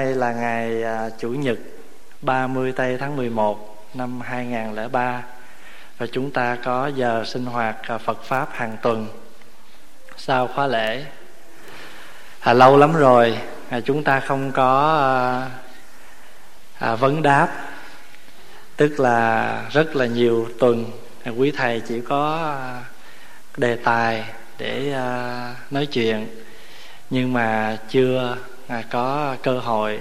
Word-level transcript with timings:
Đây 0.00 0.14
là 0.14 0.32
ngày 0.32 0.82
à, 0.82 1.10
Chủ 1.18 1.30
nhật 1.30 1.58
30 2.22 2.72
tây 2.72 2.96
tháng 3.00 3.16
11 3.16 3.86
năm 3.94 4.20
2003 4.20 5.22
và 5.98 6.06
chúng 6.12 6.30
ta 6.30 6.56
có 6.64 6.86
giờ 6.86 7.24
sinh 7.26 7.46
hoạt 7.46 7.76
à, 7.82 7.98
Phật 7.98 8.22
pháp 8.22 8.48
hàng 8.52 8.76
tuần. 8.82 9.08
Sau 10.16 10.48
khóa 10.48 10.66
lễ. 10.66 11.04
À, 12.40 12.52
lâu 12.52 12.76
lắm 12.76 12.92
rồi 12.92 13.38
à, 13.68 13.80
chúng 13.80 14.04
ta 14.04 14.20
không 14.20 14.52
có 14.52 14.96
à, 16.78 16.88
à, 16.88 16.94
vấn 16.94 17.22
đáp, 17.22 17.48
tức 18.76 19.00
là 19.00 19.62
rất 19.70 19.96
là 19.96 20.06
nhiều 20.06 20.48
tuần 20.58 20.84
à, 21.24 21.30
quý 21.30 21.50
thầy 21.50 21.80
chỉ 21.80 22.00
có 22.00 22.36
à, 22.60 22.84
đề 23.56 23.76
tài 23.76 24.24
để 24.58 24.92
à, 24.92 25.54
nói 25.70 25.86
chuyện. 25.86 26.26
Nhưng 27.10 27.32
mà 27.32 27.78
chưa 27.88 28.36
à, 28.68 28.82
có 28.90 29.36
cơ 29.42 29.58
hội 29.58 29.98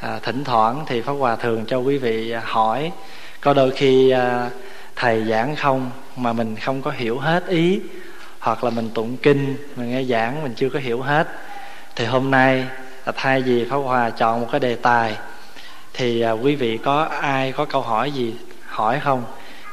à, 0.00 0.18
thỉnh 0.22 0.44
thoảng 0.44 0.84
thì 0.86 1.00
pháp 1.00 1.12
hòa 1.12 1.36
thường 1.36 1.64
cho 1.66 1.78
quý 1.78 1.98
vị 1.98 2.30
à, 2.30 2.42
hỏi 2.44 2.92
có 3.40 3.54
đôi 3.54 3.70
khi 3.70 4.10
à, 4.10 4.50
thầy 4.96 5.24
giảng 5.24 5.56
không 5.56 5.90
mà 6.16 6.32
mình 6.32 6.56
không 6.56 6.82
có 6.82 6.90
hiểu 6.90 7.18
hết 7.18 7.46
ý 7.46 7.80
hoặc 8.38 8.64
là 8.64 8.70
mình 8.70 8.90
tụng 8.94 9.16
kinh 9.16 9.56
mình 9.76 9.90
nghe 9.90 10.04
giảng 10.04 10.42
mình 10.42 10.54
chưa 10.56 10.68
có 10.68 10.78
hiểu 10.78 11.02
hết. 11.02 11.28
Thì 11.96 12.04
hôm 12.04 12.30
nay 12.30 12.66
à, 13.04 13.12
thay 13.16 13.42
vì 13.42 13.64
pháp 13.64 13.76
hòa 13.76 14.10
chọn 14.10 14.40
một 14.40 14.48
cái 14.52 14.60
đề 14.60 14.76
tài 14.76 15.16
thì 15.92 16.20
à, 16.20 16.30
quý 16.30 16.54
vị 16.54 16.78
có 16.78 17.02
ai 17.02 17.52
có 17.52 17.64
câu 17.64 17.82
hỏi 17.82 18.10
gì 18.10 18.34
hỏi 18.66 19.00
không? 19.00 19.24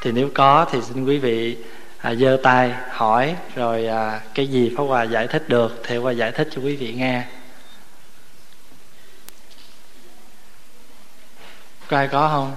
Thì 0.02 0.12
nếu 0.12 0.28
có 0.34 0.66
thì 0.72 0.82
xin 0.82 1.04
quý 1.04 1.18
vị 1.18 1.56
à, 1.98 2.14
giơ 2.14 2.38
tay 2.42 2.72
hỏi 2.90 3.36
rồi 3.56 3.86
à, 3.86 4.20
cái 4.34 4.46
gì 4.46 4.74
pháp 4.76 4.84
hòa 4.84 5.02
giải 5.02 5.26
thích 5.26 5.48
được 5.48 5.82
thì 5.84 5.96
pháp 5.96 6.02
hòa 6.02 6.12
giải 6.12 6.32
thích 6.32 6.48
cho 6.50 6.62
quý 6.62 6.76
vị 6.76 6.92
nghe. 6.92 7.22
Có 11.88 11.96
ai 11.96 12.08
có 12.08 12.28
không? 12.28 12.56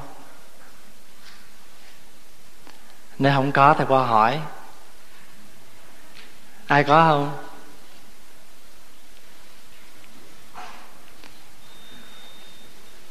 Nếu 3.19 3.33
không 3.35 3.51
có 3.51 3.75
thì 3.79 3.85
qua 3.87 4.05
hỏi. 4.05 4.41
Ai 6.67 6.83
có 6.83 7.05
không? 7.07 7.37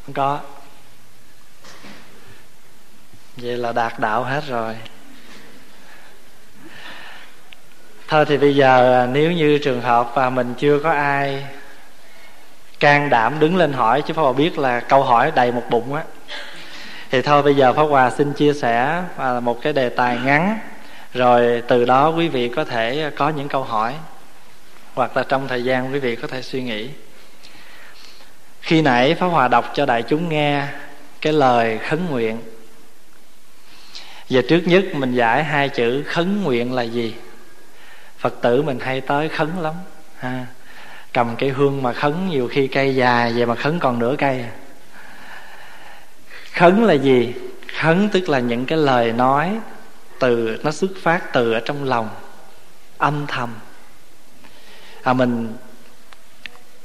Không 0.07 0.15
có. 0.15 0.41
Vậy 3.37 3.57
là 3.57 3.73
đạt 3.73 3.99
đạo 3.99 4.25
hết 4.25 4.45
rồi. 4.47 4.77
Thôi 8.09 8.25
thì 8.29 8.39
bây 8.39 8.57
giờ 8.57 9.03
à, 9.03 9.07
nếu 9.07 9.33
như 9.33 9.59
trường 9.59 9.81
hợp 9.81 10.11
và 10.15 10.31
mình 10.31 10.55
chưa 10.59 10.79
có 10.83 10.91
ai 10.91 11.47
can 12.81 13.11
đảm 13.11 13.39
đứng 13.39 13.57
lên 13.57 13.73
hỏi, 13.73 14.03
chứ 14.03 14.15
pháp 14.15 14.23
hòa 14.23 14.33
biết 14.33 14.59
là 14.59 14.81
câu 14.81 15.03
hỏi 15.03 15.33
đầy 15.35 15.53
một 15.53 15.63
bụng 15.71 15.95
á. 15.95 16.03
Thì 17.11 17.23
thôi, 17.23 17.43
bây 17.43 17.55
giờ 17.55 17.73
pháp 17.73 17.83
hòa 17.83 18.11
xin 18.11 18.33
chia 18.33 18.53
sẻ 18.53 19.03
à, 19.17 19.41
một 19.41 19.63
cái 19.63 19.73
đề 19.73 19.89
tài 19.89 20.19
ngắn. 20.25 20.59
Rồi 21.15 21.63
từ 21.69 21.85
đó 21.85 22.09
quý 22.09 22.29
vị 22.29 22.49
có 22.49 22.65
thể 22.65 23.11
có 23.17 23.29
những 23.29 23.49
câu 23.49 23.65
hỏi, 23.65 23.95
hoặc 24.95 25.17
là 25.17 25.25
trong 25.29 25.49
thời 25.49 25.65
gian 25.65 25.93
quý 25.93 25.99
vị 25.99 26.17
có 26.17 26.29
thể 26.29 26.43
suy 26.43 26.63
nghĩ. 26.63 26.89
Khi 28.61 28.83
nãy 28.83 29.15
pháp 29.15 29.27
hòa 29.27 29.49
đọc 29.49 29.71
cho 29.75 29.87
đại 29.87 30.03
chúng 30.03 30.29
nghe 30.29 30.67
cái 31.21 31.33
lời 31.33 31.79
khấn 31.79 32.07
nguyện. 32.11 32.39
Giờ 34.29 34.43
trước 34.49 34.63
nhất 34.67 34.85
mình 34.95 35.15
giải 35.15 35.45
hai 35.45 35.69
chữ 35.69 36.03
khấn 36.07 36.43
nguyện 36.43 36.73
là 36.73 36.83
gì? 36.83 37.15
Phật 38.19 38.35
tử 38.41 38.63
mình 38.63 38.81
hay 38.81 39.01
tới 39.01 39.29
khấn 39.29 39.59
lắm, 39.61 39.75
ha 40.19 40.47
cầm 41.13 41.37
cây 41.39 41.51
hương 41.51 41.83
mà 41.83 41.93
khấn 41.93 42.29
nhiều 42.29 42.49
khi 42.49 42.67
cây 42.67 42.95
dài, 42.95 43.33
vậy 43.33 43.47
mà 43.47 43.55
khấn 43.55 43.79
còn 43.79 43.99
nửa 43.99 44.15
cây. 44.19 44.45
Khấn 46.53 46.85
là 46.85 46.95
gì? 46.95 47.35
Khấn 47.81 48.09
tức 48.09 48.29
là 48.29 48.39
những 48.39 48.67
cái 48.67 48.79
lời 48.79 49.13
nói 49.13 49.59
từ, 50.19 50.61
nó 50.65 50.71
xuất 50.71 50.91
phát 51.03 51.33
từ 51.33 51.53
ở 51.53 51.61
trong 51.61 51.85
lòng, 51.85 52.09
âm 52.99 53.27
thầm. 53.27 53.55
À 55.03 55.13
mình, 55.13 55.57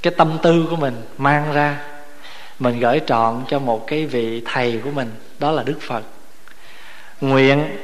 cái 0.02 0.14
tâm 0.18 0.38
tư 0.44 0.68
của 0.70 0.76
mình 0.76 1.02
mang 1.18 1.54
ra, 1.54 1.78
mình 2.60 2.80
gửi 2.80 3.02
trọn 3.08 3.44
cho 3.48 3.60
một 3.60 3.88
cái 3.88 4.06
vị 4.06 4.42
thầy 4.46 4.82
của 4.84 4.92
mình, 4.92 5.12
đó 5.40 5.52
là 5.52 5.64
đức 5.64 5.78
phật. 5.82 6.04
Nguyện, 7.22 7.78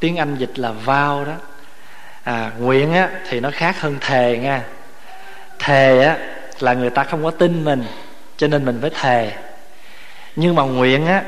tiếng 0.00 0.16
anh 0.16 0.36
dịch 0.36 0.58
là 0.58 0.72
vow 0.84 1.24
đó. 1.24 1.34
À 2.22 2.52
nguyện 2.58 2.92
á 2.92 3.10
thì 3.28 3.40
nó 3.40 3.50
khác 3.52 3.80
hơn 3.80 3.96
thề 4.00 4.38
nha 4.42 4.64
thề 5.60 6.02
á, 6.02 6.18
là 6.60 6.74
người 6.74 6.90
ta 6.90 7.04
không 7.04 7.24
có 7.24 7.30
tin 7.30 7.64
mình, 7.64 7.84
cho 8.36 8.46
nên 8.46 8.64
mình 8.64 8.78
phải 8.80 8.90
thề. 8.90 9.32
Nhưng 10.36 10.54
mà 10.54 10.62
nguyện 10.62 11.06
á, 11.06 11.22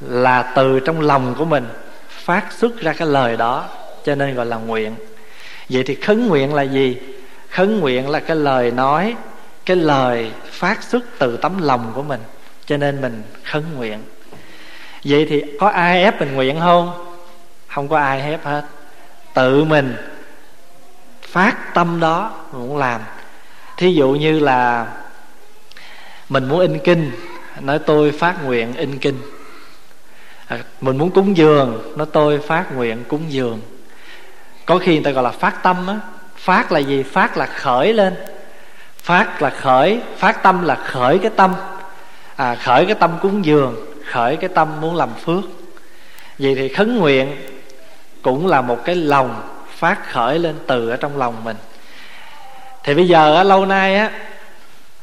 là 0.00 0.42
từ 0.42 0.80
trong 0.80 1.00
lòng 1.00 1.34
của 1.38 1.44
mình 1.44 1.68
phát 2.08 2.52
xuất 2.52 2.80
ra 2.80 2.92
cái 2.92 3.08
lời 3.08 3.36
đó, 3.36 3.68
cho 4.04 4.14
nên 4.14 4.34
gọi 4.34 4.46
là 4.46 4.56
nguyện. 4.56 4.94
Vậy 5.68 5.82
thì 5.86 5.94
khấn 5.94 6.26
nguyện 6.26 6.54
là 6.54 6.62
gì? 6.62 6.98
Khấn 7.50 7.80
nguyện 7.80 8.10
là 8.10 8.20
cái 8.20 8.36
lời 8.36 8.70
nói, 8.70 9.16
cái 9.66 9.76
lời 9.76 10.30
phát 10.50 10.82
xuất 10.82 11.02
từ 11.18 11.36
tấm 11.36 11.62
lòng 11.62 11.92
của 11.94 12.02
mình, 12.02 12.20
cho 12.66 12.76
nên 12.76 13.00
mình 13.00 13.22
khấn 13.44 13.64
nguyện. 13.76 14.02
Vậy 15.04 15.26
thì 15.30 15.42
có 15.60 15.68
ai 15.68 16.04
ép 16.04 16.20
mình 16.20 16.34
nguyện 16.34 16.60
không? 16.60 17.14
Không 17.68 17.88
có 17.88 17.98
ai 17.98 18.20
ép 18.20 18.44
hết. 18.44 18.64
Tự 19.34 19.64
mình 19.64 19.96
phát 21.22 21.74
tâm 21.74 22.00
đó 22.00 22.44
muốn 22.52 22.76
làm 22.76 23.00
thí 23.76 23.94
dụ 23.94 24.10
như 24.10 24.38
là 24.38 24.86
mình 26.28 26.48
muốn 26.48 26.60
in 26.60 26.78
kinh 26.78 27.10
nói 27.60 27.78
tôi 27.78 28.12
phát 28.12 28.44
nguyện 28.44 28.74
in 28.76 28.98
kinh. 28.98 29.18
À, 30.46 30.58
mình 30.80 30.98
muốn 30.98 31.10
cúng 31.10 31.36
dường 31.36 31.92
nói 31.96 32.06
tôi 32.12 32.38
phát 32.38 32.74
nguyện 32.74 33.04
cúng 33.08 33.22
dường. 33.28 33.60
Có 34.66 34.78
khi 34.78 34.94
người 34.94 35.04
ta 35.04 35.10
gọi 35.10 35.24
là 35.24 35.30
phát 35.30 35.62
tâm 35.62 35.86
á. 35.86 36.00
Phát 36.36 36.72
là 36.72 36.78
gì? 36.78 37.02
Phát 37.02 37.36
là 37.36 37.46
khởi 37.46 37.92
lên. 37.92 38.14
Phát 38.98 39.42
là 39.42 39.50
khởi 39.50 40.00
phát 40.16 40.42
tâm 40.42 40.64
là 40.64 40.74
khởi 40.74 41.18
cái 41.18 41.30
tâm. 41.36 41.54
À, 42.36 42.54
khởi 42.54 42.86
cái 42.86 42.94
tâm 42.94 43.10
cúng 43.22 43.44
dường 43.44 43.86
khởi 44.06 44.36
cái 44.36 44.48
tâm 44.54 44.80
muốn 44.80 44.96
làm 44.96 45.08
phước. 45.14 45.44
Vậy 46.38 46.54
thì 46.54 46.68
khấn 46.68 46.98
nguyện 46.98 47.36
cũng 48.22 48.46
là 48.46 48.60
một 48.60 48.84
cái 48.84 48.94
lòng 48.94 49.42
phát 49.76 50.12
khởi 50.12 50.38
lên 50.38 50.54
từ 50.66 50.88
ở 50.90 50.96
trong 50.96 51.18
lòng 51.18 51.44
mình 51.44 51.56
thì 52.86 52.94
bây 52.94 53.08
giờ 53.08 53.36
á, 53.36 53.42
lâu 53.42 53.66
nay 53.66 53.96
á 53.96 54.10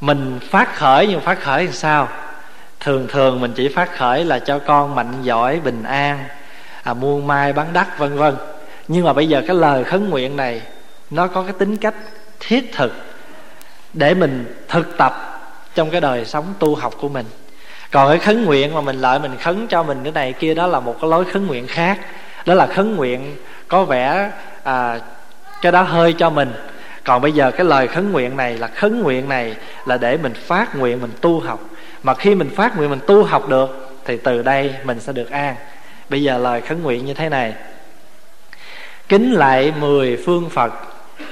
mình 0.02 0.40
phát 0.50 0.76
khởi 0.76 1.08
nhưng 1.08 1.22
phát 1.22 1.42
khởi 1.42 1.64
làm 1.64 1.74
sao? 1.74 2.08
Thường 2.80 3.08
thường 3.08 3.42
mình 3.42 3.54
chỉ 3.56 3.68
phát 3.68 3.98
khởi 3.98 4.26
là 4.26 4.40
cho 4.40 4.60
con 4.60 4.96
mạnh 4.96 5.14
giỏi 5.22 5.60
bình 5.60 5.84
an 5.84 6.24
à, 6.84 6.94
muôn 6.94 7.28
mai 7.28 7.54
bán 7.54 7.74
đắt 7.74 7.98
vân 7.98 8.18
vân. 8.18 8.36
Nhưng 8.88 9.06
mà 9.06 9.14
bây 9.14 9.28
giờ 9.28 9.44
cái 9.48 9.56
lời 9.56 9.84
khấn 9.84 10.10
nguyện 10.10 10.38
này 10.38 10.62
nó 11.10 11.28
có 11.28 11.44
cái 11.44 11.54
tính 11.60 11.78
cách 11.78 11.94
thiết 12.40 12.74
thực 12.74 12.94
để 13.94 14.14
mình 14.14 14.56
thực 14.68 14.98
tập 14.98 15.42
trong 15.76 15.90
cái 15.90 16.02
đời 16.02 16.26
sống 16.26 16.54
tu 16.60 16.76
học 16.76 16.94
của 17.02 17.10
mình. 17.10 17.26
Còn 17.92 18.10
cái 18.10 18.20
khấn 18.20 18.46
nguyện 18.46 18.74
mà 18.74 18.82
mình 18.82 19.02
lợi 19.02 19.20
mình 19.20 19.38
khấn 19.40 19.68
cho 19.68 19.84
mình 19.84 20.00
cái 20.04 20.12
này 20.12 20.34
kia 20.34 20.54
đó 20.54 20.68
là 20.68 20.80
một 20.80 20.96
cái 21.02 21.10
lối 21.10 21.26
khấn 21.26 21.48
nguyện 21.48 21.68
khác. 21.68 22.00
Đó 22.46 22.54
là 22.54 22.68
khấn 22.68 22.96
nguyện 22.96 23.36
có 23.68 23.86
vẻ 23.86 24.32
à, 24.64 25.00
cái 25.62 25.72
đó 25.72 25.82
hơi 25.82 26.14
cho 26.14 26.30
mình 26.30 26.54
còn 27.04 27.22
bây 27.22 27.32
giờ 27.32 27.52
cái 27.52 27.66
lời 27.66 27.88
khấn 27.88 28.12
nguyện 28.12 28.38
này 28.38 28.58
là 28.58 28.68
khấn 28.68 29.02
nguyện 29.02 29.30
này 29.30 29.56
là 29.86 29.98
để 29.98 30.18
mình 30.18 30.34
phát 30.34 30.76
nguyện, 30.76 31.02
mình 31.02 31.12
tu 31.22 31.40
học. 31.40 31.60
Mà 32.04 32.14
khi 32.14 32.36
mình 32.36 32.50
phát 32.56 32.78
nguyện, 32.78 32.90
mình 32.90 33.00
tu 33.08 33.24
học 33.24 33.50
được, 33.50 33.96
thì 34.06 34.18
từ 34.18 34.42
đây 34.42 34.76
mình 34.84 35.00
sẽ 35.00 35.14
được 35.14 35.32
an. 35.32 35.56
Bây 36.10 36.24
giờ 36.24 36.38
lời 36.38 36.62
khấn 36.62 36.84
nguyện 36.84 37.06
như 37.06 37.14
thế 37.14 37.30
này. 37.30 37.54
Kính 39.10 39.34
lại 39.34 39.74
mười 39.80 40.18
phương 40.26 40.50
phật, 40.50 40.74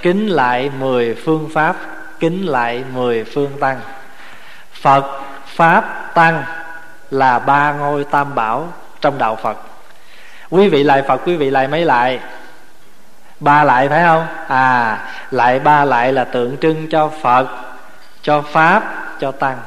kính 0.01 0.27
lại 0.27 0.71
mười 0.79 1.15
phương 1.15 1.49
pháp, 1.53 1.75
kính 2.19 2.45
lại 2.45 2.83
mười 2.93 3.23
phương 3.23 3.51
tăng. 3.59 3.79
Phật, 4.73 5.21
pháp, 5.45 6.11
tăng 6.13 6.43
là 7.11 7.39
ba 7.39 7.73
ngôi 7.73 8.03
tam 8.03 8.35
bảo 8.35 8.73
trong 9.01 9.17
đạo 9.17 9.35
phật. 9.43 9.57
Quý 10.49 10.69
vị 10.69 10.83
lại 10.83 11.03
phật, 11.07 11.21
quý 11.25 11.35
vị 11.35 11.49
lại 11.49 11.67
mấy 11.67 11.85
lại? 11.85 12.19
Ba 13.41 13.63
lại 13.63 13.89
phải 13.89 14.03
không? 14.03 14.25
À 14.47 14.97
lại 15.31 15.59
ba 15.59 15.85
lại 15.85 16.13
là 16.13 16.23
tượng 16.23 16.57
trưng 16.57 16.87
cho 16.89 17.11
phật 17.21 17.47
cho 18.21 18.41
pháp 18.41 18.83
cho 19.19 19.31
tăng. 19.31 19.57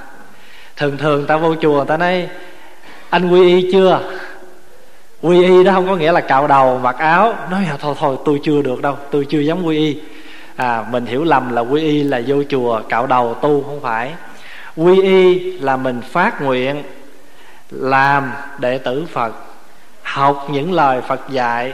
Thường 0.77 0.97
thường 0.99 1.27
ta 1.27 1.37
vô 1.37 1.55
chùa 1.61 1.85
ta 1.85 1.97
nói 1.97 2.29
anh 3.11 3.31
quy 3.31 3.49
y 3.49 3.73
chưa? 3.73 4.01
Quy 5.23 5.43
y 5.43 5.65
đó 5.65 5.73
không 5.73 5.89
có 5.89 5.97
nghĩa 5.97 6.13
là 6.13 6.21
cạo 6.21 6.47
đầu 6.47 6.79
mặc 6.79 6.99
áo. 6.99 7.35
Nói 7.51 7.65
à, 7.71 7.77
thôi 7.81 7.95
thôi 7.99 8.17
tôi 8.25 8.41
chưa 8.43 8.63
được 8.63 8.83
đâu 8.83 8.97
tôi 9.11 9.27
chưa 9.31 9.41
dám 9.41 9.65
quy 9.65 9.77
y. 9.77 10.01
À 10.57 10.85
mình 10.91 11.07
hiểu 11.07 11.25
lầm 11.25 11.53
là 11.53 11.61
quy 11.61 11.81
y 11.81 12.03
là 12.03 12.21
vô 12.27 12.37
chùa 12.49 12.81
cạo 12.89 13.07
đầu 13.07 13.35
tu 13.35 13.63
không 13.63 13.81
phải. 13.81 14.13
Quy 14.77 15.03
y 15.03 15.53
là 15.59 15.77
mình 15.77 16.01
phát 16.01 16.43
nguyện 16.43 16.83
làm 17.71 18.33
đệ 18.59 18.79
tử 18.79 19.07
phật 19.13 19.33
học 20.03 20.47
những 20.51 20.73
lời 20.73 21.01
phật 21.01 21.21
dạy 21.29 21.73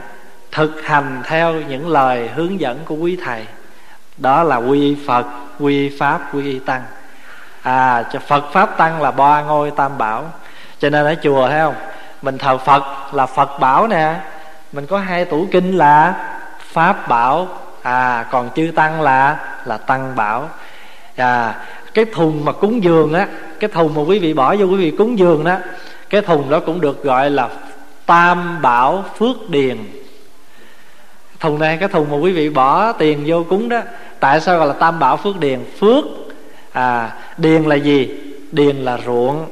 thực 0.52 0.82
hành 0.85 1.23
theo 1.25 1.52
những 1.52 1.88
lời 1.88 2.29
hướng 2.35 2.61
dẫn 2.61 2.79
của 2.85 2.94
quý 2.94 3.19
thầy. 3.25 3.47
Đó 4.17 4.43
là 4.43 4.56
quy 4.56 4.81
y 4.81 4.97
phật, 5.06 5.26
quy 5.58 5.88
y 5.88 5.99
pháp, 5.99 6.35
quy 6.35 6.44
y 6.44 6.58
tăng. 6.58 6.82
À 7.62 8.02
cho 8.12 8.19
phật, 8.19 8.44
pháp, 8.52 8.76
tăng 8.76 9.02
là 9.02 9.11
ba 9.11 9.43
ngôi 9.43 9.70
tam 9.70 9.99
bảo. 9.99 10.25
Cho 10.79 10.91
nên 10.91 11.06
ở 11.06 11.14
chùa, 11.23 11.49
thấy 11.49 11.61
không? 11.61 11.75
Mình 12.23 12.38
thờ 12.38 12.58
phật 12.58 12.82
là 13.12 13.26
phật 13.26 13.58
bảo 13.61 13.87
nè. 13.87 14.14
Mình 14.73 14.87
có 14.87 14.99
hai 14.99 15.25
tủ 15.25 15.47
kinh 15.52 15.76
là 15.79 16.14
pháp 16.58 17.08
bảo 17.08 17.49
à 17.82 18.26
còn 18.31 18.50
chư 18.56 18.73
tăng 18.75 19.03
là 19.03 19.37
là 19.64 19.76
tăng 19.76 20.17
bảo. 20.17 20.49
À 21.17 21.55
cái 21.94 22.05
thùng 22.05 22.44
mà 22.44 22.53
cúng 22.53 22.85
dường 22.85 23.12
á, 23.12 23.26
cái 23.61 23.70
thùng 23.70 23.94
mà 23.94 24.03
quý 24.03 24.19
vị 24.19 24.32
bỏ 24.32 24.56
vô 24.56 24.67
quý 24.67 24.76
vị 24.76 24.91
cúng 24.91 25.19
dường 25.19 25.44
đó, 25.44 25.56
cái 26.11 26.23
thùng 26.23 26.50
đó 26.50 26.61
cũng 26.67 26.81
được 26.81 27.05
gọi 27.05 27.31
là 27.31 27.49
tam 28.06 28.62
bảo 28.62 29.05
phước 29.19 29.50
điền 29.50 29.76
thùng 31.41 31.59
này, 31.59 31.77
cái 31.77 31.89
thùng 31.89 32.11
mà 32.11 32.17
quý 32.17 32.33
vị 32.33 32.49
bỏ 32.49 32.93
tiền 32.93 33.23
vô 33.27 33.45
cúng 33.49 33.69
đó, 33.69 33.81
tại 34.21 34.41
sao 34.41 34.59
gọi 34.59 34.67
là 34.67 34.73
tam 34.73 34.99
bảo 34.99 35.17
phước 35.17 35.41
điền? 35.41 35.61
Phước 35.79 36.05
à 36.73 37.13
điền 37.39 37.63
là 37.63 37.75
gì? 37.75 38.09
Điền 38.53 38.77
là 38.77 38.99
ruộng. 39.07 39.47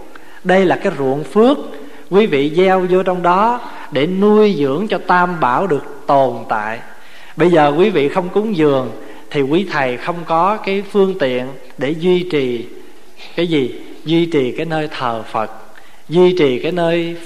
Đây 0.45 0.65
là 0.65 0.77
cái 0.77 0.93
ruộng 0.99 1.25
phước 1.25 1.59
quý 2.11 2.27
vị 2.27 2.53
gieo 2.57 2.87
vô 2.91 3.03
trong 3.03 3.23
đó 3.23 3.61
để 3.91 4.07
nuôi 4.07 4.57
dưỡng 4.59 4.89
cho 4.89 4.99
tam 5.07 5.41
bảo 5.41 5.67
được 5.67 5.85
tồn 6.07 6.37
tại. 6.49 6.79
Bây 7.37 7.51
giờ 7.51 7.73
quý 7.79 7.91
vị 7.91 8.09
không 8.09 8.29
cúng 8.29 8.57
dường 8.57 8.91
thì 9.31 9.43
quý 9.43 9.67
thầy 9.73 9.97
không 9.97 10.17
có 10.27 10.57
cái 10.57 10.83
phương 10.91 11.19
tiện 11.19 11.47
để 11.79 11.91
duy 11.91 12.29
trì 12.33 12.67
cái 13.37 13.47
gì? 13.47 13.81
Duy 14.05 14.27
trì 14.27 14.53
cái 14.53 14.67
nơi 14.67 14.89
thờ 14.99 15.23
phật, 15.31 15.51
duy 16.09 16.37
trì 16.39 16.59
cái 16.59 16.73
nơi 16.73 17.17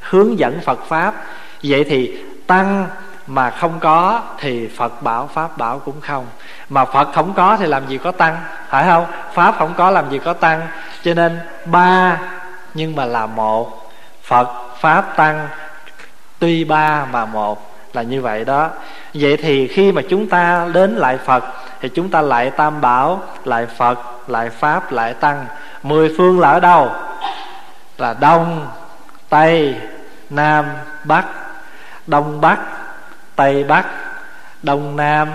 hướng 0.00 0.38
dẫn 0.38 0.60
phật 0.64 0.86
pháp. 0.88 1.24
Vậy 1.62 1.84
thì 1.84 2.12
tăng 2.46 2.86
mà 3.26 3.50
không 3.50 3.80
có 3.80 4.20
thì 4.38 4.68
phật 4.76 5.02
bảo, 5.02 5.30
pháp 5.34 5.58
bảo 5.58 5.78
cũng 5.78 6.00
không. 6.00 6.26
Mà 6.68 6.84
phật 6.84 7.08
không 7.14 7.32
có 7.34 7.56
thì 7.56 7.66
làm 7.66 7.86
gì 7.86 7.98
có 7.98 8.12
tăng, 8.12 8.36
phải 8.68 8.86
không? 8.86 9.06
Pháp 9.32 9.54
không 9.58 9.74
có 9.76 9.90
làm 9.90 10.10
gì 10.10 10.18
có 10.18 10.32
tăng. 10.32 10.66
Cho 11.02 11.14
nên 11.14 11.40
ba, 11.64 12.18
nhưng 12.74 12.96
mà 12.96 13.04
là 13.04 13.26
một. 13.26 13.90
Phật, 14.22 14.48
pháp 14.80 15.16
tăng, 15.16 15.48
tuy 16.38 16.64
ba 16.64 17.04
mà 17.12 17.24
một 17.24 17.72
là 17.92 18.02
như 18.02 18.22
vậy 18.22 18.44
đó. 18.44 18.70
Vậy 19.14 19.36
thì 19.36 19.68
khi 19.68 19.92
mà 19.92 20.02
chúng 20.10 20.28
ta 20.28 20.66
đến 20.72 20.96
lại 20.96 21.18
phật, 21.24 21.44
thì 21.80 21.88
chúng 21.88 22.10
ta 22.10 22.20
lại 22.20 22.50
tam 22.50 22.80
bảo, 22.80 23.22
lại 23.44 23.66
phật, 23.66 23.98
lại 24.26 24.50
pháp, 24.50 24.92
lại 24.92 25.14
tăng. 25.14 25.46
Mười 25.82 26.14
phương 26.18 26.40
là 26.40 26.50
ở 26.50 26.60
đâu? 26.60 26.90
Là 27.98 28.14
đông, 28.20 28.66
tây, 29.28 29.76
nam, 30.30 30.66
bắc. 31.04 31.24
Đông 32.06 32.40
bắc 32.40 32.58
tây 33.42 33.64
bắc, 33.64 33.86
đông 34.62 34.96
nam, 34.96 35.28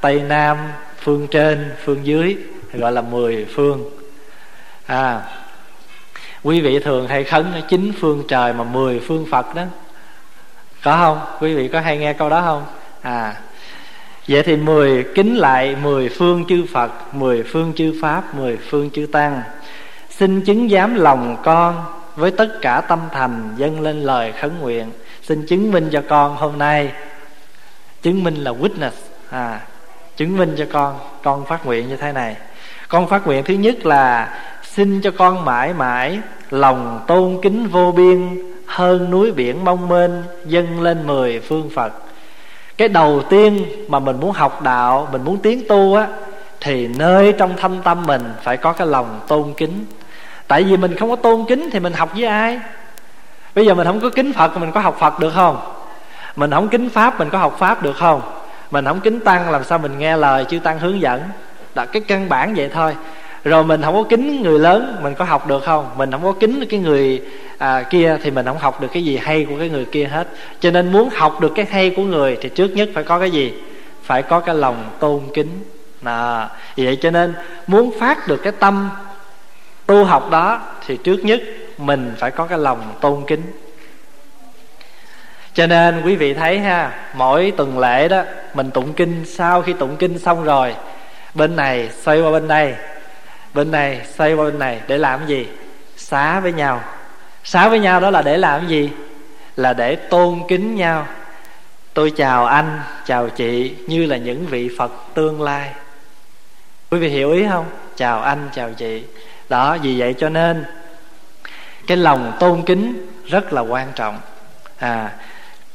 tây 0.00 0.22
nam, 0.28 0.56
phương 0.98 1.26
trên, 1.30 1.72
phương 1.84 2.06
dưới 2.06 2.36
gọi 2.72 2.92
là 2.92 3.00
mười 3.00 3.46
phương. 3.54 3.90
À 4.86 5.22
quý 6.42 6.60
vị 6.60 6.78
thường 6.78 7.08
hay 7.08 7.24
khấn 7.24 7.52
ở 7.54 7.60
chín 7.68 7.92
phương 8.00 8.24
trời 8.28 8.52
mà 8.52 8.64
mười 8.64 9.00
phương 9.00 9.26
phật 9.30 9.54
đó. 9.54 9.62
Có 10.82 10.96
không? 10.96 11.20
Quý 11.40 11.54
vị 11.54 11.68
có 11.68 11.80
hay 11.80 11.98
nghe 11.98 12.12
câu 12.12 12.30
đó 12.30 12.42
không? 12.42 12.64
À 13.02 13.34
vậy 14.28 14.42
thì 14.42 14.56
mười 14.56 15.04
kính 15.14 15.36
lại 15.36 15.76
mười 15.82 16.08
phương 16.08 16.44
chư 16.48 16.64
phật, 16.72 17.14
mười 17.14 17.42
phương 17.42 17.72
chư 17.76 17.98
pháp, 18.02 18.34
mười 18.34 18.58
phương 18.70 18.90
chư 18.90 19.06
tăng. 19.12 19.42
Xin 20.10 20.40
chứng 20.40 20.68
giám 20.68 20.94
lòng 20.94 21.36
con 21.44 21.84
với 22.16 22.30
tất 22.30 22.48
cả 22.60 22.80
tâm 22.80 23.00
thành, 23.12 23.54
dâng 23.56 23.80
lên 23.80 24.02
lời 24.02 24.32
khấn 24.32 24.58
nguyện. 24.60 24.90
Xin 25.22 25.46
chứng 25.46 25.72
minh 25.72 25.88
cho 25.92 26.02
con 26.08 26.36
hôm 26.36 26.58
nay 26.58 26.92
chứng 28.04 28.24
minh 28.24 28.34
là 28.34 28.50
witness. 28.50 28.90
À 29.30 29.60
chứng 30.16 30.36
minh 30.36 30.54
cho 30.58 30.64
con 30.72 30.98
con 31.22 31.44
phát 31.44 31.66
nguyện 31.66 31.88
như 31.88 31.96
thế 31.96 32.12
này. 32.12 32.36
Con 32.88 33.08
phát 33.08 33.26
nguyện 33.26 33.44
thứ 33.44 33.54
nhất 33.54 33.86
là 33.86 34.34
xin 34.62 35.00
cho 35.00 35.10
con 35.10 35.44
mãi 35.44 35.72
mãi 35.72 36.18
lòng 36.50 37.00
tôn 37.06 37.38
kính 37.42 37.68
vô 37.68 37.92
biên, 37.92 38.42
hơn 38.66 39.10
núi 39.10 39.32
biển 39.32 39.64
mong 39.64 39.88
mênh 39.88 40.22
dâng 40.46 40.80
lên 40.80 41.06
mười 41.06 41.40
phương 41.40 41.70
phật. 41.74 41.92
Cái 42.76 42.88
đầu 42.88 43.22
tiên 43.30 43.66
mà 43.88 43.98
mình 43.98 44.20
muốn 44.20 44.32
học 44.32 44.62
đạo, 44.62 45.08
mình 45.12 45.24
muốn 45.24 45.38
tiến 45.38 45.62
tu 45.68 45.94
á, 45.94 46.06
thì 46.60 46.88
nơi 46.88 47.34
trong 47.38 47.56
thâm 47.56 47.82
tâm 47.82 48.02
mình 48.06 48.22
phải 48.42 48.56
có 48.56 48.72
cái 48.72 48.86
lòng 48.86 49.20
tôn 49.28 49.54
kính. 49.56 49.84
Tại 50.48 50.64
vì 50.64 50.76
mình 50.76 50.96
không 50.96 51.10
có 51.10 51.16
tôn 51.16 51.44
kính 51.48 51.70
thì 51.72 51.80
mình 51.80 51.92
học 51.92 52.10
với 52.14 52.24
ai? 52.24 52.60
Bây 53.54 53.66
giờ 53.66 53.74
mình 53.74 53.86
không 53.86 54.00
có 54.00 54.10
kính 54.10 54.32
phật, 54.32 54.56
mình 54.56 54.72
có 54.72 54.80
học 54.80 54.96
phật 55.00 55.18
được 55.18 55.30
không? 55.34 55.73
Mình 56.36 56.50
không 56.50 56.68
kính 56.68 56.90
pháp 56.90 57.18
mình 57.18 57.28
có 57.30 57.38
học 57.38 57.56
pháp 57.58 57.82
được 57.82 57.96
không? 57.96 58.22
Mình 58.70 58.84
không 58.84 59.00
kính 59.00 59.20
tăng 59.20 59.50
làm 59.50 59.64
sao 59.64 59.78
mình 59.78 59.98
nghe 59.98 60.16
lời 60.16 60.44
chư 60.48 60.58
tăng 60.58 60.78
hướng 60.78 61.00
dẫn? 61.00 61.20
Là 61.74 61.86
cái 61.86 62.02
căn 62.08 62.28
bản 62.28 62.54
vậy 62.54 62.70
thôi. 62.74 62.94
Rồi 63.44 63.64
mình 63.64 63.82
không 63.82 63.94
có 63.94 64.02
kính 64.08 64.42
người 64.42 64.58
lớn 64.58 64.96
mình 65.02 65.14
có 65.14 65.24
học 65.24 65.46
được 65.46 65.64
không? 65.64 65.90
Mình 65.96 66.12
không 66.12 66.22
có 66.22 66.32
kính 66.40 66.64
cái 66.70 66.80
người 66.80 67.22
à, 67.58 67.82
kia 67.82 68.18
thì 68.22 68.30
mình 68.30 68.46
không 68.46 68.58
học 68.58 68.80
được 68.80 68.88
cái 68.92 69.04
gì 69.04 69.16
hay 69.16 69.46
của 69.48 69.58
cái 69.58 69.68
người 69.68 69.84
kia 69.84 70.04
hết. 70.04 70.28
Cho 70.60 70.70
nên 70.70 70.92
muốn 70.92 71.08
học 71.10 71.40
được 71.40 71.52
cái 71.54 71.66
hay 71.70 71.90
của 71.90 72.02
người 72.02 72.38
thì 72.40 72.48
trước 72.48 72.68
nhất 72.68 72.88
phải 72.94 73.04
có 73.04 73.18
cái 73.18 73.30
gì? 73.30 73.54
Phải 74.02 74.22
có 74.22 74.40
cái 74.40 74.54
lòng 74.54 74.90
tôn 74.98 75.20
kính. 75.34 75.64
À, 76.04 76.48
vậy 76.76 76.98
cho 77.02 77.10
nên 77.10 77.34
muốn 77.66 77.90
phát 78.00 78.28
được 78.28 78.40
cái 78.42 78.52
tâm 78.52 78.90
tu 79.86 80.04
học 80.04 80.30
đó 80.30 80.60
thì 80.86 80.96
trước 80.96 81.24
nhất 81.24 81.40
mình 81.78 82.14
phải 82.18 82.30
có 82.30 82.46
cái 82.46 82.58
lòng 82.58 82.80
tôn 83.00 83.22
kính 83.26 83.42
cho 85.54 85.66
nên 85.66 86.02
quý 86.02 86.16
vị 86.16 86.34
thấy 86.34 86.58
ha, 86.58 86.92
mỗi 87.14 87.52
tuần 87.56 87.78
lễ 87.78 88.08
đó, 88.08 88.22
mình 88.54 88.70
tụng 88.70 88.92
kinh, 88.92 89.24
sau 89.26 89.62
khi 89.62 89.72
tụng 89.72 89.96
kinh 89.96 90.18
xong 90.18 90.44
rồi, 90.44 90.74
bên 91.34 91.56
này 91.56 91.88
xoay 92.02 92.20
qua 92.20 92.30
bên 92.30 92.48
đây, 92.48 92.74
bên 93.54 93.70
này 93.70 94.00
xoay 94.14 94.34
qua 94.34 94.44
bên 94.44 94.58
này, 94.58 94.80
để 94.86 94.98
làm 94.98 95.26
gì? 95.26 95.48
Xá 95.96 96.40
với 96.40 96.52
nhau. 96.52 96.82
Xá 97.44 97.68
với 97.68 97.78
nhau 97.78 98.00
đó 98.00 98.10
là 98.10 98.22
để 98.22 98.36
làm 98.36 98.68
gì? 98.68 98.90
Là 99.56 99.72
để 99.72 99.96
tôn 99.96 100.40
kính 100.48 100.74
nhau. 100.74 101.06
Tôi 101.94 102.12
chào 102.16 102.46
anh, 102.46 102.80
chào 103.06 103.28
chị, 103.28 103.74
như 103.86 104.06
là 104.06 104.16
những 104.16 104.46
vị 104.46 104.70
phật 104.78 104.92
tương 105.14 105.42
lai. 105.42 105.70
Quý 106.90 106.98
vị 106.98 107.08
hiểu 107.08 107.32
ý 107.32 107.46
không? 107.50 107.66
Chào 107.96 108.20
anh, 108.20 108.48
chào 108.54 108.70
chị. 108.70 109.04
Đó, 109.48 109.76
vì 109.82 110.00
vậy 110.00 110.14
cho 110.18 110.28
nên, 110.28 110.64
cái 111.86 111.96
lòng 111.96 112.32
tôn 112.40 112.62
kính 112.62 113.06
rất 113.26 113.52
là 113.52 113.60
quan 113.60 113.88
trọng. 113.94 114.20
À 114.78 115.10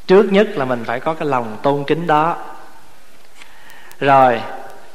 trước 0.09 0.31
nhất 0.31 0.47
là 0.49 0.65
mình 0.65 0.83
phải 0.85 0.99
có 0.99 1.13
cái 1.13 1.27
lòng 1.27 1.57
tôn 1.61 1.83
kính 1.83 2.07
đó. 2.07 2.35
Rồi 3.99 4.41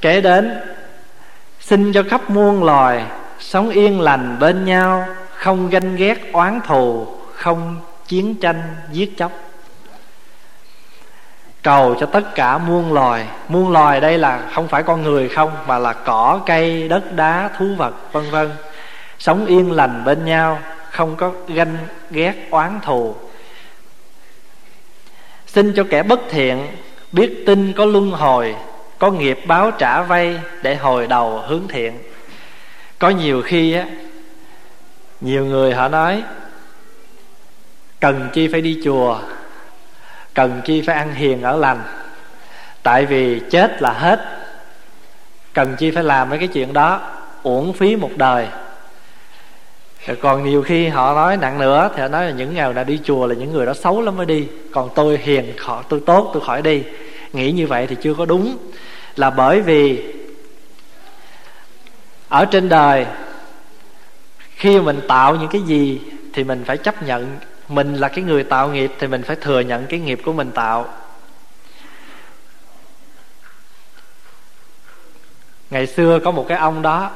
kế 0.00 0.20
đến, 0.20 0.61
xin 1.61 1.93
cho 1.93 2.02
khắp 2.11 2.31
muôn 2.31 2.64
loài 2.64 3.05
sống 3.38 3.70
yên 3.70 4.00
lành 4.00 4.37
bên 4.40 4.64
nhau, 4.64 5.06
không 5.34 5.70
ganh 5.70 5.96
ghét, 5.96 6.32
oán 6.32 6.61
thù, 6.66 7.06
không 7.35 7.80
chiến 8.06 8.35
tranh, 8.35 8.62
giết 8.90 9.16
chóc. 9.16 9.33
Cầu 11.62 11.97
cho 12.00 12.06
tất 12.06 12.35
cả 12.35 12.59
muôn 12.59 12.92
loài. 12.92 13.26
Muôn 13.49 13.73
loài 13.73 14.00
đây 14.00 14.18
là 14.18 14.42
không 14.54 14.68
phải 14.68 14.83
con 14.83 15.02
người 15.02 15.28
không, 15.28 15.50
mà 15.66 15.78
là 15.78 15.92
cỏ, 15.92 16.40
cây, 16.47 16.88
đất, 16.88 17.12
đá, 17.12 17.50
thú 17.59 17.66
vật, 17.76 17.94
vân 18.12 18.30
vân. 18.30 18.50
Sống 19.18 19.47
yên 19.47 19.73
lành 19.73 20.04
bên 20.04 20.25
nhau, 20.25 20.59
không 20.90 21.16
có 21.16 21.33
ganh 21.49 21.76
ghét, 22.11 22.35
oán 22.50 22.80
thù 22.83 23.14
xin 25.54 25.73
cho 25.76 25.84
kẻ 25.90 26.02
bất 26.02 26.20
thiện 26.30 26.66
biết 27.12 27.42
tin 27.46 27.73
có 27.73 27.84
luân 27.84 28.11
hồi, 28.11 28.56
có 28.99 29.11
nghiệp 29.11 29.40
báo 29.46 29.70
trả 29.70 30.02
vay 30.02 30.40
để 30.62 30.75
hồi 30.76 31.06
đầu 31.06 31.42
hướng 31.46 31.68
thiện. 31.68 31.99
Có 32.99 33.08
nhiều 33.08 33.42
khi 33.42 33.73
á, 33.73 33.87
nhiều 35.20 35.44
người 35.44 35.75
họ 35.75 35.88
nói, 35.88 36.23
cần 38.00 38.28
chi 38.32 38.49
phải 38.49 38.61
đi 38.61 38.80
chùa, 38.84 39.18
cần 40.34 40.61
chi 40.64 40.82
phải 40.87 40.96
ăn 40.96 41.14
hiền 41.14 41.42
ở 41.42 41.56
lành, 41.56 41.82
tại 42.82 43.06
vì 43.06 43.40
chết 43.50 43.82
là 43.82 43.92
hết, 43.92 44.20
cần 45.52 45.76
chi 45.78 45.90
phải 45.90 46.04
làm 46.04 46.30
mấy 46.30 46.38
cái 46.38 46.49
chuyện 46.49 46.73
đó, 46.73 47.00
uổng 47.42 47.73
phí 47.73 47.96
một 47.96 48.11
đời 48.16 48.49
còn 50.20 50.44
nhiều 50.44 50.62
khi 50.62 50.88
họ 50.88 51.14
nói 51.14 51.37
nặng 51.37 51.58
nữa, 51.58 51.90
thì 51.94 52.02
họ 52.02 52.08
nói 52.08 52.25
là 52.25 52.30
những 52.30 52.54
người 52.54 52.75
nào 52.75 52.84
đi 52.84 53.00
chùa 53.04 53.26
là 53.26 53.34
những 53.34 53.52
người 53.52 53.66
đó 53.66 53.75
xấu 53.75 54.00
lắm 54.00 54.16
mới 54.16 54.26
đi. 54.26 54.46
Còn 54.73 54.90
tôi 54.94 55.18
hiền, 55.23 55.52
họ, 55.58 55.84
tôi 55.88 56.02
tốt, 56.06 56.30
tôi 56.34 56.42
khỏi 56.46 56.62
đi. 56.62 56.82
Nghĩ 57.32 57.52
như 57.52 57.66
vậy 57.66 57.87
thì 57.87 57.96
chưa 58.02 58.14
có 58.14 58.26
đúng. 58.26 58.56
Là 59.16 59.30
bởi 59.30 59.61
vì 59.61 60.12
ở 62.28 62.44
trên 62.44 62.68
đời, 62.68 63.06
khi 64.50 64.80
mình 64.80 65.00
tạo 65.08 65.37
những 65.37 65.49
cái 65.49 65.62
gì 65.62 66.00
thì 66.32 66.44
mình 66.44 66.64
phải 66.66 66.76
chấp 66.76 67.02
nhận. 67.02 67.38
Mình 67.68 67.94
là 67.94 68.08
cái 68.08 68.25
người 68.25 68.44
tạo 68.44 68.68
nghiệp 68.68 68.92
thì 68.99 69.06
mình 69.06 69.23
phải 69.23 69.37
thừa 69.37 69.61
nhận 69.61 69.87
cái 69.87 70.00
nghiệp 70.00 70.20
của 70.25 70.32
mình 70.32 70.50
tạo. 70.50 70.88
Ngày 75.70 75.87
xưa 75.87 76.18
có 76.25 76.30
một 76.30 76.46
cái 76.49 76.58
ông 76.58 76.82
đó 76.82 77.11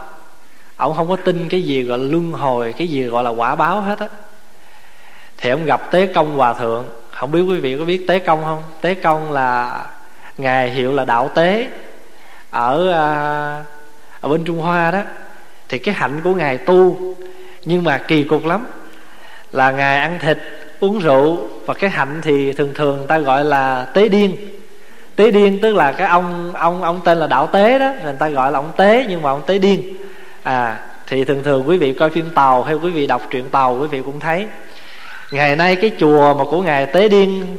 ông 0.79 0.95
không 0.95 1.09
có 1.09 1.17
tin 1.17 1.49
cái 1.49 1.63
gì 1.63 1.83
gọi 1.83 1.99
là 1.99 2.05
luân 2.05 2.33
hồi, 2.33 2.75
cái 2.79 2.89
gì 2.89 3.03
gọi 3.03 3.25
là 3.25 3.31
quả 3.31 3.55
báo 3.55 3.81
hết 3.81 3.99
á. 3.99 4.07
Thì 5.39 5.51
ông 5.51 5.65
gặp 5.65 5.91
tế 5.91 6.07
công 6.07 6.37
hòa 6.37 6.55
thượng. 6.55 6.85
Không 7.11 7.33
biết 7.33 7.41
quý 7.41 7.61
vị 7.61 7.77
có 7.79 7.85
biết 7.85 8.05
tế 8.09 8.19
công 8.19 8.45
không? 8.45 8.63
Tế 8.81 8.95
công 8.95 9.33
là, 9.33 9.81
ngài 10.39 10.71
hiệu 10.71 10.93
là 10.93 11.05
đạo 11.05 11.31
tế 11.35 11.69
ở 12.51 12.93
à, 12.93 13.65
ở 14.21 14.29
bên 14.29 14.45
trung 14.45 14.59
hoa 14.59 14.91
đó. 14.91 15.01
Thì 15.69 15.79
cái 15.79 15.95
hạnh 15.95 16.21
của 16.25 16.35
ngài 16.35 16.59
tu, 16.59 17.15
nhưng 17.65 17.85
mà 17.85 17.99
kỳ 17.99 18.25
cục 18.25 18.47
lắm. 18.47 18.67
Là 19.53 19.71
ngài 19.71 19.99
ăn 19.99 20.19
thịt, 20.23 20.39
uống 20.81 20.99
rượu, 20.99 21.39
và 21.67 21.75
cái 21.75 21.91
hạnh 21.91 22.21
thì 22.23 22.53
thường 22.53 22.75
thường 22.75 23.07
ta 23.07 23.19
gọi 23.19 23.45
là 23.45 23.85
tế 23.95 24.09
điên. 24.09 24.37
Tế 25.17 25.31
điên 25.31 25.59
tức 25.63 25.75
là 25.75 25.93
cái 25.93 26.09
ông 26.09 26.53
ông 26.55 26.83
ông 26.83 27.01
tên 27.05 27.19
là 27.19 27.27
đạo 27.27 27.47
tế 27.47 27.79
đó. 27.79 27.93
Người 28.05 28.15
ta 28.19 28.29
gọi 28.29 28.53
là 28.53 28.59
ông 28.59 28.73
tế, 28.77 29.07
nhưng 29.09 29.23
mà 29.23 29.31
ông 29.31 29.43
tế 29.47 29.59
điên 29.59 29.95
à 30.49 30.79
thì 31.07 31.25
thường 31.25 31.43
thường 31.43 31.69
quý 31.69 31.77
vị 31.77 31.93
coi 31.93 32.11
phim 32.11 32.31
tàu 32.31 32.63
hay 32.63 32.75
quý 32.75 32.91
vị 32.91 33.07
đọc 33.07 33.23
truyện 33.31 33.51
tàu, 33.51 33.79
quý 33.81 33.87
vị 33.89 34.03
cũng 34.05 34.21
thấy. 34.21 34.47
Ngày 35.31 35.57
nay 35.57 35.77
cái 35.77 35.91
chùa 35.99 36.35
mà 36.35 36.45
của 36.45 36.63
ngài 36.63 36.87
tế 36.87 37.09
điên 37.09 37.59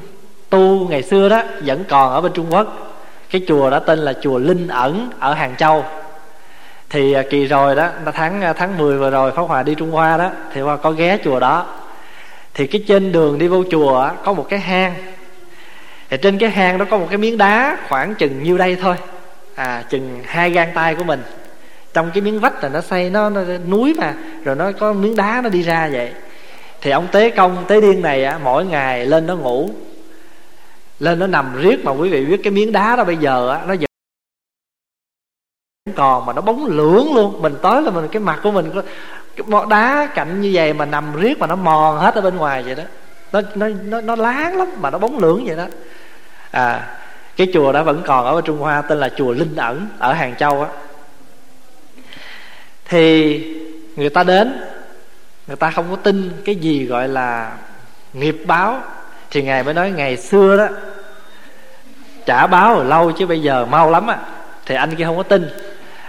tu 0.50 0.88
ngày 0.90 1.04
xưa 1.04 1.30
đó 1.30 1.44
vẫn 1.66 1.84
còn 1.90 2.14
ở 2.14 2.22
bên 2.22 2.32
trung 2.34 2.46
quốc. 2.50 2.96
Cái 3.30 3.42
chùa 3.48 3.70
đó 3.70 3.80
tên 3.80 4.00
là 4.00 4.14
chùa 4.22 4.38
linh 4.38 4.68
ẩn 4.68 5.10
ở 5.20 5.34
hàng 5.34 5.56
châu. 5.56 5.86
Thì 6.90 7.14
à, 7.14 7.24
kỳ 7.30 7.46
rồi 7.46 7.76
đó 7.76 7.90
tháng 8.14 8.42
à, 8.42 8.54
tháng 8.54 8.78
10 8.78 8.98
vừa 8.98 9.10
rồi 9.10 9.32
pháp 9.32 9.42
hòa 9.42 9.64
đi 9.64 9.76
trung 9.76 9.92
hoa 9.92 10.18
đó, 10.18 10.30
thì 10.54 10.62
hoa 10.62 10.78
có 10.78 10.92
ghé 10.92 11.18
chùa 11.24 11.40
đó. 11.40 11.66
Thì 12.54 12.68
cái 12.68 12.84
trên 12.88 13.12
đường 13.12 13.40
đi 13.40 13.48
vô 13.48 13.64
chùa 13.72 14.10
có 14.24 14.34
một 14.34 14.46
cái 14.50 14.60
hang. 14.60 14.94
Thì 16.10 16.18
trên 16.18 16.38
cái 16.38 16.50
hang 16.50 16.78
đó 16.78 16.86
có 16.90 16.98
một 16.98 17.08
cái 17.10 17.18
miếng 17.18 17.38
đá 17.38 17.78
khoảng 17.90 18.16
chừng 18.16 18.44
nhiêu 18.44 18.58
đây 18.58 18.76
thôi. 18.76 18.96
À 19.56 19.84
chừng 19.90 20.22
hai 20.26 20.50
gang 20.50 20.72
tay 20.74 20.96
của 20.96 21.04
mình 21.04 21.24
trong 21.94 22.12
cái 22.14 22.22
miếng 22.22 22.40
vách 22.40 22.64
là 22.64 22.70
nó 22.70 22.82
xây 22.82 23.10
nó, 23.10 23.30
nó 23.30 23.42
núi 23.70 23.94
mà 23.98 24.14
rồi 24.44 24.56
nó 24.56 24.72
có 24.80 24.94
miếng 24.94 25.16
đá 25.16 25.42
nó 25.44 25.50
đi 25.50 25.62
ra 25.62 25.90
vậy. 25.92 26.12
Thì 26.82 26.92
ông 26.92 27.08
tế 27.12 27.30
công 27.30 27.66
tế 27.68 27.82
điên 27.82 28.02
này 28.02 28.24
á 28.24 28.40
mỗi 28.44 28.66
ngày 28.66 29.06
lên 29.06 29.28
nó 29.28 29.36
ngủ 29.36 29.70
lên 31.00 31.20
nó 31.20 31.28
nằm 31.28 31.56
riết 31.58 31.86
mà 31.86 31.92
quý 31.92 32.10
vị 32.10 32.26
biết 32.26 32.42
cái 32.44 32.52
miếng 32.52 32.72
đá 32.72 32.96
đó 32.96 33.04
bây 33.04 33.18
giờ 33.18 33.50
á 33.50 33.62
nó 33.68 33.76
vẫn 33.76 33.86
còn 35.96 36.26
mà 36.26 36.34
nó 36.34 36.42
bóng 36.42 36.66
lưỡng 36.66 37.16
luôn. 37.16 37.42
Mình 37.42 37.56
tới 37.62 37.82
là 37.82 37.92
mình 37.92 38.08
cái 38.12 38.20
mặt 38.20 38.40
của 38.44 38.52
mình 38.52 38.72
có 38.76 38.82
cái 39.36 39.46
đá 39.70 40.10
cạnh 40.16 40.42
như 40.42 40.52
vậy 40.54 40.74
mà 40.74 40.86
nằm 40.86 41.16
riết 41.16 41.40
mà 41.40 41.48
nó 41.48 41.56
mòn 41.56 41.98
hết 41.98 42.16
ở 42.16 42.22
bên 42.22 42.36
ngoài 42.36 42.64
vậy 42.64 42.76
đó. 42.76 42.84
Nó 43.32 43.42
nó 43.56 43.68
nó, 43.84 44.02
nó 44.02 44.16
láng 44.16 44.58
lắm 44.58 44.68
mà 44.82 44.90
nó 44.90 44.98
bóng 44.98 45.18
lưỡng 45.18 45.46
vậy 45.46 45.56
đó. 45.56 45.66
À 46.52 46.98
cái 47.38 47.48
chùa 47.54 47.72
đó 47.72 47.84
vẫn 47.84 48.02
còn 48.06 48.26
ở 48.26 48.42
Trung 48.42 48.60
Hoa 48.60 48.82
tên 48.82 49.00
là 49.00 49.10
chùa 49.10 49.32
Linh 49.32 49.56
ẩn 49.56 49.88
ở 50.00 50.14
Hàng 50.14 50.36
Châu 50.36 50.64
á 50.64 50.70
thì 52.90 53.44
người 53.96 54.10
ta 54.10 54.24
đến 54.24 54.62
người 55.48 55.58
ta 55.58 55.72
không 55.72 55.86
có 55.90 55.96
tin 55.96 56.32
cái 56.46 56.56
gì 56.56 56.86
gọi 56.86 57.08
là 57.08 57.58
nghiệp 58.14 58.38
báo. 58.46 58.82
Thì 59.32 59.42
ngài 59.42 59.64
mới 59.64 59.74
nói 59.74 59.92
ngày 59.92 60.18
xưa 60.18 60.58
đó 60.58 60.68
trả 62.26 62.48
báo 62.48 62.76
rồi 62.76 62.86
lâu 62.86 63.12
chứ 63.12 63.26
bây 63.26 63.42
giờ 63.42 63.66
mau 63.66 63.92
lắm 63.92 64.08
á. 64.08 64.18
Thì 64.66 64.76
anh 64.76 64.96
kia 64.96 65.06
không 65.06 65.18
có 65.18 65.24
tin. 65.24 65.50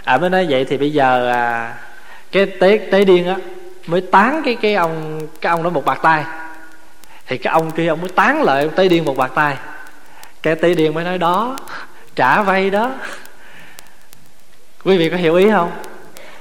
À 0.04 0.18
mới 0.18 0.30
nói 0.30 0.46
vậy 0.50 0.64
thì 0.64 0.76
bây 0.76 0.92
giờ 0.92 1.32
à, 1.32 1.74
cái 2.32 2.46
tế 2.46 2.88
tế 2.90 3.04
điên 3.04 3.26
á 3.26 3.36
mới 3.86 4.00
tán 4.00 4.42
cái 4.44 4.56
cái 4.62 4.74
ông 4.74 5.20
cái 5.40 5.50
ông 5.50 5.62
đó 5.62 5.70
một 5.70 5.84
bạc 5.84 5.98
tay 6.02 6.24
thì 7.26 7.38
cái 7.38 7.52
ông 7.52 7.70
kia 7.70 7.88
ông 7.88 8.00
mới 8.00 8.08
tán 8.08 8.42
lại 8.42 8.62
ông 8.62 8.74
tế 8.74 8.88
điên 8.88 9.04
một 9.04 9.16
bạc 9.16 9.32
tay 9.34 9.56
cái 10.42 10.54
tế 10.54 10.74
điên 10.74 10.94
mới 10.94 11.04
nói 11.04 11.18
đó 11.18 11.58
trả 12.16 12.42
vay 12.42 12.70
đó. 12.70 12.90
Quý 14.84 14.98
vị 14.98 15.10
có 15.10 15.16
hiểu 15.16 15.34
ý 15.34 15.50
không? 15.50 15.70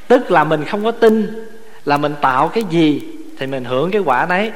Tức 0.09 0.31
là 0.31 0.43
mình 0.43 0.65
không 0.65 0.83
có 0.83 0.91
tin 0.91 1.45
là 1.85 1.97
mình 1.97 2.15
tạo 2.21 2.47
cái 2.47 2.63
gì 2.69 3.01
thì 3.37 3.47
mình 3.47 3.65
hưởng 3.65 3.91
cái 3.91 4.01
quả 4.01 4.25
nấy 4.29 4.51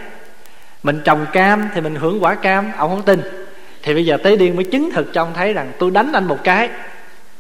mình 0.84 1.02
trồng 1.04 1.26
cam 1.34 1.70
thì 1.74 1.82
mình 1.82 1.96
hưởng 1.96 2.24
quả 2.24 2.36
cam, 2.36 2.72
ông 2.78 2.90
không 2.90 3.02
tin. 3.02 3.22
Thì 3.84 3.94
bây 3.94 4.06
giờ 4.06 4.18
tế 4.18 4.36
điên 4.36 4.56
mới 4.56 4.66
chứng 4.66 4.92
thực 4.92 5.14
cho 5.14 5.22
ông 5.22 5.34
thấy 5.34 5.54
rằng 5.54 5.72
tôi 5.80 5.92
đánh 5.92 6.12
anh 6.14 6.26
một 6.26 6.38
cái, 6.44 6.70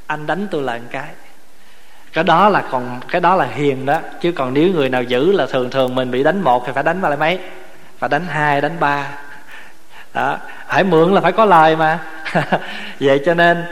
anh 0.07 0.27
đánh 0.27 0.47
tôi 0.51 0.61
lại 0.61 0.79
một 0.79 0.85
cái. 0.91 1.07
Cái 2.13 2.23
đó 2.23 2.49
là 2.49 2.63
còn, 2.71 2.99
cái 3.07 3.21
đó 3.21 3.35
là 3.35 3.45
hiền 3.45 3.85
đó, 3.85 3.99
chứ 4.21 4.31
còn 4.31 4.53
nếu 4.53 4.69
người 4.69 4.89
nào 4.89 5.03
giữ 5.03 5.31
là 5.31 5.45
thường 5.45 5.69
thường 5.69 5.95
mình 5.95 6.11
bị 6.11 6.23
đánh 6.23 6.41
một 6.41 6.63
thì 6.65 6.71
phải 6.75 6.83
đánh 6.83 7.01
lại 7.01 7.17
mấy? 7.17 7.39
Phải 7.99 8.09
đánh 8.09 8.25
hai, 8.27 8.61
đánh 8.61 8.79
ba. 8.79 9.07
Đó 10.13 10.37
phải 10.67 10.83
mượn 10.83 11.13
là 11.13 11.21
phải 11.21 11.31
có 11.31 11.45
lời 11.45 11.75
mà. 11.75 11.99
Vậy 12.99 13.21
cho 13.25 13.33
nên 13.33 13.63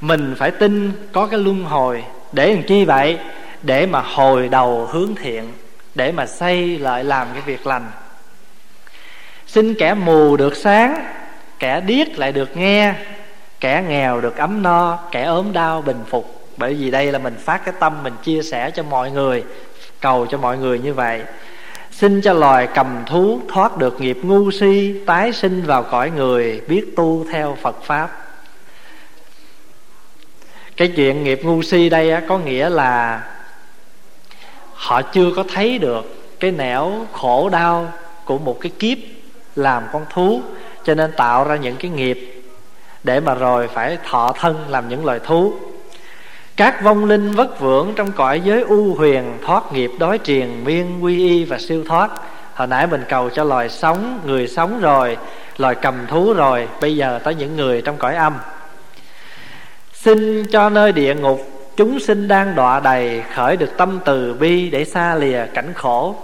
mình 0.00 0.34
phải 0.38 0.50
tin 0.50 0.92
có 1.12 1.26
cái 1.26 1.40
luân 1.40 1.64
hồi. 1.64 2.04
Để 2.32 2.54
làm 2.54 2.62
chi 2.62 2.84
vậy? 2.84 3.18
Để 3.62 3.86
mà 3.86 4.00
hồi 4.00 4.48
đầu 4.48 4.88
hướng 4.92 5.14
thiện, 5.14 5.52
để 5.94 6.12
mà 6.12 6.26
xây 6.26 6.78
lại 6.78 7.04
làm 7.04 7.28
cái 7.32 7.42
việc 7.46 7.66
lành. 7.66 7.90
Xin 9.46 9.74
kẻ 9.74 9.94
mù 9.94 10.36
được 10.36 10.56
sáng, 10.56 11.04
kẻ 11.58 11.80
điếc 11.80 12.18
lại 12.18 12.32
được 12.32 12.56
nghe, 12.56 12.94
kẻ 13.60 13.84
nghèo 13.88 14.20
được 14.20 14.36
ấm 14.36 14.62
no, 14.62 14.98
kẻ 15.10 15.22
ốm 15.22 15.52
đau 15.52 15.82
bình 15.82 16.04
phục. 16.10 16.48
Bởi 16.56 16.74
vì 16.74 16.90
đây 16.90 17.12
là 17.12 17.18
mình 17.18 17.36
phát 17.44 17.64
cái 17.64 17.74
tâm 17.80 18.02
mình 18.02 18.14
chia 18.22 18.42
sẻ 18.42 18.70
cho 18.70 18.82
mọi 18.82 19.10
người, 19.10 19.44
cầu 20.00 20.26
cho 20.26 20.38
mọi 20.38 20.58
người 20.58 20.78
như 20.78 20.94
vậy. 20.94 21.22
Xin 21.90 22.20
cho 22.20 22.32
loài 22.32 22.68
cầm 22.74 23.02
thú 23.06 23.40
thoát 23.48 23.76
được 23.76 24.00
nghiệp 24.00 24.18
ngu 24.22 24.50
si, 24.50 24.94
tái 25.06 25.32
sinh 25.32 25.62
vào 25.62 25.82
cõi 25.82 26.10
người, 26.10 26.62
biết 26.68 26.84
tu 26.96 27.26
theo 27.32 27.56
phật 27.62 27.82
pháp. 27.82 28.24
Cái 30.76 30.92
chuyện 30.96 31.24
nghiệp 31.24 31.40
ngu 31.42 31.62
si 31.62 31.88
đây 31.88 32.12
có 32.28 32.38
nghĩa 32.38 32.68
là 32.68 33.22
họ 34.78 35.02
chưa 35.02 35.30
có 35.36 35.44
thấy 35.54 35.78
được 35.78 36.36
cái 36.40 36.50
nẻo 36.50 37.06
khổ 37.12 37.48
đau 37.48 37.92
của 38.24 38.38
một 38.38 38.60
cái 38.60 38.72
kiếp 38.78 38.98
làm 39.56 39.82
con 39.92 40.06
thú, 40.10 40.42
cho 40.84 40.94
nên 40.94 41.12
tạo 41.12 41.44
ra 41.44 41.56
những 41.56 41.76
cái 41.76 41.90
nghiệp 41.90 42.42
để 43.04 43.20
mà 43.20 43.34
rồi 43.34 43.68
phải 43.68 43.98
thọ 44.10 44.32
thân 44.38 44.64
làm 44.68 44.88
những 44.88 45.04
loài 45.04 45.20
thú. 45.24 45.54
Các 46.56 46.82
vong 46.82 47.04
linh 47.04 47.32
vất 47.32 47.60
vưởng 47.60 47.92
trong 47.96 48.12
cõi 48.12 48.40
giới 48.44 48.62
u 48.62 48.94
huyền 48.94 49.38
thoát 49.46 49.72
nghiệp 49.72 49.90
đói 49.98 50.18
triền, 50.18 50.64
miên, 50.64 51.04
quy 51.04 51.18
y 51.18 51.44
và 51.44 51.58
siêu 51.58 51.84
thoát. 51.88 52.10
Hồi 52.54 52.66
nãy 52.66 52.86
mình 52.86 53.04
cầu 53.08 53.30
cho 53.30 53.44
loài 53.44 53.68
sống, 53.68 54.20
người 54.26 54.48
sống 54.48 54.80
rồi, 54.80 55.16
loài 55.58 55.74
cầm 55.74 56.06
thú 56.06 56.32
rồi, 56.32 56.68
bây 56.80 56.96
giờ 56.96 57.20
tới 57.24 57.34
những 57.34 57.56
người 57.56 57.82
trong 57.82 57.96
cõi 57.96 58.14
âm. 58.14 58.34
Xin 59.92 60.46
cho 60.46 60.70
nơi 60.70 60.92
địa 60.92 61.14
ngục 61.14 61.57
chúng 61.78 62.00
sinh 62.00 62.28
đang 62.28 62.54
đọa 62.54 62.80
đầy 62.80 63.22
khởi 63.34 63.56
được 63.56 63.76
tâm 63.76 64.00
từ 64.04 64.34
bi 64.34 64.70
để 64.70 64.84
xa 64.84 65.14
lìa 65.14 65.46
cảnh 65.54 65.74
khổ. 65.74 66.16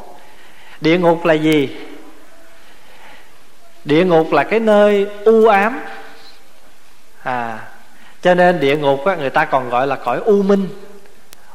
Địa 0.81 0.99
ngục 0.99 1.25
là 1.25 1.35
gì? 1.35 1.77
Địa 3.85 4.05
ngục 4.05 4.33
là 4.33 4.45
cái 4.45 4.61
nơi 4.61 5.07
u 5.25 5.47
ám. 5.47 5.81
À 7.23 7.59
cho 8.23 8.35
nên 8.35 8.61
địa 8.61 8.77
ngục 8.77 9.05
á, 9.05 9.15
người 9.15 9.31
ta 9.31 9.45
còn 9.45 9.71
gọi 9.71 9.87
là 9.87 9.97
cõi 9.97 10.19
u 10.19 10.43
minh. 10.43 10.69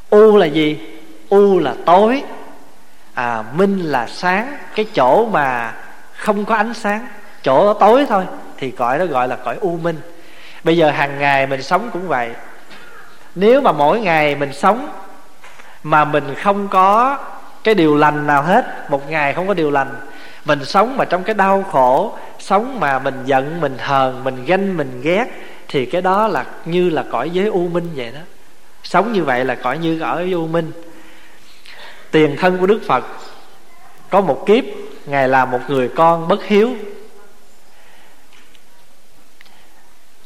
U 0.10 0.38
là 0.38 0.46
gì? 0.46 0.80
U 1.30 1.60
là 1.60 1.76
tối. 1.86 2.24
À 3.14 3.44
minh 3.54 3.80
là 3.80 4.08
sáng. 4.08 4.58
Cái 4.76 4.86
chỗ 4.94 5.30
mà 5.32 5.74
không 6.16 6.46
có 6.46 6.56
ánh 6.56 6.74
sáng 6.74 7.08
chỗ 7.44 7.74
tối 7.74 8.06
thôi 8.10 8.26
thì 8.58 8.72
cõi 8.72 9.00
đó 9.00 9.06
gọi 9.06 9.28
là 9.28 9.36
cõi 9.36 9.58
u 9.62 9.78
minh. 9.78 10.00
Bây 10.64 10.78
giờ 10.78 10.92
hàng 10.92 11.20
ngày 11.20 11.48
mình 11.48 11.62
sống 11.62 11.90
cũng 11.94 12.08
vậy 12.08 12.30
nếu 13.40 13.62
mà 13.62 13.72
mỗi 13.72 14.00
ngày 14.00 14.36
mình 14.36 14.54
sống 14.54 14.90
mà 15.84 16.06
mình 16.06 16.36
không 16.36 16.68
có 16.68 17.18
cái 17.64 17.76
điều 17.76 17.98
lành 17.98 18.28
nào 18.28 18.44
hết, 18.44 18.90
một 18.90 19.10
ngày 19.10 19.34
không 19.34 19.48
có 19.48 19.54
điều 19.54 19.72
lành, 19.72 19.96
mình 20.46 20.66
sống 20.66 20.98
mà 20.98 21.06
trong 21.06 21.24
cái 21.24 21.36
đau 21.36 21.64
khổ, 21.72 22.18
sống 22.40 22.80
mà 22.80 23.00
mình 23.00 23.22
giận, 23.26 23.62
mình 23.62 23.78
hờn, 23.80 24.24
mình 24.24 24.46
ganh, 24.46 24.78
mình 24.78 25.02
ghét, 25.02 25.26
thì 25.68 25.86
cái 25.86 26.02
đó 26.02 26.28
là 26.28 26.46
như 26.66 26.90
là 26.90 27.04
cõi 27.12 27.30
giới 27.30 27.48
u 27.48 27.68
minh 27.68 27.90
vậy 27.96 28.12
đó. 28.12 28.20
Sống 28.84 29.14
như 29.14 29.24
vậy 29.24 29.46
là 29.46 29.56
cõi 29.56 29.78
như 29.78 30.00
ở 30.00 30.26
u 30.34 30.48
minh. 30.48 30.72
Tiền 32.12 32.36
thân 32.40 32.58
của 32.58 32.66
đức 32.66 32.82
phật 32.88 33.06
có 34.10 34.22
một 34.22 34.44
kiếp, 34.46 34.64
ngài 35.06 35.28
là 35.28 35.46
một 35.46 35.60
người 35.68 35.90
con 35.96 36.28
bất 36.28 36.44
hiếu. 36.44 36.70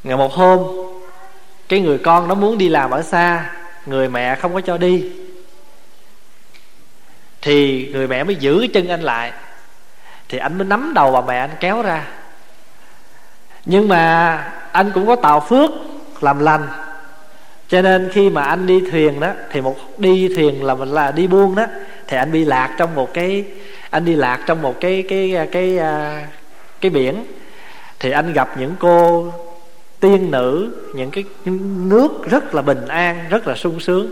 Ngày 0.03 0.17
một 0.17 0.34
hôm 0.34 0.82
cái 1.74 1.82
người 1.82 1.98
con 1.98 2.27
nó 2.27 2.36
muốn 2.36 2.58
đi 2.58 2.70
làm 2.70 2.92
ở 2.92 3.01
xa 3.01 3.50
người 3.86 4.10
mẹ 4.10 4.36
không 4.36 4.53
có 4.53 4.62
cho 4.62 4.77
đi. 4.77 5.06
Thì 7.42 7.88
người 7.92 8.08
mẹ 8.08 8.24
mới 8.24 8.36
giữ 8.36 8.58
cái 8.60 8.70
chân 8.74 8.88
anh 8.88 9.01
lại. 9.01 9.32
Thì 10.30 10.38
anh 10.38 10.58
mới 10.58 10.68
nắm 10.68 10.92
đầu 10.96 11.12
bà 11.12 11.22
mẹ 11.22 11.39
anh 11.39 11.50
kéo 11.60 11.82
ra. 11.82 12.03
Nhưng 13.65 13.88
mà 13.88 14.34
anh 14.72 14.92
cũng 14.94 15.08
có 15.08 15.15
tạo 15.15 15.39
phước 15.39 15.72
làm 16.22 16.39
lành. 16.39 16.68
Cho 17.68 17.82
nên 17.82 18.10
khi 18.13 18.30
mà 18.30 18.44
anh 18.44 18.68
đi 18.68 18.82
thuyền 18.92 19.20
đó 19.20 19.32
thì 19.51 19.62
một 19.62 19.77
đi 19.98 20.34
thuyền 20.36 20.63
là 20.63 20.75
mình 20.75 20.89
là 20.89 21.12
đi 21.12 21.27
buôn 21.27 21.56
đó 21.56 21.65
thì 22.08 22.18
anh 22.18 22.32
bị 22.32 22.46
lạc 22.46 22.75
trong 22.77 22.96
một 22.96 23.13
cái 23.13 23.46
anh 23.89 24.06
đi 24.06 24.15
lạc 24.15 24.39
trong 24.46 24.62
một 24.62 24.75
cái 24.80 25.03
cái 25.10 25.32
cái 25.34 25.48
cái, 25.48 25.80
cái 26.82 26.89
biển. 26.89 27.25
Thì 28.00 28.12
anh 28.12 28.34
gặp 28.34 28.58
những 28.58 28.75
cô 28.80 29.32
tiên 30.03 30.31
nữ, 30.31 30.72
những 30.93 31.12
cái 31.12 31.24
nước 31.89 32.10
rất 32.29 32.55
là 32.55 32.62
bình 32.62 32.88
an, 32.88 33.25
rất 33.29 33.48
là 33.48 33.55
sung 33.55 33.79
sướng. 33.79 34.12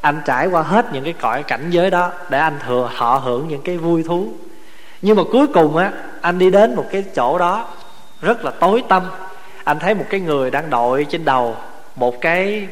Anh 0.00 0.20
trải 0.24 0.46
qua 0.46 0.62
hết 0.62 0.92
những 0.92 1.04
cái 1.04 1.12
cõi 1.12 1.42
cảnh 1.42 1.70
giới 1.70 1.90
đó 1.90 2.12
để 2.28 2.38
anh 2.38 2.58
thừa 2.66 2.90
họ 2.94 3.18
hưởng 3.18 3.48
những 3.48 3.62
cái 3.62 3.76
vui 3.76 4.02
thú. 4.02 4.32
Nhưng 5.02 5.16
mà 5.16 5.22
cuối 5.32 5.46
cùng 5.46 5.76
á, 5.76 5.92
anh 6.20 6.38
đi 6.38 6.50
đến 6.50 6.74
một 6.74 6.84
cái 6.92 7.04
chỗ 7.14 7.38
đó 7.38 7.68
rất 8.20 8.44
là 8.44 8.50
tối 8.50 8.82
tâm 8.88 9.02
anh 9.64 9.78
thấy 9.78 9.94
một 9.94 10.04
cái 10.10 10.20
người 10.20 10.50
đang 10.50 10.70
đội 10.70 11.06
trên 11.10 11.24
đầu 11.24 11.56
một 11.96 12.20
cái 12.20 12.68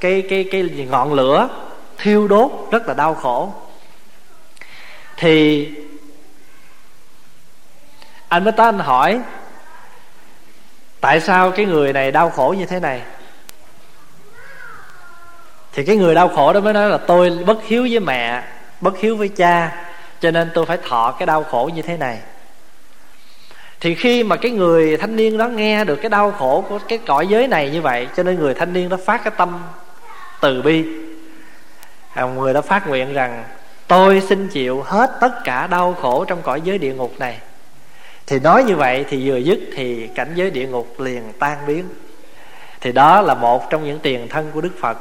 cái 0.00 0.22
cái 0.30 0.48
cái 0.52 0.62
ngọn 0.90 1.12
lửa 1.12 1.48
thiêu 1.98 2.28
đốt 2.28 2.50
rất 2.70 2.88
là 2.88 2.94
đau 2.94 3.14
khổ. 3.14 3.52
Thì 5.16 5.68
anh 8.28 8.44
mới 8.44 8.52
tới 8.52 8.66
anh 8.66 8.78
hỏi 8.78 9.20
tại 11.06 11.20
sao 11.20 11.50
cái 11.50 11.66
người 11.66 11.92
này 11.92 12.12
đau 12.12 12.30
khổ 12.30 12.54
như 12.58 12.66
thế 12.66 12.80
này? 12.80 13.02
Thì 15.72 15.84
cái 15.84 15.96
người 15.96 16.14
đau 16.14 16.28
khổ 16.28 16.52
đó 16.52 16.60
mới 16.60 16.72
nói 16.72 16.90
là 16.90 16.98
tôi 16.98 17.30
bất 17.30 17.64
hiếu 17.64 17.82
với 17.90 18.00
mẹ 18.00 18.42
bất 18.80 18.98
hiếu 18.98 19.16
với 19.16 19.28
cha 19.28 19.84
cho 20.20 20.30
nên 20.30 20.50
tôi 20.54 20.66
phải 20.66 20.78
thọ 20.88 21.14
cái 21.18 21.26
đau 21.26 21.44
khổ 21.44 21.70
như 21.74 21.82
thế 21.82 21.96
này. 21.96 22.18
Thì 23.80 23.94
khi 23.94 24.24
mà 24.24 24.36
cái 24.36 24.50
người 24.50 24.96
thanh 24.96 25.16
niên 25.16 25.38
đó 25.38 25.48
nghe 25.48 25.84
được 25.84 25.96
cái 25.96 26.08
đau 26.08 26.32
khổ 26.32 26.64
của 26.68 26.78
cái 26.88 26.98
cõi 26.98 27.26
giới 27.26 27.48
này 27.48 27.70
như 27.70 27.82
vậy 27.82 28.08
cho 28.16 28.22
nên 28.22 28.38
người 28.38 28.54
thanh 28.54 28.72
niên 28.72 28.88
đó 28.88 28.96
phát 29.04 29.24
cái 29.24 29.32
tâm 29.36 29.62
từ 30.40 30.62
bi. 30.62 30.84
À, 32.14 32.24
người 32.24 32.54
đó 32.54 32.60
phát 32.60 32.88
nguyện 32.88 33.12
rằng 33.12 33.44
tôi 33.88 34.22
xin 34.28 34.48
chịu 34.48 34.82
hết 34.82 35.10
tất 35.20 35.44
cả 35.44 35.66
đau 35.66 35.94
khổ 36.00 36.24
trong 36.24 36.42
cõi 36.42 36.60
giới 36.60 36.78
địa 36.78 36.94
ngục 36.94 37.12
này 37.18 37.38
thì 38.26 38.38
nói 38.38 38.64
như 38.64 38.76
vậy 38.76 39.04
thì 39.08 39.30
vừa 39.30 39.36
dứt 39.36 39.58
thì 39.74 40.08
cảnh 40.14 40.32
giới 40.34 40.50
địa 40.50 40.66
ngục 40.66 41.00
liền 41.00 41.22
tan 41.38 41.58
biến. 41.66 41.84
Thì 42.80 42.92
đó 42.92 43.20
là 43.20 43.34
một 43.34 43.70
trong 43.70 43.84
những 43.84 43.98
tiền 43.98 44.28
thân 44.28 44.50
của 44.54 44.60
đức 44.60 44.72
phật. 44.80 44.98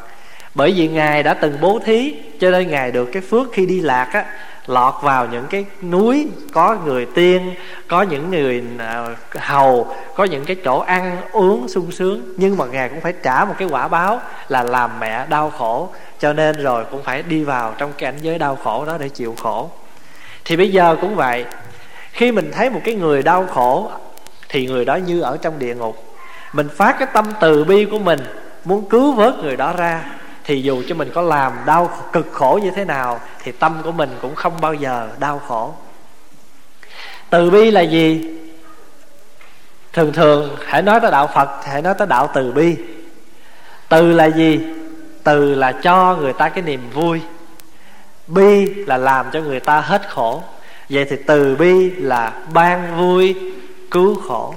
Bởi 0.56 0.74
vì 0.76 0.88
ngài 0.88 1.24
đã 1.24 1.34
từng 1.34 1.58
bố 1.62 1.80
thí, 1.86 2.16
cho 2.40 2.52
nên 2.52 2.68
ngài 2.68 2.92
được 2.92 3.06
cái 3.06 3.22
phước 3.22 3.48
khi 3.54 3.66
đi 3.66 3.82
lạc 3.82 4.10
á, 4.14 4.26
lọt 4.68 4.94
vào 5.02 5.28
những 5.28 5.46
cái 5.50 5.66
núi, 5.82 6.28
có 6.54 6.78
người 6.86 7.06
tiên, 7.06 7.56
có 7.88 8.02
những 8.02 8.32
người 8.32 8.64
à, 8.78 9.06
hầu, 9.36 9.96
có 10.16 10.24
những 10.24 10.46
cái 10.46 10.56
chỗ 10.66 10.80
ăn 10.80 11.18
uống 11.32 11.68
sung 11.68 11.92
sướng. 11.92 12.34
Nhưng 12.38 12.58
mà 12.58 12.66
ngài 12.66 12.90
cũng 12.90 13.02
phải 13.02 13.14
trả 13.24 13.46
một 13.46 13.56
cái 13.58 13.68
quả 13.68 13.88
báo 13.88 14.22
là 14.48 14.64
làm 14.64 15.00
mẹ 15.00 15.26
đau 15.30 15.50
khổ. 15.50 15.90
Cho 16.20 16.34
nên 16.34 16.64
rồi 16.64 16.86
cũng 16.92 17.04
phải 17.04 17.24
đi 17.24 17.44
vào 17.44 17.74
trong 17.78 17.94
cảnh 17.98 18.16
giới 18.22 18.38
đau 18.38 18.56
khổ 18.56 18.86
đó 18.86 18.98
để 19.00 19.10
chịu 19.10 19.36
khổ. 19.44 19.70
Thì 20.46 20.56
bây 20.56 20.72
giờ 20.72 20.98
cũng 21.02 21.16
vậy 21.16 21.46
khi 22.16 22.32
mình 22.32 22.52
thấy 22.52 22.70
một 22.70 22.82
cái 22.84 22.96
người 22.96 23.24
đau 23.24 23.48
khổ, 23.48 23.92
thì 24.50 24.68
người 24.68 24.86
đó 24.86 24.96
như 24.96 25.22
ở 25.22 25.38
trong 25.38 25.60
địa 25.60 25.76
ngục. 25.76 26.04
Mình 26.54 26.70
phát 26.70 26.96
cái 27.00 27.08
tâm 27.14 27.26
từ 27.40 27.64
bi 27.64 27.86
của 27.86 28.00
mình, 28.00 28.20
muốn 28.66 28.90
cứu 28.90 29.12
vớt 29.12 29.36
người 29.38 29.58
đó 29.58 29.74
ra, 29.78 30.04
thì 30.44 30.62
dù 30.62 30.84
cho 30.88 30.96
mình 30.96 31.12
có 31.14 31.22
làm 31.22 31.54
đau 31.66 31.90
cực 32.14 32.28
khổ 32.32 32.60
như 32.64 32.72
thế 32.72 32.86
nào, 32.86 33.20
thì 33.44 33.52
tâm 33.52 33.82
của 33.84 33.92
mình 33.92 34.10
cũng 34.22 34.36
không 34.36 34.62
bao 34.62 34.74
giờ 34.74 35.10
đau 35.20 35.42
khổ. 35.48 35.74
Từ 37.30 37.50
bi 37.50 37.72
là 37.72 37.82
gì? 37.82 38.28
Thường 39.94 40.14
thường, 40.14 40.58
hãy 40.66 40.82
nói 40.82 41.00
tới 41.00 41.12
đạo 41.12 41.30
phật, 41.36 41.50
hãy 41.66 41.82
nói 41.82 41.94
tới 41.98 42.08
đạo 42.08 42.30
từ 42.34 42.52
bi. 42.52 42.76
Từ 43.90 44.12
là 44.12 44.26
gì? 44.26 44.60
Từ 45.24 45.56
là 45.56 45.72
cho 45.72 46.16
người 46.16 46.34
ta 46.34 46.50
cái 46.50 46.64
niềm 46.64 46.90
vui. 46.94 47.22
Bi 48.28 48.66
là 48.66 48.98
làm 48.98 49.26
cho 49.32 49.40
người 49.40 49.60
ta 49.60 49.82
hết 49.82 50.10
khổ 50.10 50.44
vậy 50.90 51.06
thì 51.10 51.16
từ 51.28 51.56
bi 51.56 51.90
là 51.90 52.34
ban 52.54 52.98
vui, 52.98 53.36
cứu 53.92 54.16
khổ. 54.16 54.56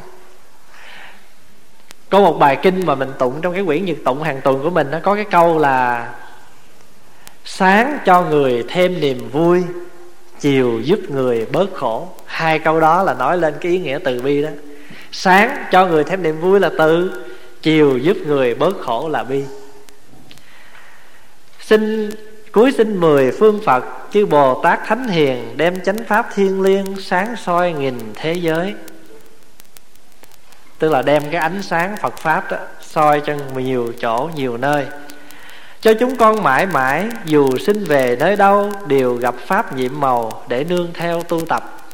Có 2.10 2.20
một 2.20 2.38
bài 2.38 2.58
kinh 2.62 2.86
mà 2.86 2.94
mình 2.94 3.12
tụng 3.18 3.40
trong 3.42 3.54
cái 3.54 3.64
quyển 3.66 3.84
nhật 3.84 3.96
tụng 4.04 4.22
hàng 4.22 4.40
tuần 4.40 4.62
của 4.62 4.70
mình 4.70 4.90
nó 4.90 4.98
có 5.02 5.14
cái 5.14 5.24
câu 5.30 5.58
là, 5.58 6.08
sáng 7.44 7.98
cho 8.06 8.22
người 8.22 8.64
thêm 8.68 9.00
niềm 9.00 9.30
vui, 9.30 9.62
chiều 10.40 10.80
giúp 10.84 10.98
người 11.08 11.46
bớt 11.52 11.74
khổ. 11.74 12.08
Hai 12.26 12.58
câu 12.58 12.80
đó 12.80 13.02
là 13.02 13.14
nói 13.14 13.38
lên 13.38 13.54
cái 13.60 13.72
ý 13.72 13.78
nghĩa 13.78 13.98
từ 14.04 14.22
bi 14.22 14.42
đó. 14.42 14.48
Sáng 15.12 15.64
cho 15.70 15.86
người 15.86 16.04
thêm 16.04 16.22
niềm 16.22 16.40
vui 16.40 16.60
là 16.60 16.70
từ, 16.78 17.22
chiều 17.62 17.98
giúp 17.98 18.16
người 18.26 18.54
bớt 18.54 18.80
khổ 18.80 19.08
là 19.08 19.24
bi. 19.24 19.44
Xin 21.60 22.10
cuối 22.52 22.72
sinh 22.72 23.00
mười 23.00 23.32
phương 23.32 23.60
phật 23.64 23.84
chư 24.12 24.26
bồ 24.26 24.60
tát 24.62 24.80
thánh 24.86 25.08
hiền 25.08 25.56
đem 25.56 25.80
chánh 25.84 26.04
pháp 26.04 26.28
thiên 26.34 26.62
liêng 26.62 26.96
sáng 27.00 27.36
soi 27.36 27.72
nghìn 27.72 27.98
thế 28.14 28.32
giới. 28.32 28.74
Tức 30.78 30.92
là 30.92 31.02
đem 31.02 31.22
cái 31.30 31.40
ánh 31.40 31.62
sáng 31.62 31.96
phật 31.96 32.16
pháp 32.16 32.50
đó 32.50 32.58
soi 32.80 33.22
cho 33.26 33.34
nhiều 33.56 33.92
chỗ, 34.00 34.30
nhiều 34.34 34.56
nơi. 34.56 34.86
Cho 35.80 35.94
chúng 35.94 36.16
con 36.16 36.42
mãi 36.42 36.66
mãi, 36.66 37.06
dù 37.24 37.56
sinh 37.56 37.84
về 37.84 38.16
nơi 38.20 38.36
đâu, 38.36 38.72
đều 38.86 39.14
gặp 39.14 39.34
pháp 39.46 39.76
nhiệm 39.76 40.00
màu 40.00 40.42
để 40.48 40.64
nương 40.64 40.88
theo 40.94 41.22
tu 41.22 41.40
tập. 41.40 41.88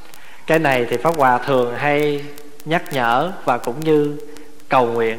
Cái 0.47 0.59
này 0.59 0.87
thì 0.91 0.97
pháp 0.97 1.17
hòa 1.17 1.39
thường 1.39 1.75
hay 1.77 2.25
nhắc 2.65 2.93
nhở 2.93 3.33
và 3.45 3.59
cũng 3.59 3.81
như 3.81 4.17
cầu 4.69 4.87
nguyện. 4.87 5.19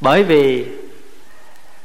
Bởi 0.00 0.22
vì 0.22 0.66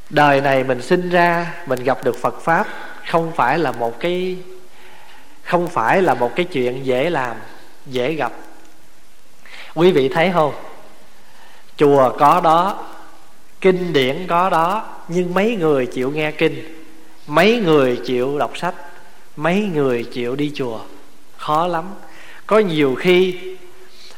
đời 0.10 0.42
này 0.42 0.64
mình 0.64 0.82
sinh 0.82 1.10
ra, 1.10 1.54
mình 1.66 1.84
gặp 1.84 2.04
được 2.04 2.18
phật 2.22 2.42
pháp 2.42 2.68
không 3.08 3.32
phải 3.36 3.60
là 3.60 3.72
một 3.72 4.00
cái, 4.00 4.38
không 5.44 5.68
phải 5.68 6.02
là 6.02 6.14
một 6.14 6.32
cái 6.36 6.46
chuyện 6.46 6.86
dễ 6.86 7.10
làm, 7.10 7.38
dễ 7.86 8.14
gặp. 8.14 8.32
Quý 9.76 9.92
vị 9.92 10.10
thấy 10.10 10.32
không? 10.34 10.54
Chùa 11.78 12.16
có 12.20 12.42
đó, 12.42 12.86
kinh 13.62 13.94
điển 13.94 14.28
có 14.28 14.50
đó, 14.50 14.86
nhưng 15.08 15.34
mấy 15.34 15.56
người 15.56 15.86
chịu 15.86 16.12
nghe 16.12 16.32
kinh, 16.32 16.84
mấy 17.28 17.60
người 17.60 18.00
chịu 18.06 18.40
đọc 18.40 18.58
sách, 18.58 18.76
mấy 19.36 19.70
người 19.74 20.04
chịu 20.04 20.36
đi 20.36 20.52
chùa. 20.56 20.80
Khó 21.38 21.68
lắm. 21.68 21.86
Có 22.48 22.60
nhiều 22.60 22.96
khi 23.00 23.40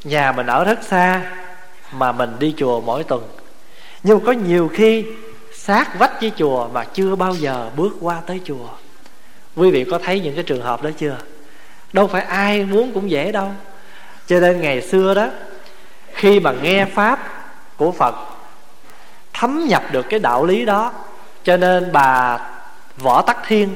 nhà 0.04 0.32
mình 0.32 0.48
ở 0.48 0.64
rất 0.64 0.84
xa 0.84 1.32
mà 1.92 2.12
mình 2.12 2.36
đi 2.40 2.54
chùa 2.58 2.82
mỗi 2.82 3.04
tuần. 3.04 3.24
Nhưng 4.04 4.20
có 4.20 4.32
nhiều 4.32 4.72
khi 4.74 5.06
sát 5.60 6.00
vách 6.00 6.22
với 6.22 6.32
chùa 6.38 6.68
mà 6.74 6.84
chưa 6.84 7.16
bao 7.16 7.36
giờ 7.36 7.70
bước 7.76 7.92
qua 8.02 8.22
tới 8.26 8.42
chùa. 8.46 8.68
Quý 9.56 9.72
vị 9.72 9.86
có 9.92 10.00
thấy 10.04 10.20
những 10.20 10.36
cái 10.36 10.44
trường 10.44 10.62
hợp 10.62 10.84
đó 10.84 10.90
chưa? 10.98 11.18
Đâu 11.94 12.08
phải 12.08 12.22
ai 12.22 12.66
muốn 12.66 12.92
cũng 12.94 13.12
dễ 13.12 13.32
đâu. 13.32 13.52
Cho 14.28 14.40
nên 14.40 14.62
ngày 14.62 14.82
xưa 14.82 15.14
đó, 15.14 15.28
khi 16.14 16.40
mà 16.40 16.52
nghe 16.62 16.86
pháp 16.86 17.20
của 17.78 17.92
phật, 17.92 18.16
thấm 19.34 19.66
nhập 19.68 19.84
được 19.92 20.06
cái 20.10 20.20
đạo 20.20 20.46
lý 20.46 20.66
đó, 20.66 20.92
cho 21.44 21.58
nên 21.58 21.92
bà 21.92 22.40
võ 22.98 23.22
tắc 23.22 23.38
thiên, 23.48 23.76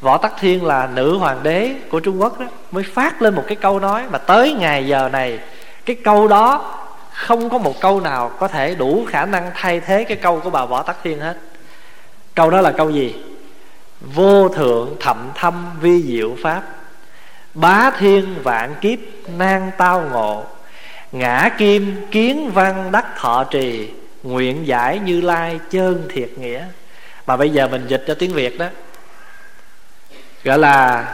võ 0.00 0.18
tắc 0.18 0.32
thiên 0.40 0.64
là 0.64 0.88
nữ 0.94 1.16
hoàng 1.16 1.42
đế 1.42 1.74
của 1.90 2.00
trung 2.00 2.20
quốc 2.20 2.40
đó, 2.40 2.46
mới 2.70 2.84
phát 2.84 3.22
lên 3.22 3.34
một 3.34 3.44
cái 3.46 3.56
câu 3.56 3.80
nói 3.80 4.02
mà 4.10 4.18
tới 4.18 4.52
ngày 4.52 4.86
giờ 4.86 5.08
này, 5.12 5.38
cái 5.84 5.96
câu 6.04 6.28
đó 6.28 6.76
không 7.12 7.50
có 7.50 7.58
một 7.58 7.80
câu 7.80 8.00
nào 8.00 8.28
có 8.28 8.48
thể 8.48 8.74
đủ 8.74 9.06
khả 9.08 9.24
năng 9.24 9.50
thay 9.54 9.80
thế 9.80 10.04
cái 10.04 10.16
câu 10.16 10.40
của 10.40 10.50
bà 10.50 10.64
võ 10.64 10.82
tắc 10.82 10.96
thiên 11.02 11.20
hết. 11.20 11.36
Câu 12.34 12.50
đó 12.50 12.60
là 12.60 12.72
câu 12.72 12.90
gì? 12.90 13.14
Vô 14.00 14.48
thượng 14.48 14.96
thậm 15.00 15.30
thâm 15.34 15.70
vi 15.80 16.02
diệu 16.02 16.36
pháp. 16.42 16.62
Bá 17.54 17.90
thiên 17.98 18.42
vạn 18.42 18.74
kiếp 18.80 18.98
nan 19.28 19.70
tao 19.78 20.00
ngộ. 20.12 20.44
Ngã 21.12 21.50
kim 21.58 22.06
kiến 22.10 22.50
văn 22.50 22.92
đắc 22.92 23.06
thọ 23.16 23.44
trì. 23.44 23.90
Nguyện 24.22 24.66
giải 24.66 24.98
như 24.98 25.20
lai 25.20 25.60
chơn 25.70 26.08
thiệt 26.14 26.30
nghĩa. 26.38 26.64
Mà 27.26 27.36
bây 27.36 27.50
giờ 27.50 27.68
mình 27.68 27.86
dịch 27.88 28.04
cho 28.06 28.14
tiếng 28.14 28.32
việt 28.32 28.58
đó. 28.58 28.66
Gọi 30.44 30.58
là 30.58 31.04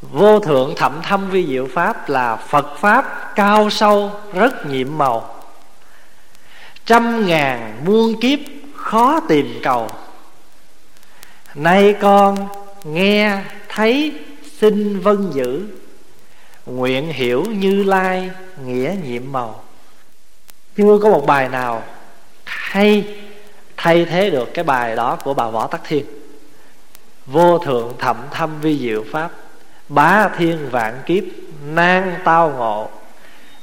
vô 0.00 0.40
thượng 0.40 0.74
thậm 0.76 1.00
thâm 1.02 1.30
vi 1.30 1.46
diệu 1.46 1.68
pháp 1.74 2.08
là 2.08 2.36
phật 2.36 2.76
pháp 2.78 3.25
cao 3.36 3.70
sâu, 3.70 4.12
rất 4.32 4.66
nhiệm 4.66 4.98
màu. 4.98 5.34
Trăm 6.86 7.26
ngàn 7.26 7.82
muôn 7.84 8.20
kiếp 8.20 8.38
khó 8.74 9.20
tìm 9.20 9.60
cầu. 9.62 9.88
Nay 11.54 11.94
con 12.00 12.48
nghe 12.84 13.42
thấy 13.68 14.12
xin 14.60 15.00
vân 15.00 15.30
giữ 15.32 15.66
nguyện 16.66 17.12
hiểu 17.12 17.44
như 17.44 17.82
lai 17.82 18.30
nghĩa 18.64 18.94
nhiệm 19.04 19.32
màu. 19.32 19.62
Chưa 20.76 20.98
có 21.02 21.10
một 21.10 21.26
bài 21.26 21.48
nào 21.48 21.82
hay 22.44 23.16
thay 23.76 24.04
thế 24.04 24.30
được 24.30 24.54
cái 24.54 24.64
bài 24.64 24.96
đó 24.96 25.18
của 25.24 25.34
bà 25.34 25.48
võ 25.48 25.66
tắc 25.66 25.80
thiên? 25.84 26.06
Vô 27.26 27.58
thượng 27.58 27.92
thậm 27.98 28.16
thâm 28.30 28.60
vi 28.60 28.78
diệu 28.78 29.04
pháp, 29.12 29.30
bá 29.88 30.28
thiên 30.28 30.68
vạn 30.70 31.02
kiếp, 31.06 31.24
nan 31.66 32.14
tao 32.24 32.50
ngộ 32.50 32.90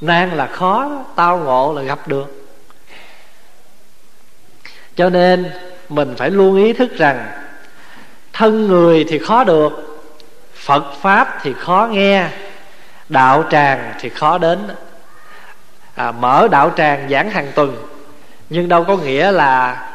nan 0.03 0.29
là 0.29 0.47
khó 0.47 0.89
tao 1.15 1.37
ngộ 1.37 1.73
là 1.73 1.81
gặp 1.81 2.07
được. 2.07 2.47
Cho 4.95 5.09
nên 5.09 5.51
mình 5.89 6.15
phải 6.17 6.31
luôn 6.31 6.63
ý 6.63 6.73
thức 6.73 6.97
rằng 6.97 7.31
thân 8.33 8.67
người 8.67 9.05
thì 9.09 9.19
khó 9.19 9.43
được 9.43 10.01
phật 10.55 10.93
pháp 11.01 11.37
thì 11.41 11.53
khó 11.53 11.87
nghe 11.91 12.29
đạo 13.09 13.43
tràng 13.51 13.93
thì 13.99 14.09
khó 14.09 14.37
đến. 14.37 14.67
À, 15.95 16.11
mở 16.11 16.47
đạo 16.51 16.71
tràng 16.77 17.09
giảng 17.09 17.29
hàng 17.29 17.51
tuần 17.55 17.87
nhưng 18.49 18.69
đâu 18.69 18.83
có 18.83 18.97
nghĩa 18.97 19.31
là 19.31 19.85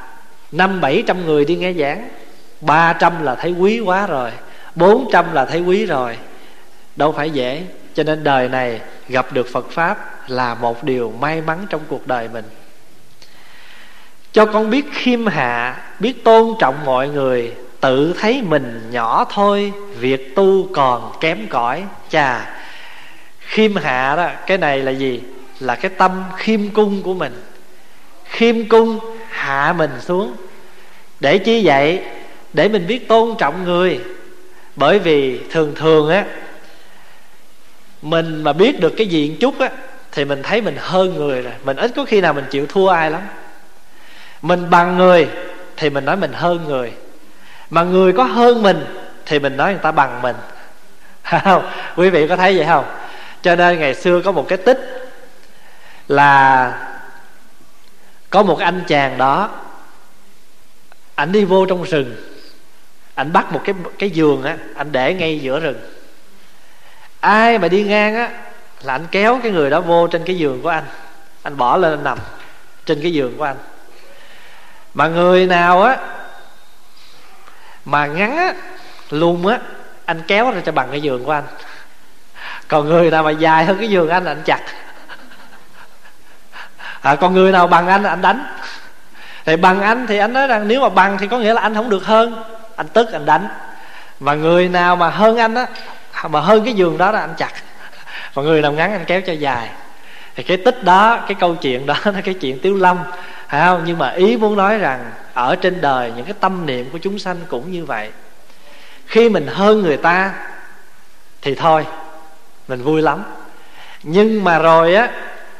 năm 0.52 0.80
bảy 0.80 1.02
trăm 1.06 1.26
người 1.26 1.44
đi 1.44 1.56
nghe 1.56 1.72
giảng. 1.72 2.08
Ba 2.60 2.92
trăm 2.92 3.22
là 3.22 3.34
thấy 3.34 3.52
quý 3.52 3.80
quá 3.80 4.06
rồi 4.06 4.30
bốn 4.74 5.08
trăm 5.12 5.32
là 5.32 5.44
thấy 5.44 5.60
quý 5.60 5.86
rồi. 5.86 6.16
Đâu 6.96 7.12
phải 7.12 7.30
dễ 7.30 7.62
cho 7.98 8.04
nên 8.04 8.24
đời 8.24 8.48
này 8.48 8.80
gặp 9.08 9.32
được 9.32 9.48
phật 9.52 9.70
pháp 9.70 10.28
là 10.30 10.54
một 10.54 10.84
điều 10.84 11.12
may 11.20 11.40
mắn 11.40 11.66
trong 11.70 11.80
cuộc 11.88 12.06
đời 12.06 12.28
mình. 12.32 12.44
Cho 14.32 14.46
con 14.46 14.70
biết 14.70 14.84
khiêm 14.92 15.26
hạ, 15.26 15.82
biết 15.98 16.24
tôn 16.24 16.54
trọng 16.58 16.84
mọi 16.84 17.08
người, 17.08 17.54
tự 17.80 18.14
thấy 18.20 18.42
mình 18.42 18.88
nhỏ 18.90 19.26
thôi, 19.30 19.72
việc 19.98 20.37
tu 20.37 20.68
còn 20.74 21.12
kém 21.20 21.46
cỏi. 21.48 21.84
Chà, 22.11 22.50
khiêm 23.40 23.76
hạ 23.76 24.16
đó, 24.16 24.28
cái 24.46 24.58
này 24.58 24.78
là 24.78 24.90
gì? 24.90 25.22
Là 25.61 25.74
cái 25.74 25.90
tâm 25.90 26.22
khiêm 26.37 26.68
cung 26.68 27.02
của 27.02 27.14
mình. 27.14 27.42
Khiêm 28.24 28.68
cung, 28.68 28.98
hạ 29.28 29.74
mình 29.78 29.92
xuống. 30.00 30.37
Để 31.20 31.38
chi 31.38 31.66
vậy? 31.66 32.02
Để 32.52 32.68
mình 32.68 32.87
biết 32.87 33.08
tôn 33.08 33.34
trọng 33.38 33.64
người. 33.64 34.00
Bởi 34.76 34.98
vì 34.98 35.40
thường 35.50 35.72
thường 35.76 36.08
á 36.08 36.24
mình 38.02 38.42
mà 38.42 38.52
biết 38.52 38.80
được 38.80 38.94
cái 38.96 39.06
gì 39.06 39.37
chút 39.40 39.58
á, 39.58 39.70
thì 40.12 40.24
mình 40.24 40.42
thấy 40.42 40.61
mình 40.61 40.76
hơn 40.78 41.14
người 41.14 41.42
rồi. 41.42 41.52
Mình 41.64 41.76
ít 41.76 41.92
có 41.96 42.04
khi 42.04 42.20
nào 42.20 42.32
mình 42.32 42.44
chịu 42.50 42.66
thua 42.66 42.88
ai 42.88 43.11
lắm. 43.11 43.22
Mình 44.42 44.70
bằng 44.70 44.96
người 44.96 45.28
thì 45.76 45.90
mình 45.90 46.04
nói 46.04 46.16
mình 46.16 46.32
hơn 46.32 46.64
người. 46.68 46.92
Mà 47.70 47.82
người 47.82 48.12
có 48.12 48.24
hơn 48.24 48.62
mình 48.62 48.84
thì 49.26 49.38
mình 49.38 49.56
nói 49.56 49.72
người 49.72 49.82
ta 49.82 49.92
bằng 49.92 50.22
mình. 50.22 50.37
Không? 51.44 51.70
Quý 51.96 52.11
vị 52.11 52.28
có 52.28 52.37
thấy 52.37 52.56
vậy 52.56 52.66
không? 52.66 52.84
Cho 53.42 53.56
nên 53.56 53.78
ngày 53.78 53.94
xưa 53.94 54.20
có 54.20 54.32
một 54.32 54.48
cái 54.48 54.58
tích 54.58 55.11
là 56.08 56.72
có 58.30 58.42
một 58.42 58.58
anh 58.58 58.82
chàng 58.87 59.18
đó, 59.18 59.50
ảnh 61.14 61.32
đi 61.32 61.44
vô 61.44 61.66
trong 61.66 61.82
rừng, 61.82 62.16
ảnh 63.14 63.32
bắt 63.32 63.52
một 63.52 63.61
cái 63.64 63.74
cái 63.98 64.11
giường 64.11 64.42
á 64.42 64.56
anh 64.74 64.92
để 64.92 65.14
ngay 65.14 65.38
giữa 65.38 65.61
rừng 65.61 65.97
ai 67.20 67.59
mà 67.59 67.68
đi 67.68 67.85
ngang 67.85 68.16
á 68.16 68.28
là 68.83 68.94
anh 68.94 69.07
kéo 69.11 69.40
cái 69.42 69.52
người 69.52 69.70
đó 69.70 69.81
vô 69.81 70.07
trên 70.07 70.24
cái 70.24 70.38
giường 70.38 70.62
của 70.62 70.68
anh. 70.68 70.85
Anh 71.42 71.57
bỏ 71.57 71.76
lên 71.76 71.92
anh 71.92 72.04
nằm 72.04 72.18
trên 72.87 73.02
cái 73.02 73.12
giường 73.12 73.38
của 73.38 73.44
anh. 73.44 73.57
Mà 74.94 75.09
người 75.09 75.46
nào 75.46 75.83
á 75.83 75.96
mà 77.85 78.07
ngắn 78.07 78.37
á 78.37 78.54
lùn 79.11 79.46
á 79.46 79.59
anh 80.04 80.22
kéo 80.26 80.50
ra 80.50 80.61
cho 80.66 80.72
bằng 80.72 80.88
cái 80.90 81.00
giường 81.00 81.24
của 81.24 81.33
anh. 81.33 81.44
Còn 82.68 82.88
người 82.88 83.11
nào 83.11 83.22
mà 83.22 83.31
dài 83.31 83.64
hơn 83.64 83.78
cái 83.78 83.90
giường 83.90 84.09
anh 84.09 84.24
là 84.24 84.31
anh 84.31 84.42
chặt. 84.44 84.61
À, 87.00 87.14
còn 87.14 87.35
người 87.35 87.52
nào 87.52 87.66
bằng 87.66 87.88
anh 87.88 88.02
là 88.02 88.11
anh 88.11 88.22
đánh. 88.22 88.44
Thì 89.44 89.57
bằng 89.57 89.81
anh 89.81 90.07
thì 90.07 90.18
anh 90.18 90.33
nói 90.33 90.46
rằng 90.46 90.68
nếu 90.68 90.81
mà 90.81 90.88
bằng 90.88 91.18
thì 91.18 91.26
có 91.26 91.38
nghĩa 91.38 91.54
là 91.54 91.61
anh 91.61 91.74
không 91.74 91.90
được 91.90 92.04
hơn. 92.04 92.42
Anh 92.76 92.88
tức 92.88 93.12
anh 93.12 93.26
đánh. 93.26 93.48
Mà 94.20 94.35
người 94.35 94.68
nào 94.68 94.96
mà 94.96 95.11
hơn 95.11 95.37
anh 95.37 95.54
á 95.54 95.66
mà 96.24 96.40
hơn 96.40 96.64
cái 96.64 96.74
giường 96.74 96.98
đó 96.98 97.11
là 97.11 97.20
anh 97.20 97.35
chặt. 97.37 97.52
Mà 98.35 98.42
người 98.42 98.62
làm 98.62 98.76
ngắn 98.76 98.92
anh 98.92 99.04
kéo 99.04 99.20
cho 99.20 99.33
dài. 99.33 99.70
Thì 100.37 100.42
cái 100.42 100.57
tích 100.57 100.85
đó, 100.85 101.24
cái 101.28 101.35
câu 101.35 101.57
chuyện 101.57 101.87
đó 101.87 101.94
là 102.04 102.20
cái 102.24 102.35
chuyện 102.35 102.59
tiếu 102.59 102.76
lâm, 102.76 102.98
phải 103.48 103.61
không? 103.61 103.83
Nhưng 103.85 103.98
mà 103.98 104.11
ý 104.11 104.37
muốn 104.37 104.57
nói 104.57 104.78
rằng 104.78 105.11
ở 105.35 105.57
trên 105.57 105.81
đời, 105.81 106.12
những 106.16 106.24
cái 106.24 106.35
tâm 106.40 106.66
niệm 106.66 106.88
của 106.92 106.98
chúng 106.98 107.18
sanh 107.18 107.37
cũng 107.48 107.72
như 107.72 107.85
vậy. 107.85 108.11
Khi 109.07 109.28
mình 109.28 109.46
hơn 109.46 109.83
người 109.83 109.96
ta 109.96 110.33
thì 111.42 111.54
thôi, 111.54 111.87
mình 112.68 112.83
vui 112.83 113.02
lắm. 113.02 113.22
Nhưng 114.02 114.44
mà 114.44 114.59
rồi 114.59 114.94
á, 114.94 115.11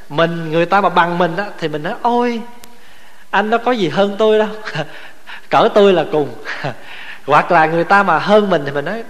mình, 0.09 0.53
người 0.53 0.67
ta 0.67 0.81
mà 0.81 0.89
bằng 0.89 1.19
mình 1.19 1.37
á, 1.37 1.45
thì 1.59 1.69
mình 1.69 1.83
nói, 1.83 1.95
ôi, 2.03 2.41
anh 3.31 3.51
nó 3.51 3.59
có 3.59 3.73
gì 3.73 3.89
hơn 3.89 4.17
tôi 4.19 4.39
đâu. 4.39 4.49
Cỡ 5.51 5.69
tôi 5.75 5.93
là 5.93 6.05
cùng. 6.13 6.35
Hoặc 7.27 7.53
là 7.53 7.67
người 7.67 7.85
ta 7.85 8.03
mà 8.03 8.19
hơn 8.19 8.51
mình 8.51 8.63
thì 8.65 8.71
mình 8.71 8.85
nói 8.85 9.03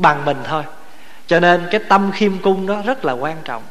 bằng 0.00 0.24
mình 0.24 0.36
thôi. 0.44 0.62
Cho 1.26 1.40
nên 1.40 1.68
cái 1.70 1.80
tâm 1.88 2.12
khiêm 2.12 2.38
cung 2.38 2.66
đó 2.66 2.82
rất 2.86 3.04
là 3.04 3.12
quan 3.12 3.36
trọng. 3.44 3.62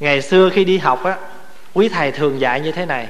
Ngày 0.00 0.22
xưa 0.22 0.50
khi 0.52 0.64
đi 0.64 0.78
học 0.78 1.04
á, 1.04 1.16
quý 1.74 1.88
thầy 1.88 2.12
thường 2.12 2.40
dạy 2.40 2.60
như 2.60 2.72
thế 2.72 2.86
này. 2.86 3.08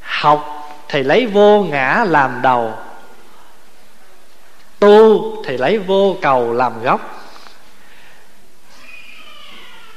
Học 0.00 0.68
thì 0.88 1.02
lấy 1.02 1.26
vô 1.26 1.62
ngã 1.62 2.04
làm 2.08 2.42
đầu, 2.42 2.74
tu 4.78 5.36
thì 5.44 5.56
lấy 5.56 5.78
vô 5.78 6.16
cầu 6.22 6.52
làm 6.52 6.82
gốc. 6.82 7.00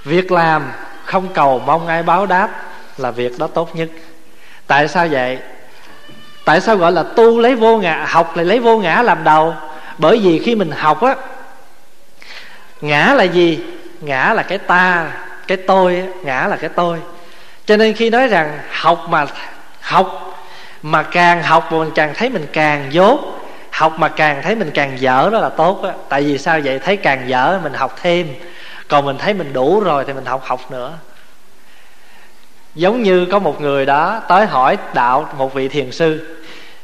Việc 0.04 0.32
làm 0.32 0.72
không 1.06 1.34
cầu 1.34 1.60
mong 1.66 1.88
ai 1.88 2.04
báo 2.04 2.26
đáp 2.26 2.50
là 2.98 3.12
việc 3.12 3.40
đó 3.40 3.48
tốt 3.48 3.76
nhất. 3.76 3.90
Tại 4.68 4.88
sao 4.88 5.08
vậy? 5.12 5.40
Tại 6.46 6.62
sao 6.62 6.78
gọi 6.78 6.92
là 6.92 7.04
tu 7.04 7.40
lấy 7.40 7.56
vô 7.56 7.78
ngã, 7.78 8.06
học 8.10 8.36
lại 8.36 8.46
lấy 8.46 8.60
vô 8.60 8.78
ngã 8.78 9.02
làm 9.02 9.24
đầu? 9.24 9.56
Bởi 9.98 10.20
vì 10.20 10.40
khi 10.40 10.56
mình 10.56 10.72
học 10.72 11.02
á, 11.02 11.16
ngã 12.82 13.14
là 13.14 13.24
gì? 13.24 13.60
Ngã 14.02 14.34
là 14.34 14.44
cái 14.44 14.58
ta, 14.58 15.12
cái 15.48 15.58
tôi 15.58 16.04
ngã 16.24 16.48
là 16.48 16.56
cái 16.56 16.70
tôi. 16.70 17.00
Cho 17.66 17.78
nên 17.78 17.94
khi 17.94 18.10
nói 18.10 18.28
rằng 18.28 18.60
học 18.72 19.06
mà 19.10 19.26
học 19.82 20.38
mà 20.82 21.04
càng 21.04 21.44
học 21.44 21.72
mà 21.72 21.78
mình 21.78 21.92
càng 21.96 22.14
thấy 22.16 22.30
mình 22.30 22.46
càng 22.54 22.88
dốt, 22.94 23.20
học 23.72 23.94
mà 23.98 24.10
càng 24.10 24.42
thấy 24.44 24.56
mình 24.56 24.72
càng 24.74 25.00
dở 25.00 25.30
đó 25.32 25.40
là 25.40 25.50
tốt 25.50 25.84
á. 25.84 25.92
Tại 26.10 26.24
vì 26.24 26.38
sao 26.38 26.60
vậy? 26.64 26.80
Thấy 26.80 26.98
càng 26.98 27.30
dở 27.30 27.60
mình 27.64 27.74
học 27.74 28.00
thêm, 28.02 28.28
còn 28.88 29.06
mình 29.06 29.18
thấy 29.18 29.34
mình 29.34 29.54
đủ 29.54 29.80
rồi 29.80 30.04
thì 30.08 30.14
mình 30.14 30.26
học 30.26 30.42
học 30.46 30.72
nữa. 30.72 30.94
Giống 32.76 33.04
như 33.04 33.26
có 33.32 33.40
một 33.40 33.62
người 33.62 33.86
đó 33.86 34.22
tới 34.28 34.46
hỏi 34.46 34.78
đạo, 34.94 35.30
một 35.38 35.54
vị 35.54 35.68
thiền 35.68 35.92
sư. 35.92 36.38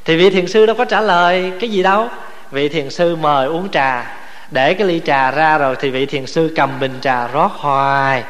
Thì 0.06 0.18
vị 0.18 0.30
thiền 0.30 0.48
sư 0.48 0.66
đâu 0.66 0.76
có 0.76 0.86
trả 0.86 1.02
lời 1.02 1.52
cái 1.60 1.70
gì 1.70 1.84
đâu 1.84 2.10
vị 2.52 2.70
thiền 2.70 2.90
sư 2.90 3.16
mời 3.16 3.48
uống 3.48 3.70
trà. 3.70 4.16
Để 4.52 4.74
cái 4.74 4.88
ly 4.88 5.02
trà 5.06 5.32
ra 5.32 5.58
rồi 5.58 5.76
thì 5.80 5.90
vị 5.90 6.06
thiền 6.06 6.26
sư 6.26 6.54
cầm 6.56 6.80
bình 6.80 7.00
trà 7.02 7.28
rót 7.28 7.52
hoài. 7.52 8.24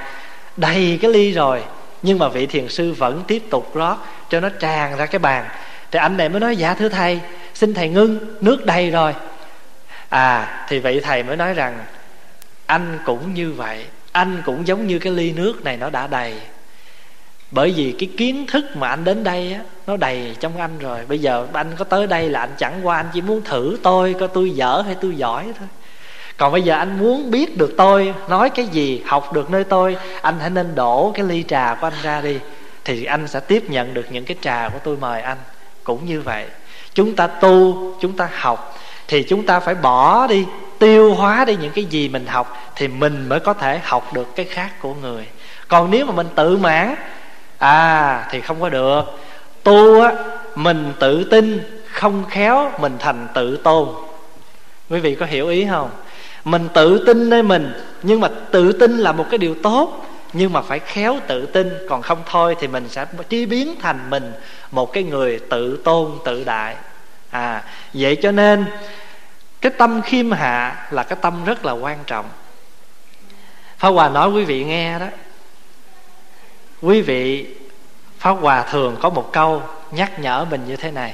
Đầy 0.58 1.00
cái 1.02 1.12
ly 1.12 1.32
rồi, 1.32 1.64
nhưng 2.02 2.20
mà 2.20 2.30
vị 2.30 2.46
thiền 2.46 2.70
sư 2.70 2.94
vẫn 2.94 3.24
tiếp 3.28 3.44
tục 3.50 3.72
rót, 3.76 3.98
cho 4.30 4.40
nó 4.40 4.50
tràn 4.50 4.98
ra 4.98 5.06
cái 5.06 5.20
bàn. 5.20 5.46
Thì 5.92 6.00
anh 6.00 6.18
này 6.18 6.30
mới 6.30 6.40
nói 6.40 6.58
dạ 6.58 6.74
thưa 6.74 6.90
thầy, 6.90 7.20
xin 7.54 7.74
thầy 7.74 7.90
ngưng, 7.90 8.20
nước 8.42 8.66
đầy 8.66 8.92
rồi. 8.92 9.14
À 10.10 10.66
thì 10.68 10.80
vị 10.80 11.00
thầy 11.00 11.24
mới 11.24 11.38
nói 11.38 11.54
rằng, 11.54 11.80
anh 12.66 13.00
cũng 13.06 13.34
như 13.34 13.52
vậy, 13.52 13.86
anh 14.12 14.42
cũng 14.46 14.68
giống 14.68 14.88
như 14.88 15.00
cái 15.00 15.14
ly 15.14 15.32
nước 15.32 15.64
này 15.64 15.78
nó 15.78 15.90
đã 15.90 16.08
đầy 16.08 16.34
bởi 17.52 17.72
vì 17.72 17.96
cái 18.00 18.10
kiến 18.18 18.46
thức 18.48 18.66
mà 18.76 18.90
anh 18.90 19.04
đến 19.04 19.24
đây 19.24 19.54
á, 19.54 19.60
nó 19.88 19.98
đầy 19.98 20.36
trong 20.40 20.58
anh 20.58 20.80
rồi. 20.80 21.00
Bây 21.08 21.20
giờ 21.20 21.48
anh 21.54 21.72
có 21.78 21.86
tới 21.86 22.08
đây 22.08 22.30
là 22.30 22.40
anh 22.40 22.54
chẳng 22.58 22.80
qua 22.84 22.98
anh 22.98 23.10
chỉ 23.14 23.22
muốn 23.22 23.42
thử 23.42 23.78
tôi, 23.84 24.16
coi 24.20 24.28
tôi 24.28 24.50
dở 24.50 24.84
hay 24.86 24.96
tôi 25.02 25.16
giỏi 25.16 25.46
thôi. 25.60 25.68
Còn 26.38 26.52
bây 26.52 26.62
giờ 26.62 26.76
anh 26.76 27.00
muốn 27.00 27.32
biết 27.32 27.58
được 27.58 27.74
tôi, 27.78 28.14
nói 28.30 28.50
cái 28.50 28.66
gì, 28.66 29.02
học 29.06 29.34
được 29.34 29.52
nơi 29.52 29.64
tôi, 29.64 29.98
anh 30.22 30.40
hãy 30.40 30.50
nên 30.50 30.76
đổ 30.76 31.12
cái 31.16 31.26
ly 31.26 31.44
trà 31.48 31.76
của 31.76 31.88
anh 31.88 31.94
ra 32.02 32.22
đi, 32.22 32.40
thì 32.86 33.06
anh 33.06 33.28
sẽ 33.28 33.40
tiếp 33.40 33.70
nhận 33.70 33.94
được 33.94 34.06
những 34.12 34.26
cái 34.26 34.38
trà 34.42 34.70
của 34.70 34.80
tôi 34.84 34.98
mời 34.98 35.22
anh. 35.22 35.38
Cũng 35.84 36.06
như 36.06 36.22
vậy, 36.22 36.46
chúng 36.94 37.16
ta 37.16 37.28
tu, 37.28 37.94
chúng 38.02 38.18
ta 38.18 38.30
học, 38.34 38.80
thì 39.08 39.24
chúng 39.24 39.46
ta 39.46 39.60
phải 39.60 39.76
bỏ 39.76 40.28
đi, 40.28 40.46
tiêu 40.80 41.14
hóa 41.14 41.46
đi 41.46 41.56
những 41.62 41.72
cái 41.72 41.86
gì 41.86 42.10
mình 42.10 42.26
học, 42.28 42.74
thì 42.76 42.88
mình 42.88 43.30
mới 43.30 43.40
có 43.40 43.54
thể 43.54 43.80
học 43.84 44.14
được 44.14 44.36
cái 44.36 44.46
khác 44.46 44.82
của 44.82 44.94
người. 44.94 45.28
Còn 45.68 45.92
nếu 45.92 46.06
mà 46.06 46.14
mình 46.14 46.28
tự 46.36 46.58
mãn 46.58 46.96
à 47.62 48.28
thì 48.32 48.41
không 48.41 48.62
có 48.62 48.69
được. 48.69 49.02
Tu 49.63 50.02
á, 50.02 50.13
mình 50.56 50.93
tự 51.00 51.24
tin, 51.24 51.62
không 51.91 52.26
khéo 52.30 52.71
mình 52.80 52.95
thành 53.00 53.28
tự 53.34 53.58
tôn. 53.58 53.89
Quý 54.89 55.00
vị 55.00 55.15
có 55.15 55.26
hiểu 55.26 55.47
ý 55.47 55.67
không? 55.69 55.89
Mình 56.45 56.67
tự 56.74 57.04
tin 57.06 57.30
nơi 57.30 57.43
mình, 57.43 57.74
nhưng 58.04 58.19
mà 58.19 58.30
tự 58.52 58.71
tin 58.71 58.97
là 58.97 59.12
một 59.12 59.26
cái 59.30 59.38
điều 59.38 59.56
tốt, 59.63 60.06
nhưng 60.34 60.54
mà 60.54 60.62
phải 60.62 60.80
khéo 60.80 61.19
tự 61.28 61.45
tin. 61.45 61.74
Còn 61.89 62.02
không 62.02 62.24
thôi 62.26 62.56
thì 62.60 62.67
mình 62.67 62.89
sẽ 62.89 63.06
chi 63.30 63.45
biến 63.45 63.76
thành 63.82 64.10
mình 64.10 64.34
một 64.71 64.93
cái 64.93 65.04
người 65.04 65.39
tự 65.50 65.82
tôn, 65.84 66.12
tự 66.26 66.43
đại. 66.43 66.76
À 67.30 67.63
vậy 67.93 68.17
cho 68.21 68.32
nên, 68.32 68.65
cái 69.62 69.71
tâm 69.78 70.02
khiêm 70.02 70.32
hạ 70.32 70.88
là 70.91 71.04
cái 71.04 71.17
tâm 71.21 71.45
rất 71.45 71.65
là 71.65 71.71
quan 71.71 71.97
trọng. 72.08 72.26
Pháp 73.78 73.89
hòa 73.89 74.10
nói 74.10 74.30
quý 74.30 74.43
vị 74.43 74.63
nghe 74.63 75.00
đó 75.00 75.06
quý 76.82 77.02
vị, 77.02 77.48
pháp 78.17 78.32
hòa 78.32 78.63
thường 78.63 78.98
có 79.02 79.10
một 79.10 79.30
câu 79.34 79.63
nhắc 79.91 80.20
nhở 80.20 80.46
mình 80.50 80.62
như 80.67 80.76
thế 80.76 80.91
này. 80.91 81.13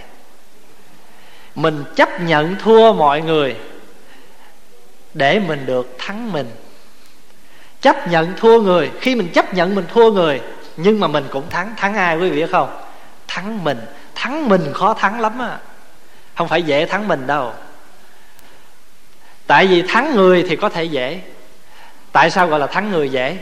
Mình 1.56 1.84
chấp 1.96 2.22
nhận 2.22 2.56
thua 2.56 2.94
mọi 2.94 3.22
người 3.22 3.56
để 5.14 5.40
mình 5.40 5.66
được 5.66 5.96
thắng 5.98 6.32
mình. 6.32 6.52
Chấp 7.82 8.08
nhận 8.08 8.34
thua 8.38 8.62
người, 8.62 8.92
khi 9.02 9.16
mình 9.16 9.30
chấp 9.34 9.54
nhận 9.54 9.76
mình 9.76 9.86
thua 9.94 10.12
người, 10.12 10.42
nhưng 10.78 11.00
mà 11.00 11.08
mình 11.08 11.28
cũng 11.32 11.50
thắng. 11.50 11.74
Thắng 11.78 11.96
ai 11.96 12.18
quý 12.18 12.30
vị 12.30 12.42
biết 12.42 12.52
không? 12.52 12.82
Thắng 13.28 13.64
mình. 13.64 13.80
Thắng 14.16 14.50
mình 14.50 14.74
khó 14.74 14.94
thắng 14.94 15.22
lắm 15.22 15.40
á. 15.40 15.58
Không 16.36 16.48
phải 16.48 16.64
dễ 16.64 16.86
thắng 16.86 17.08
mình 17.08 17.28
đâu. 17.28 17.54
Tại 19.48 19.68
vì 19.68 19.82
thắng 19.82 20.16
người 20.16 20.46
thì 20.50 20.56
có 20.56 20.70
thể 20.70 20.84
dễ. 20.84 21.22
Tại 22.12 22.30
sao 22.30 22.48
gọi 22.48 22.60
là 22.60 22.68
thắng 22.68 22.92
người 22.92 23.10
dễ? 23.10 23.38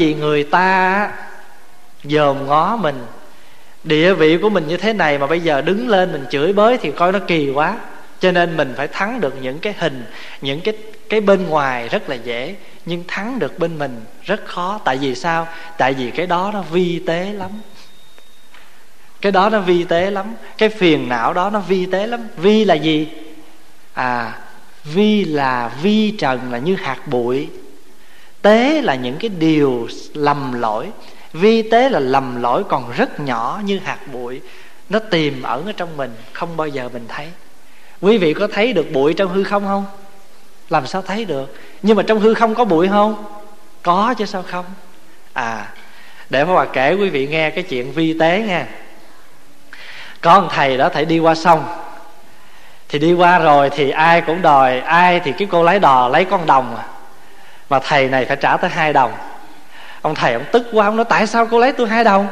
Vì 0.00 0.14
người 0.14 0.44
ta 0.44 1.10
dòm 2.04 2.46
ngó 2.46 2.76
mình, 2.76 3.06
địa 3.84 4.14
vị 4.14 4.38
của 4.38 4.48
mình 4.48 4.68
như 4.68 4.76
thế 4.76 4.92
này 4.92 5.18
mà 5.18 5.26
bây 5.26 5.40
giờ 5.40 5.62
đứng 5.62 5.88
lên 5.88 6.12
mình 6.12 6.24
chửi 6.30 6.52
bới 6.52 6.78
thì 6.78 6.90
coi 6.90 7.12
nó 7.12 7.18
kỳ 7.18 7.50
quá. 7.50 7.78
Cho 8.20 8.32
nên 8.32 8.56
mình 8.56 8.74
phải 8.76 8.88
thắng 8.88 9.20
được 9.20 9.34
những 9.42 9.58
cái 9.58 9.74
hình, 9.78 10.04
những 10.40 10.60
cái 10.60 10.74
cái 11.08 11.20
bên 11.20 11.46
ngoài 11.46 11.88
rất 11.88 12.08
là 12.08 12.14
dễ, 12.14 12.54
nhưng 12.86 13.04
thắng 13.08 13.38
được 13.38 13.58
bên 13.58 13.78
mình 13.78 14.04
rất 14.22 14.46
khó. 14.46 14.80
Tại 14.84 14.96
vì 14.96 15.14
sao? 15.14 15.48
Tại 15.78 15.94
vì 15.94 16.10
cái 16.10 16.26
đó 16.26 16.50
nó 16.54 16.62
vi 16.62 17.02
tế 17.06 17.32
lắm. 17.32 17.50
Cái 19.20 19.32
đó 19.32 19.50
nó 19.50 19.60
vi 19.60 19.84
tế 19.84 20.10
lắm. 20.10 20.34
Cái 20.58 20.68
phiền 20.68 21.08
não 21.08 21.32
đó 21.32 21.50
nó 21.50 21.60
vi 21.60 21.86
tế 21.86 22.06
lắm. 22.06 22.28
Vi 22.36 22.64
là 22.64 22.74
gì? 22.74 23.08
À 23.94 24.38
vi 24.84 25.24
là 25.24 25.70
vi 25.82 26.10
trần 26.10 26.52
là 26.52 26.58
như 26.58 26.74
hạt 26.74 26.98
bụi 27.06 27.48
tế 28.46 28.82
là 28.82 28.94
những 28.94 29.16
cái 29.18 29.28
điều 29.28 29.88
lầm 30.14 30.60
lỗi. 30.60 30.90
Vi 31.32 31.62
tế 31.62 31.88
là 31.88 31.98
lầm 31.98 32.42
lỗi 32.42 32.64
còn 32.68 32.92
rất 32.96 33.20
nhỏ 33.20 33.60
như 33.64 33.78
hạt 33.84 33.98
bụi. 34.12 34.40
Nó 34.88 34.98
tiềm 34.98 35.42
ẩn 35.42 35.66
ở 35.66 35.72
trong 35.72 35.96
mình, 35.96 36.14
không 36.32 36.56
bao 36.56 36.66
giờ 36.66 36.88
mình 36.92 37.04
thấy. 37.08 37.28
Quý 38.00 38.18
vị 38.18 38.34
có 38.34 38.48
thấy 38.52 38.72
được 38.72 38.92
bụi 38.92 39.14
trong 39.14 39.28
hư 39.28 39.44
không 39.44 39.64
không? 39.64 39.84
Làm 40.68 40.86
sao 40.86 41.02
thấy 41.02 41.24
được? 41.24 41.54
Nhưng 41.82 41.96
mà 41.96 42.02
trong 42.02 42.20
hư 42.20 42.34
không 42.34 42.54
có 42.54 42.64
bụi 42.64 42.88
không? 42.88 43.24
Có 43.82 44.14
chứ 44.18 44.26
sao 44.26 44.42
không? 44.42 44.64
À 45.32 45.72
để 46.30 46.44
mà 46.44 46.64
kể 46.64 46.94
quý 46.94 47.10
vị 47.10 47.26
nghe 47.26 47.50
cái 47.50 47.64
chuyện 47.64 47.92
vi 47.92 48.18
tế 48.18 48.44
nha. 48.48 48.66
Có 50.20 50.40
một 50.40 50.48
thầy 50.50 50.76
đó, 50.76 50.88
thầy 50.88 51.04
đi 51.04 51.18
qua 51.18 51.34
sông. 51.34 51.64
Thì 52.88 52.98
đi 52.98 53.12
qua 53.12 53.38
rồi 53.38 53.70
thì 53.70 53.90
ai 53.90 54.20
cũng 54.20 54.42
đòi, 54.42 54.80
ai 54.80 55.20
thì 55.20 55.32
cái 55.38 55.48
cô 55.50 55.62
lái 55.62 55.78
đò 55.78 56.08
lấy 56.08 56.24
con 56.24 56.46
đồng 56.46 56.76
à 56.76 56.84
mà 57.68 57.78
thầy 57.78 58.08
này 58.08 58.24
phải 58.24 58.36
trả 58.36 58.56
tới 58.56 58.70
hai 58.70 58.92
đồng. 58.92 59.12
Ông 60.02 60.14
thầy 60.14 60.32
ông 60.32 60.44
tức 60.52 60.66
quá, 60.72 60.86
ông 60.86 60.96
nói, 60.96 61.04
tại 61.08 61.26
sao 61.26 61.46
cô 61.46 61.58
lấy 61.58 61.72
tôi 61.72 61.88
hai 61.88 62.04
đồng? 62.04 62.28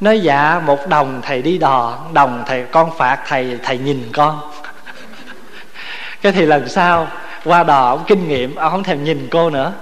Nói 0.00 0.20
dạ 0.20 0.60
một 0.66 0.88
đồng 0.88 1.20
thầy 1.22 1.42
đi 1.42 1.58
đò 1.58 1.98
đồng 2.12 2.42
thầy, 2.46 2.64
con 2.70 2.90
phạt 2.98 3.18
thầy 3.26 3.58
thầy 3.62 3.78
nhìn 3.78 4.08
con. 4.12 4.40
Cái 6.22 6.32
thì 6.32 6.46
lần 6.46 6.68
sau, 6.68 7.08
qua 7.44 7.62
đò 7.62 7.88
ông 7.88 8.04
kinh 8.06 8.28
nghiệm, 8.28 8.56
ông 8.56 8.70
không 8.70 8.82
thèm 8.82 9.04
nhìn 9.04 9.28
cô 9.30 9.50
nữa. 9.50 9.72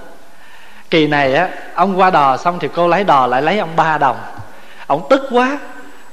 Kỳ 0.89 1.07
này 1.07 1.35
á, 1.35 1.49
ông 1.75 1.99
qua 1.99 2.09
đò 2.09 2.37
xong 2.37 2.59
thì 2.59 2.67
cô 2.75 2.87
lấy 2.87 3.03
đò 3.03 3.27
lại 3.27 3.41
lấy 3.41 3.59
ông 3.59 3.75
ba 3.75 3.97
đồng. 3.97 4.17
Ông 4.87 5.07
tức 5.09 5.21
quá. 5.31 5.57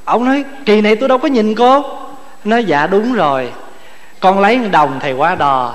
Ông 0.04 0.24
nói, 0.24 0.44
kỳ 0.66 0.80
này 0.80 0.96
tôi 0.96 1.08
đâu 1.08 1.18
có 1.18 1.28
nhìn 1.28 1.54
cô. 1.54 1.84
Nói 2.44 2.64
dạ 2.64 2.86
đúng 2.86 3.12
rồi. 3.12 3.52
Con 4.20 4.40
lấy 4.40 4.58
đồng 4.58 5.00
thầy 5.00 5.12
qua 5.12 5.34
đò 5.34 5.74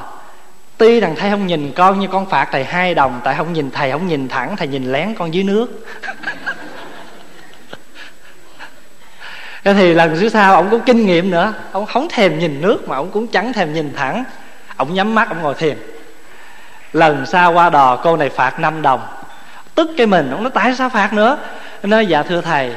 tuy 0.77 0.99
rằng 0.99 1.15
thầy 1.15 1.29
không 1.29 1.47
nhìn 1.47 1.71
con, 1.75 1.99
nhưng 1.99 2.11
con 2.11 2.25
phạt 2.25 2.47
thầy 2.51 2.63
hai 2.63 2.93
đồng. 2.93 3.21
Tại 3.23 3.35
không 3.35 3.53
nhìn 3.53 3.71
thầy, 3.71 3.91
không 3.91 4.07
nhìn 4.07 4.27
thẳng, 4.27 4.55
thầy 4.57 4.67
nhìn 4.67 4.91
lén 4.91 5.15
con 5.15 5.33
dưới 5.33 5.43
nước. 5.43 5.85
Thế 9.63 9.73
thì 9.73 9.93
lần 9.93 10.17
thứ 10.19 10.29
sau, 10.29 10.55
ông 10.55 10.69
có 10.71 10.77
kinh 10.85 11.05
nghiệm 11.05 11.31
nữa. 11.31 11.53
Ông 11.71 11.85
không 11.85 12.07
thèm 12.09 12.39
nhìn 12.39 12.61
nước, 12.61 12.87
mà 12.87 12.95
ông 12.95 13.11
cũng 13.11 13.27
chẳng 13.27 13.53
thèm 13.53 13.73
nhìn 13.73 13.93
thẳng. 13.95 14.23
Ông 14.77 14.93
nhắm 14.93 15.15
mắt, 15.15 15.29
ông 15.29 15.41
ngồi 15.41 15.53
thiền. 15.53 15.77
Lần 16.93 17.25
sau 17.25 17.53
qua 17.53 17.69
đò, 17.69 17.95
cô 18.03 18.17
này 18.17 18.29
phạt 18.29 18.59
5 18.59 18.81
đồng. 18.81 19.07
Tức 19.75 19.89
cái 19.97 20.07
mình, 20.07 20.31
ông 20.31 20.43
nói, 20.43 20.51
tại 20.53 20.75
sao 20.75 20.89
phạt 20.89 21.13
nữa? 21.13 21.37
Nói 21.83 22.05
dạ 22.05 22.23
thưa 22.23 22.41
thầy 22.41 22.71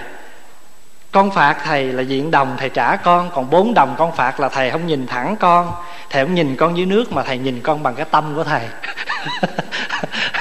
con 1.12 1.30
phạt 1.30 1.56
thầy 1.64 1.84
là 1.84 2.02
diện 2.02 2.30
đồng, 2.30 2.56
thầy 2.58 2.68
trả 2.68 2.96
con, 2.96 3.30
còn 3.34 3.50
bốn 3.50 3.74
đồng 3.74 3.94
con 3.98 4.16
phạt 4.16 4.40
là 4.40 4.48
thầy 4.48 4.70
không 4.70 4.86
nhìn 4.86 5.06
thẳng 5.06 5.36
con. 5.40 5.72
Thầy 6.10 6.24
không 6.24 6.34
nhìn 6.34 6.56
con 6.56 6.76
dưới 6.76 6.86
nước 6.86 7.12
mà 7.12 7.22
thầy 7.22 7.38
nhìn 7.38 7.60
con 7.60 7.82
bằng 7.82 7.94
cái 7.94 8.06
tâm 8.10 8.34
của 8.34 8.44
thầy. 8.44 8.62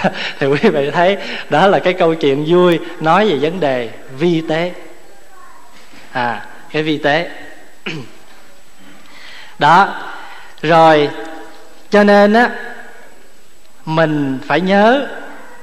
Thì 0.39 0.47
quý 0.47 0.69
vị 0.69 0.91
thấy, 0.91 1.17
đó 1.49 1.67
là 1.67 1.79
cái 1.79 1.93
câu 1.93 2.15
chuyện 2.15 2.45
vui, 2.47 2.79
nói 2.99 3.29
về 3.29 3.37
vấn 3.41 3.59
đề 3.59 3.89
vi 4.17 4.43
tế. 4.49 4.73
À 6.11 6.45
cái 6.71 6.83
vi 6.83 6.97
tế. 6.97 7.31
Đó, 9.59 9.95
rồi, 10.61 11.09
cho 11.89 12.03
nên 12.03 12.33
á, 12.33 12.49
mình 13.85 14.39
phải 14.47 14.61
nhớ, 14.61 15.07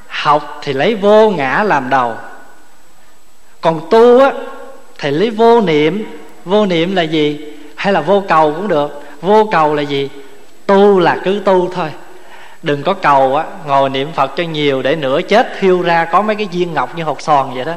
học 0.08 0.60
thì 0.62 0.72
lấy 0.72 0.94
vô 0.94 1.30
ngã 1.30 1.62
làm 1.62 1.90
đầu. 1.90 2.16
Còn 3.60 3.80
tu 3.90 4.20
á 4.20 4.32
thì 5.04 5.10
lấy 5.10 5.30
vô 5.30 5.60
niệm. 5.60 6.04
Vô 6.44 6.66
niệm 6.66 6.96
là 6.96 7.02
gì? 7.02 7.40
Hay 7.74 7.92
là 7.92 8.00
vô 8.00 8.22
cầu 8.28 8.52
cũng 8.56 8.68
được. 8.68 9.02
Vô 9.20 9.48
cầu 9.52 9.74
là 9.74 9.82
gì? 9.82 10.08
Tu 10.66 10.98
là 10.98 11.16
cứ 11.24 11.40
tu 11.44 11.70
thôi. 11.74 11.88
Đừng 12.62 12.82
có 12.82 12.94
cầu 12.94 13.36
á, 13.36 13.44
ngồi 13.66 13.90
niệm 13.90 14.12
phật 14.12 14.32
cho 14.36 14.44
nhiều 14.44 14.82
để 14.82 14.96
nửa 14.96 15.22
chết 15.22 15.52
thiêu 15.60 15.82
ra 15.82 16.04
có 16.04 16.22
mấy 16.22 16.36
cái 16.36 16.48
viên 16.52 16.74
ngọc 16.74 16.96
như 16.96 17.02
hột 17.02 17.20
sòn 17.20 17.54
vậy 17.54 17.64
đó. 17.64 17.74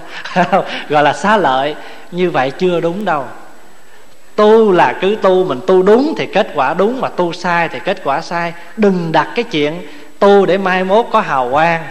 Gọi 0.90 1.04
là 1.04 1.14
xá 1.14 1.38
lợi. 1.38 1.76
Như 2.12 2.32
vậy 2.32 2.52
chưa 2.52 2.80
đúng 2.80 3.06
đâu. 3.06 3.24
Tu 4.36 4.72
là 4.72 4.94
cứ 5.02 5.18
tu, 5.22 5.44
mình 5.44 5.60
tu 5.68 5.84
đúng 5.84 6.14
thì 6.18 6.26
kết 6.26 6.48
quả 6.56 6.74
đúng, 6.74 7.02
mà 7.02 7.10
tu 7.10 7.34
sai 7.34 7.70
thì 7.70 7.80
kết 7.80 8.02
quả 8.04 8.22
sai. 8.22 8.54
Đừng 8.78 9.12
đặt 9.12 9.28
cái 9.36 9.44
chuyện 9.44 9.88
tu 10.20 10.46
để 10.46 10.58
mai 10.58 10.84
mốt 10.84 11.06
có 11.12 11.22
hào 11.22 11.50
quang, 11.52 11.84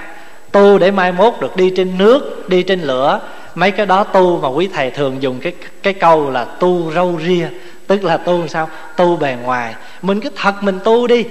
tu 0.52 0.78
để 0.78 0.90
mai 0.90 1.12
mốt 1.12 1.34
được 1.40 1.56
đi 1.56 1.72
trên 1.76 1.98
nước, 1.98 2.48
đi 2.48 2.62
trên 2.62 2.80
lửa 2.80 3.20
mấy 3.56 3.70
cái 3.70 3.86
đó 3.86 4.04
tu 4.04 4.40
mà 4.40 4.48
quý 4.48 4.68
thầy 4.74 4.90
thường 4.90 5.22
dùng 5.22 5.40
cái 5.40 5.52
cái 5.82 5.92
câu 5.92 6.30
là 6.30 6.44
tu 6.44 6.92
râu 6.92 7.20
ria, 7.26 7.48
tức 7.86 8.04
là 8.04 8.16
tu 8.16 8.48
sao? 8.48 8.68
Tu 8.96 9.16
bề 9.16 9.36
ngoài. 9.42 9.74
Mình 10.02 10.20
cứ 10.20 10.30
thật 10.36 10.62
mình 10.62 10.78
tu 10.84 11.06
đi. 11.06 11.24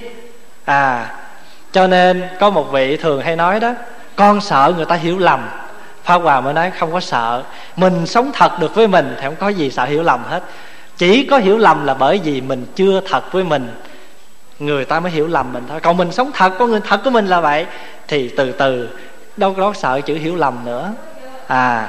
À 0.64 1.08
cho 1.72 1.86
nên 1.86 2.22
có 2.40 2.50
một 2.50 2.72
vị 2.72 2.96
thường 2.96 3.20
hay 3.20 3.36
nói 3.36 3.60
đó, 3.60 3.74
con 4.16 4.40
sợ 4.40 4.72
người 4.76 4.84
ta 4.84 4.94
hiểu 4.94 5.18
lầm. 5.18 5.48
Pháp 6.04 6.18
Hòa 6.18 6.40
mới 6.40 6.54
nói, 6.54 6.70
không 6.70 6.92
có 6.92 7.00
sợ. 7.00 7.42
Mình 7.76 8.06
sống 8.06 8.30
thật 8.34 8.58
được 8.60 8.74
với 8.74 8.86
mình 8.86 9.14
Thì 9.16 9.24
không 9.24 9.36
có 9.36 9.48
gì 9.48 9.70
sợ 9.70 9.84
hiểu 9.84 10.02
lầm 10.02 10.24
hết. 10.24 10.42
Chỉ 10.96 11.26
có 11.30 11.38
hiểu 11.38 11.58
lầm 11.58 11.86
là 11.86 11.94
bởi 11.94 12.20
vì 12.24 12.40
mình 12.40 12.66
chưa 12.76 13.00
thật 13.08 13.32
với 13.32 13.44
mình. 13.44 13.68
Người 14.58 14.84
ta 14.84 15.00
mới 15.00 15.12
hiểu 15.12 15.26
lầm 15.26 15.52
mình 15.52 15.64
thôi. 15.68 15.80
Còn 15.80 15.96
mình 15.96 16.12
sống 16.12 16.30
thật, 16.34 16.52
Con 16.58 16.70
người 16.70 16.80
thật 16.80 17.00
của 17.04 17.10
mình 17.10 17.26
là 17.26 17.40
vậy. 17.40 17.66
Thì 18.08 18.28
từ 18.28 18.52
từ, 18.52 18.88
đâu 19.36 19.54
có 19.54 19.72
sợ 19.72 20.00
chữ 20.00 20.14
hiểu 20.14 20.36
lầm 20.36 20.64
nữa. 20.64 20.92
À 21.46 21.88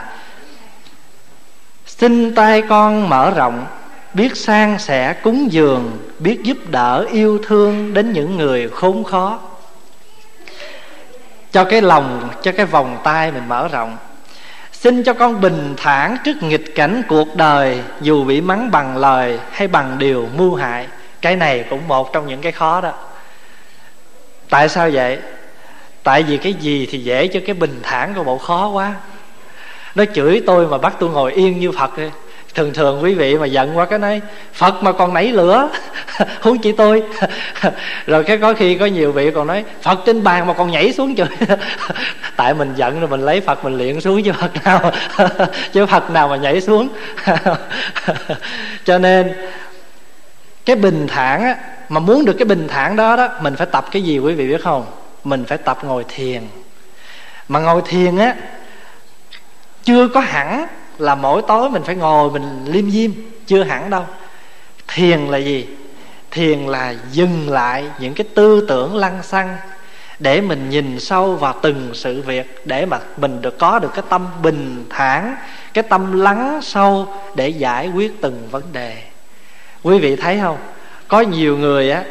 Xin 1.97 2.35
tay 2.35 2.61
con 2.61 3.09
mở 3.09 3.31
rộng, 3.31 3.65
Biết 4.13 4.37
sang 4.37 4.79
sẻ 4.79 5.13
cúng 5.13 5.51
dường, 5.51 5.97
Biết 6.19 6.39
giúp 6.43 6.57
đỡ 6.69 7.05
yêu 7.11 7.39
thương 7.47 7.93
Đến 7.93 8.13
những 8.13 8.37
người 8.37 8.69
khốn 8.69 9.03
khó. 9.03 9.39
Cho 11.51 11.63
cái 11.63 11.81
lòng, 11.81 12.29
Cho 12.41 12.51
cái 12.51 12.65
vòng 12.65 12.97
tay 13.03 13.31
mình 13.31 13.43
mở 13.47 13.67
rộng. 13.67 13.97
Xin 14.71 15.03
cho 15.03 15.13
con 15.13 15.41
bình 15.41 15.73
thản 15.77 16.17
trước 16.23 16.43
nghịch 16.43 16.75
cảnh 16.75 17.01
cuộc 17.07 17.35
đời, 17.35 17.81
Dù 18.01 18.23
bị 18.23 18.41
mắng 18.41 18.71
bằng 18.71 18.97
lời 18.97 19.39
hay 19.51 19.67
bằng 19.67 19.95
điều 19.97 20.27
mưu 20.37 20.55
hại. 20.55 20.87
Cái 21.21 21.35
này 21.35 21.65
cũng 21.69 21.87
một 21.87 22.13
trong 22.13 22.27
những 22.27 22.41
cái 22.41 22.51
khó 22.51 22.81
đó. 22.81 22.93
Tại 24.49 24.69
sao 24.69 24.89
vậy? 24.93 25.19
Tại 26.03 26.23
vì 26.23 26.37
cái 26.37 26.53
gì 26.53 26.87
thì 26.91 26.97
dễ 26.97 27.27
cho 27.27 27.39
cái 27.45 27.55
bình 27.55 27.79
thản 27.83 28.13
của 28.13 28.23
bộ 28.23 28.37
khó 28.37 28.69
quá. 28.69 28.93
Nó 29.97 30.05
chửi 30.15 30.41
tôi 30.45 30.67
mà 30.67 30.77
bắt 30.77 30.93
tôi 30.99 31.09
ngồi 31.09 31.33
yên 31.33 31.59
như 31.59 31.71
Phật. 31.71 31.97
Ấy 31.97 32.11
thường 32.53 32.73
thường 32.73 33.03
quý 33.03 33.13
vị 33.13 33.37
mà 33.37 33.45
giận 33.45 33.77
qua 33.77 33.85
cái 33.85 33.99
này 33.99 34.21
phật 34.53 34.83
mà 34.83 34.91
còn 34.91 35.13
nảy 35.13 35.31
lửa. 35.31 35.69
Huống 36.41 36.57
chỉ 36.57 36.71
tôi. 36.71 37.03
Rồi 38.07 38.23
cái 38.23 38.37
có 38.37 38.53
khi 38.53 38.75
có 38.75 38.85
nhiều 38.85 39.11
vị 39.11 39.31
còn 39.31 39.47
nói, 39.47 39.63
phật 39.81 39.99
trên 40.05 40.23
bàn 40.23 40.47
mà 40.47 40.53
còn 40.53 40.71
nhảy 40.71 40.93
xuống 40.93 41.15
chửi 41.15 41.27
tại 42.35 42.53
mình 42.53 42.73
giận 42.75 42.99
rồi 42.99 43.09
mình 43.09 43.21
lấy 43.21 43.41
phật 43.41 43.63
mình 43.63 43.77
luyện 43.77 44.01
xuống 44.01 44.23
chứ 44.23 44.31
phật 44.33 44.63
nào 44.65 44.91
chứ 45.73 45.85
phật 45.85 46.09
nào 46.09 46.27
mà 46.27 46.35
nhảy 46.35 46.61
xuống. 46.61 46.89
Cho 48.85 48.97
nên, 48.97 49.33
cái 50.65 50.75
bình 50.75 51.07
thản 51.07 51.43
á, 51.43 51.55
mà 51.89 51.99
muốn 51.99 52.25
được 52.25 52.33
cái 52.33 52.45
bình 52.45 52.67
thản 52.67 52.95
đó 52.95 53.15
đó, 53.15 53.29
mình 53.41 53.55
phải 53.55 53.67
tập 53.71 53.85
cái 53.91 54.01
gì 54.01 54.19
quý 54.19 54.33
vị 54.33 54.47
biết 54.47 54.61
không? 54.63 54.85
Mình 55.23 55.45
phải 55.45 55.57
tập 55.57 55.77
ngồi 55.83 56.05
thiền. 56.07 56.41
Mà 57.47 57.59
ngồi 57.59 57.81
thiền 57.85 58.17
á 58.17 58.33
chưa 59.87 60.07
có 60.07 60.19
hẳn 60.19 60.67
là 60.97 61.15
mỗi 61.15 61.41
tối 61.47 61.69
mình 61.69 61.83
phải 61.83 61.95
ngồi 61.95 62.31
mình 62.31 62.65
liêm 62.65 62.91
diêm, 62.91 63.11
chưa 63.47 63.63
hẳn 63.63 63.89
đâu. 63.89 64.05
Thiền 64.87 65.19
là 65.19 65.37
gì? 65.37 65.67
Thiền 66.31 66.59
là 66.59 66.95
dừng 67.11 67.49
lại 67.49 67.85
những 67.99 68.13
cái 68.13 68.27
tư 68.35 68.65
tưởng 68.67 68.95
lăng 68.95 69.23
xăng 69.23 69.57
để 70.19 70.41
mình 70.41 70.69
nhìn 70.69 70.99
sâu 70.99 71.35
vào 71.35 71.55
từng 71.61 71.89
sự 71.93 72.21
việc 72.21 72.61
để 72.65 72.85
mà 72.85 72.99
mình 73.17 73.41
được 73.41 73.57
có 73.57 73.79
được 73.79 73.91
cái 73.93 74.03
tâm 74.09 74.27
bình 74.43 74.85
thản, 74.89 75.35
cái 75.73 75.83
tâm 75.83 76.19
lắng 76.21 76.59
sâu 76.63 77.07
để 77.35 77.49
giải 77.49 77.89
quyết 77.89 78.21
từng 78.21 78.47
vấn 78.51 78.63
đề. 78.73 78.97
Quý 79.83 79.99
vị 79.99 80.15
thấy 80.15 80.39
không? 80.41 80.57
Có 81.07 81.21
nhiều 81.21 81.57
người 81.57 81.91
á, 81.91 82.03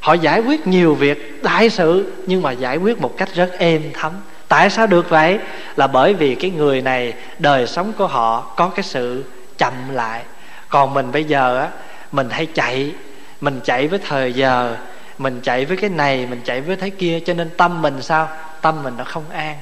họ 0.00 0.12
giải 0.12 0.40
quyết 0.40 0.66
nhiều 0.66 0.94
việc 0.94 1.42
đại 1.42 1.70
sự 1.70 2.12
nhưng 2.26 2.42
mà 2.42 2.52
giải 2.52 2.76
quyết 2.76 3.00
một 3.00 3.14
cách 3.16 3.28
rất 3.34 3.50
êm 3.58 3.82
thấm 3.94 4.12
tại 4.52 4.70
sao 4.70 4.86
được 4.86 5.10
vậy? 5.10 5.38
Là 5.76 5.86
bởi 5.86 6.14
vì 6.14 6.34
cái 6.34 6.50
người 6.50 6.82
này, 6.82 7.14
đời 7.38 7.66
sống 7.66 7.92
của 7.92 8.06
họ 8.06 8.40
có 8.56 8.68
cái 8.68 8.82
sự 8.82 9.24
chậm 9.58 9.72
lại. 9.92 10.22
Còn 10.68 10.94
mình 10.94 11.12
bây 11.12 11.24
giờ 11.24 11.58
á, 11.58 11.68
mình 12.12 12.30
hay 12.30 12.46
chạy. 12.46 12.94
Mình 13.40 13.60
chạy 13.64 13.88
với 13.88 13.98
thời 14.08 14.32
giờ, 14.32 14.76
mình 15.18 15.40
chạy 15.42 15.64
với 15.64 15.76
cái 15.76 15.90
này, 15.90 16.26
mình 16.30 16.40
chạy 16.44 16.60
với 16.60 16.76
thế 16.76 16.90
kia, 16.90 17.20
cho 17.20 17.34
nên 17.34 17.50
tâm 17.56 17.82
mình 17.82 18.02
sao? 18.02 18.28
Tâm 18.60 18.82
mình 18.82 18.94
nó 18.98 19.04
không 19.04 19.30
an. 19.30 19.56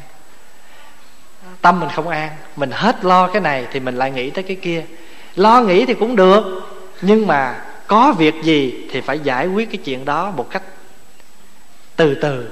Tâm 1.60 1.80
mình 1.80 1.88
không 1.94 2.08
an. 2.08 2.30
Mình 2.56 2.70
hết 2.70 3.04
lo 3.04 3.26
cái 3.26 3.42
này 3.42 3.66
thì 3.72 3.80
mình 3.80 3.96
lại 3.96 4.10
nghĩ 4.10 4.30
tới 4.30 4.44
cái 4.44 4.56
kia. 4.56 4.84
Lo 5.36 5.60
nghĩ 5.60 5.86
thì 5.86 5.94
cũng 5.94 6.16
được, 6.16 6.44
nhưng 7.02 7.26
mà 7.26 7.60
có 7.86 8.14
việc 8.18 8.34
gì 8.42 8.88
thì 8.90 9.00
phải 9.00 9.18
giải 9.18 9.46
quyết 9.46 9.70
cái 9.70 9.80
chuyện 9.84 10.04
đó 10.04 10.30
một 10.30 10.50
cách 10.50 10.62
từ 11.96 12.14
từ 12.14 12.46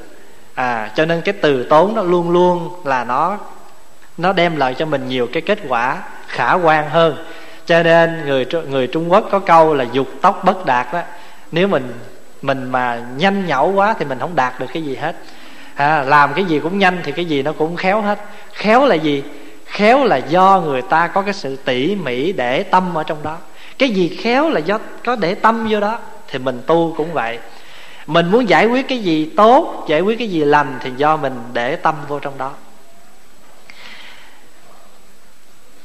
à 0.58 0.90
cho 0.94 1.04
nên 1.04 1.20
cái 1.20 1.34
từ 1.40 1.64
tốn 1.64 1.94
nó 1.94 2.02
luôn 2.02 2.30
luôn 2.30 2.70
là 2.84 3.04
nó 3.04 3.38
nó 4.18 4.32
đem 4.32 4.56
lại 4.56 4.74
cho 4.74 4.86
mình 4.86 5.08
nhiều 5.08 5.28
cái 5.32 5.42
kết 5.42 5.58
quả 5.68 6.02
khả 6.26 6.54
quan 6.54 6.90
hơn. 6.90 7.16
Cho 7.66 7.82
nên 7.82 8.26
người 8.26 8.46
người 8.68 8.86
Trung 8.86 9.12
Quốc 9.12 9.28
có 9.30 9.38
câu 9.38 9.74
là 9.74 9.84
dục 9.92 10.08
tóc 10.22 10.40
bất 10.44 10.66
đạt 10.66 10.92
đó. 10.92 11.00
Nếu 11.52 11.68
mình 11.68 11.92
mình 12.42 12.72
mà 12.72 13.02
nhanh 13.16 13.46
nhẩu 13.46 13.72
quá 13.72 13.94
thì 13.98 14.04
mình 14.04 14.18
không 14.18 14.36
đạt 14.36 14.60
được 14.60 14.66
cái 14.72 14.82
gì 14.82 14.96
hết. 14.96 15.16
À, 15.74 16.02
làm 16.02 16.34
cái 16.34 16.44
gì 16.44 16.60
cũng 16.60 16.78
nhanh 16.78 17.00
thì 17.04 17.12
cái 17.12 17.24
gì 17.24 17.42
nó 17.42 17.52
cũng 17.52 17.76
khéo 17.76 18.00
hết. 18.00 18.18
Khéo 18.52 18.86
là 18.86 18.94
gì? 18.94 19.22
Khéo 19.64 20.04
là 20.04 20.16
do 20.16 20.60
người 20.64 20.82
ta 20.82 21.06
có 21.06 21.22
cái 21.22 21.34
sự 21.34 21.56
tỉ 21.56 21.94
mỉ 21.94 22.32
để 22.32 22.62
tâm 22.62 22.98
ở 22.98 23.02
trong 23.02 23.22
đó. 23.22 23.36
Cái 23.78 23.90
gì 23.90 24.18
khéo 24.22 24.50
là 24.50 24.60
do 24.60 24.78
có 25.04 25.16
để 25.16 25.34
tâm 25.34 25.66
vô 25.70 25.80
đó 25.80 25.98
thì 26.28 26.38
mình 26.38 26.62
tu 26.66 26.94
cũng 26.96 27.12
vậy 27.12 27.38
mình 28.08 28.30
muốn 28.30 28.48
giải 28.48 28.66
quyết 28.66 28.88
cái 28.88 28.98
gì 28.98 29.30
tốt, 29.36 29.84
giải 29.88 30.00
quyết 30.00 30.18
cái 30.18 30.28
gì 30.28 30.44
lành 30.44 30.78
thì 30.80 30.90
do 30.96 31.16
mình 31.16 31.40
để 31.52 31.76
tâm 31.76 31.94
vô 32.08 32.18
trong 32.18 32.38
đó. 32.38 32.52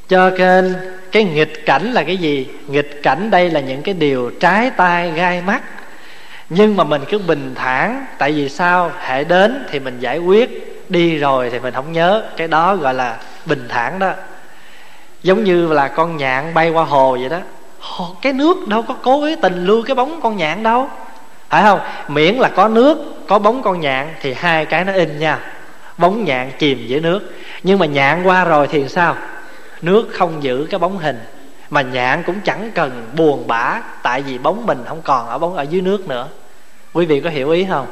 Cho 0.07 0.29
nên 0.29 0.75
cái 1.11 1.23
nghịch 1.23 1.65
cảnh 1.65 1.91
là 1.91 2.03
cái 2.03 2.17
gì? 2.17 2.47
Nghịch 2.67 3.03
cảnh 3.03 3.31
đây 3.31 3.49
là 3.49 3.59
những 3.59 3.81
cái 3.81 3.93
điều 3.93 4.31
trái 4.39 4.69
tai, 4.69 5.11
gai 5.11 5.41
mắt. 5.41 5.61
Nhưng 6.49 6.75
mà 6.75 6.83
mình 6.83 7.01
cứ 7.09 7.17
bình 7.17 7.55
thản, 7.55 8.05
tại 8.17 8.31
vì 8.31 8.49
sao? 8.49 8.91
Hệ 8.99 9.23
đến 9.23 9.65
thì 9.69 9.79
mình 9.79 9.99
giải 9.99 10.17
quyết, 10.17 10.49
đi 10.89 11.17
rồi 11.17 11.49
thì 11.49 11.59
mình 11.59 11.73
không 11.73 11.91
nhớ. 11.91 12.23
Cái 12.37 12.47
đó 12.47 12.75
gọi 12.75 12.93
là 12.93 13.17
bình 13.45 13.65
thản 13.69 13.99
đó. 13.99 14.11
Giống 15.23 15.43
như 15.43 15.73
là 15.73 15.87
con 15.87 16.17
nhạn 16.17 16.53
bay 16.53 16.69
qua 16.69 16.83
hồ 16.83 17.17
vậy 17.19 17.29
đó. 17.29 17.39
Cái 18.21 18.33
nước 18.33 18.67
đâu 18.67 18.81
có 18.81 18.95
cố 19.03 19.23
ý 19.23 19.35
tình 19.35 19.65
lưu 19.65 19.83
cái 19.83 19.95
bóng 19.95 20.21
con 20.21 20.37
nhạn 20.37 20.63
đâu 20.63 20.89
phải 21.53 21.63
không? 21.63 21.79
Miễn 22.07 22.35
là 22.35 22.49
có 22.49 22.67
nước, 22.67 22.97
có 23.27 23.39
bóng 23.39 23.61
con 23.61 23.79
nhạn 23.79 24.13
thì 24.21 24.33
hai 24.33 24.65
cái 24.65 24.85
nó 24.85 24.93
in 24.93 25.19
nha. 25.19 25.39
Bóng 25.97 26.25
nhạn 26.25 26.51
chìm 26.59 26.87
dưới 26.87 26.99
nước. 26.99 27.33
Nhưng 27.63 27.79
mà 27.79 27.85
nhạn 27.85 28.23
qua 28.23 28.45
rồi 28.45 28.67
thì 28.67 28.89
sao? 28.89 29.15
Nước 29.81 30.09
không 30.13 30.43
giữ 30.43 30.67
cái 30.69 30.79
bóng 30.79 30.97
hình. 30.97 31.19
Mà 31.69 31.81
nhạn 31.81 32.23
cũng 32.23 32.35
chẳng 32.43 32.71
cần 32.75 33.07
buồn 33.15 33.47
bã, 33.47 33.81
tại 34.03 34.21
vì 34.21 34.37
bóng 34.37 34.65
mình 34.65 34.83
không 34.87 35.01
còn 35.01 35.27
ở 35.27 35.37
bóng 35.37 35.55
ở 35.55 35.63
dưới 35.63 35.81
nước 35.81 36.07
nữa. 36.07 36.27
Quý 36.93 37.05
vị 37.05 37.19
có 37.19 37.29
hiểu 37.29 37.49
ý 37.49 37.65
không? 37.69 37.87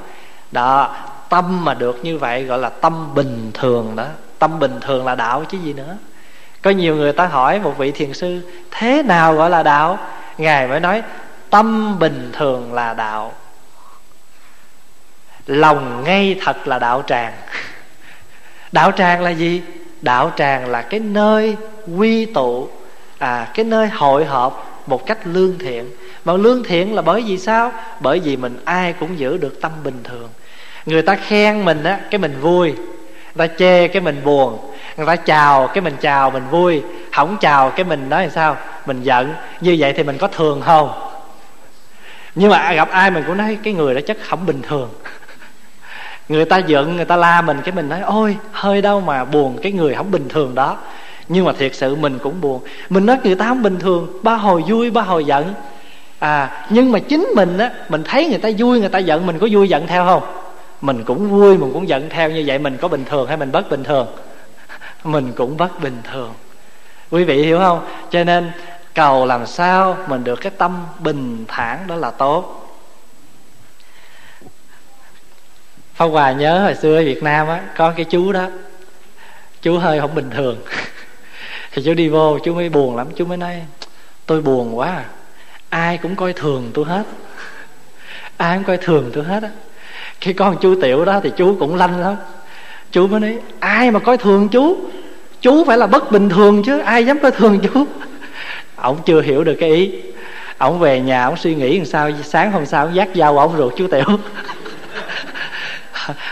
Đó, 0.52 0.96
tâm 1.30 1.66
mà 1.66 1.74
được 1.74 2.00
như 2.04 2.18
vậy 2.18 2.44
gọi 2.44 2.60
là 2.60 2.70
tâm 2.70 3.16
bình 3.16 3.52
thường 3.54 3.96
đó. 3.96 4.06
Tâm 4.40 4.60
bình 4.60 4.80
thường 4.82 5.06
là 5.06 5.16
đạo 5.16 5.44
chứ 5.50 5.58
gì 5.64 5.74
nữa. 5.74 5.98
Có 6.62 6.72
nhiều 6.72 6.96
người 6.96 7.14
ta 7.14 7.26
hỏi 7.26 7.60
một 7.60 7.78
vị 7.78 7.92
thiền 7.92 8.14
sư, 8.14 8.42
thế 8.72 9.04
nào 9.04 9.36
gọi 9.36 9.50
là 9.50 9.64
đạo? 9.64 9.98
Ngài 10.38 10.68
mới 10.68 10.80
nói, 10.80 11.04
tâm 11.50 12.00
bình 12.00 12.30
thường 12.34 12.74
là 12.74 12.94
đạo 12.94 13.34
lòng 15.52 16.04
ngay 16.04 16.40
thật 16.42 16.68
là 16.68 16.80
đạo 16.80 17.04
tràng. 17.08 17.34
Đạo 18.72 18.92
tràng 18.92 19.22
là 19.22 19.30
gì? 19.30 19.62
Đạo 20.02 20.32
tràng 20.38 20.70
là 20.70 20.82
cái 20.82 21.00
nơi 21.00 21.56
quy 21.98 22.26
tụ 22.26 22.68
à 23.18 23.48
cái 23.54 23.66
nơi 23.66 23.88
hội 23.88 24.26
họp 24.26 24.84
một 24.88 25.06
cách 25.08 25.18
lương 25.24 25.60
thiện. 25.60 25.86
Mà 26.26 26.34
lương 26.34 26.64
thiện 26.64 26.96
là 26.96 27.02
bởi 27.02 27.22
vì 27.22 27.38
sao? 27.38 27.72
Bởi 28.00 28.20
vì 28.20 28.38
mình 28.38 28.60
ai 28.66 28.94
cũng 28.94 29.20
giữ 29.20 29.38
được 29.38 29.62
tâm 29.62 29.72
bình 29.84 30.00
thường. 30.04 30.30
Người 30.86 31.02
ta 31.02 31.16
khen 31.16 31.66
mình 31.66 31.84
á, 31.84 32.00
cái 32.12 32.20
mình 32.20 32.40
vui. 32.42 32.74
Người 33.36 33.48
ta 33.48 33.54
chê 33.58 33.88
cái 33.88 34.02
mình 34.02 34.22
buồn. 34.24 34.74
Người 34.98 35.06
ta 35.06 35.16
chào 35.16 35.68
cái 35.68 35.82
mình 35.82 35.96
chào 36.02 36.32
mình 36.32 36.44
vui. 36.52 36.82
Không 37.12 37.38
chào 37.42 37.70
cái 37.70 37.84
mình 37.84 38.10
nói 38.10 38.22
làm 38.22 38.32
sao? 38.32 38.58
Mình 38.86 39.04
giận. 39.04 39.34
Như 39.62 39.76
vậy 39.80 39.94
thì 39.94 40.04
mình 40.04 40.18
có 40.18 40.28
thường 40.28 40.62
không? 40.62 41.12
Nhưng 42.36 42.52
mà 42.52 42.74
gặp 42.74 42.90
ai 42.90 43.12
mình 43.12 43.24
cũng 43.28 43.38
nói, 43.38 43.58
cái 43.64 43.74
người 43.74 43.96
đó 43.96 44.02
chắc 44.08 44.18
không 44.22 44.46
bình 44.46 44.62
thường 44.62 44.90
người 46.32 46.46
ta 46.46 46.58
giận, 46.58 46.96
người 46.96 47.06
ta 47.06 47.16
la 47.16 47.42
mình, 47.42 47.62
cái 47.64 47.76
mình 47.76 47.90
nói, 47.90 48.02
ôi, 48.02 48.38
hơi 48.52 48.82
đâu 48.82 49.02
mà 49.02 49.26
buồn 49.26 49.58
cái 49.62 49.72
người 49.72 49.96
không 49.96 50.12
bình 50.12 50.30
thường 50.30 50.56
đó. 50.56 50.78
Nhưng 51.28 51.46
mà 51.46 51.54
thiệt 51.54 51.76
sự 51.76 51.96
mình 51.96 52.20
cũng 52.20 52.42
buồn. 52.42 52.62
Mình 52.90 53.06
nói, 53.06 53.18
người 53.24 53.36
ta 53.36 53.46
không 53.46 53.64
bình 53.64 53.80
thường, 53.80 54.08
ba 54.24 54.36
hồi 54.36 54.64
vui, 54.68 54.92
ba 54.92 55.02
hồi 55.02 55.26
giận. 55.26 55.54
À 56.20 56.68
nhưng 56.70 56.92
mà 56.92 57.00
chính 57.00 57.28
mình 57.36 57.58
á, 57.58 57.72
mình 57.90 58.04
thấy 58.04 58.28
người 58.28 58.38
ta 58.38 58.50
vui, 58.58 58.80
người 58.80 58.90
ta 58.90 59.00
giận, 59.00 59.26
mình 59.26 59.40
có 59.40 59.48
vui 59.52 59.70
giận 59.70 59.88
theo 59.88 60.06
không? 60.06 60.24
Mình 60.82 61.04
cũng 61.04 61.30
vui, 61.30 61.58
mình 61.58 61.74
cũng 61.74 61.88
giận 61.88 62.10
theo, 62.10 62.30
như 62.30 62.44
vậy 62.46 62.60
mình 62.60 62.78
có 62.82 62.88
bình 62.88 63.06
thường 63.06 63.28
hay 63.28 63.38
mình 63.38 63.52
bất 63.52 63.70
bình 63.70 63.84
thường? 63.84 64.08
Mình 65.04 65.32
cũng 65.36 65.58
bất 65.58 65.82
bình 65.82 66.02
thường. 66.12 66.34
Quý 67.12 67.24
vị 67.24 67.44
hiểu 67.44 67.60
không? 67.60 67.86
Cho 68.12 68.24
nên 68.24 68.52
cầu 68.94 69.26
làm 69.26 69.46
sao 69.46 69.98
mình 70.08 70.24
được 70.24 70.42
cái 70.42 70.52
tâm 70.58 70.86
bình 71.00 71.46
thản 71.48 71.80
đó 71.88 71.96
là 71.96 72.12
tốt. 72.12 72.61
Pháp 76.02 76.08
Hòa 76.08 76.32
nhớ 76.32 76.60
hồi 76.60 76.76
xưa 76.76 76.96
ở 76.96 77.04
Việt 77.04 77.24
Nam 77.24 77.48
á, 77.48 77.62
có 77.78 77.94
cái 77.96 78.06
chú 78.06 78.32
đó. 78.32 78.48
Chú 79.62 79.78
hơi 79.78 80.00
không 80.00 80.16
bình 80.16 80.30
thường. 80.36 80.58
Thì 81.72 81.82
chú 81.86 81.94
đi 81.94 82.10
vô, 82.10 82.40
chú 82.44 82.54
mới 82.54 82.70
buồn 82.70 82.96
lắm. 82.96 83.08
Chú 83.16 83.26
mới 83.26 83.38
nói, 83.38 83.62
tôi 84.26 84.42
buồn 84.42 84.78
quá 84.78 84.88
à. 84.88 85.06
ai 85.70 85.98
cũng 85.98 86.16
coi 86.16 86.34
thường 86.34 86.72
tôi 86.74 86.86
hết. 86.86 87.04
Ai 88.38 88.58
cũng 88.58 88.64
coi 88.64 88.78
thường 88.78 89.12
tôi 89.14 89.24
hết 89.24 89.44
á. 89.44 89.50
Khi 90.22 90.34
con 90.34 90.58
chú 90.62 90.76
tiểu 90.82 91.06
đó 91.06 91.20
thì 91.24 91.32
chú 91.38 91.56
cũng 91.60 91.76
lanh 91.76 92.00
lắm. 92.00 92.16
Chú 92.92 93.08
mới 93.08 93.20
nói, 93.20 93.38
ai 93.60 93.92
mà 93.92 94.00
coi 94.00 94.18
thường 94.18 94.50
chú? 94.50 94.78
Chú 95.42 95.64
phải 95.66 95.78
là 95.78 95.88
bất 95.88 96.12
bình 96.12 96.30
thường 96.30 96.64
chứ, 96.64 96.80
ai 96.80 97.06
dám 97.06 97.20
coi 97.20 97.32
thường 97.32 97.60
chú? 97.60 97.86
Ổng 98.76 98.98
chưa 99.06 99.22
hiểu 99.22 99.44
được 99.44 99.56
cái 99.60 99.70
ý. 99.70 99.92
Ổng 100.58 100.80
về 100.80 101.00
nhà 101.00 101.26
ổng 101.26 101.38
suy 101.38 101.56
nghĩ 101.56 101.78
làm 101.78 101.86
sao, 101.86 102.12
sáng 102.24 102.52
hôm 102.52 102.66
sau 102.66 102.86
ổng 102.86 102.96
dắt 102.96 103.10
dao 103.16 103.38
ổng 103.38 103.58
ruột 103.58 103.74
chú 103.78 103.88
tiểu 103.88 104.06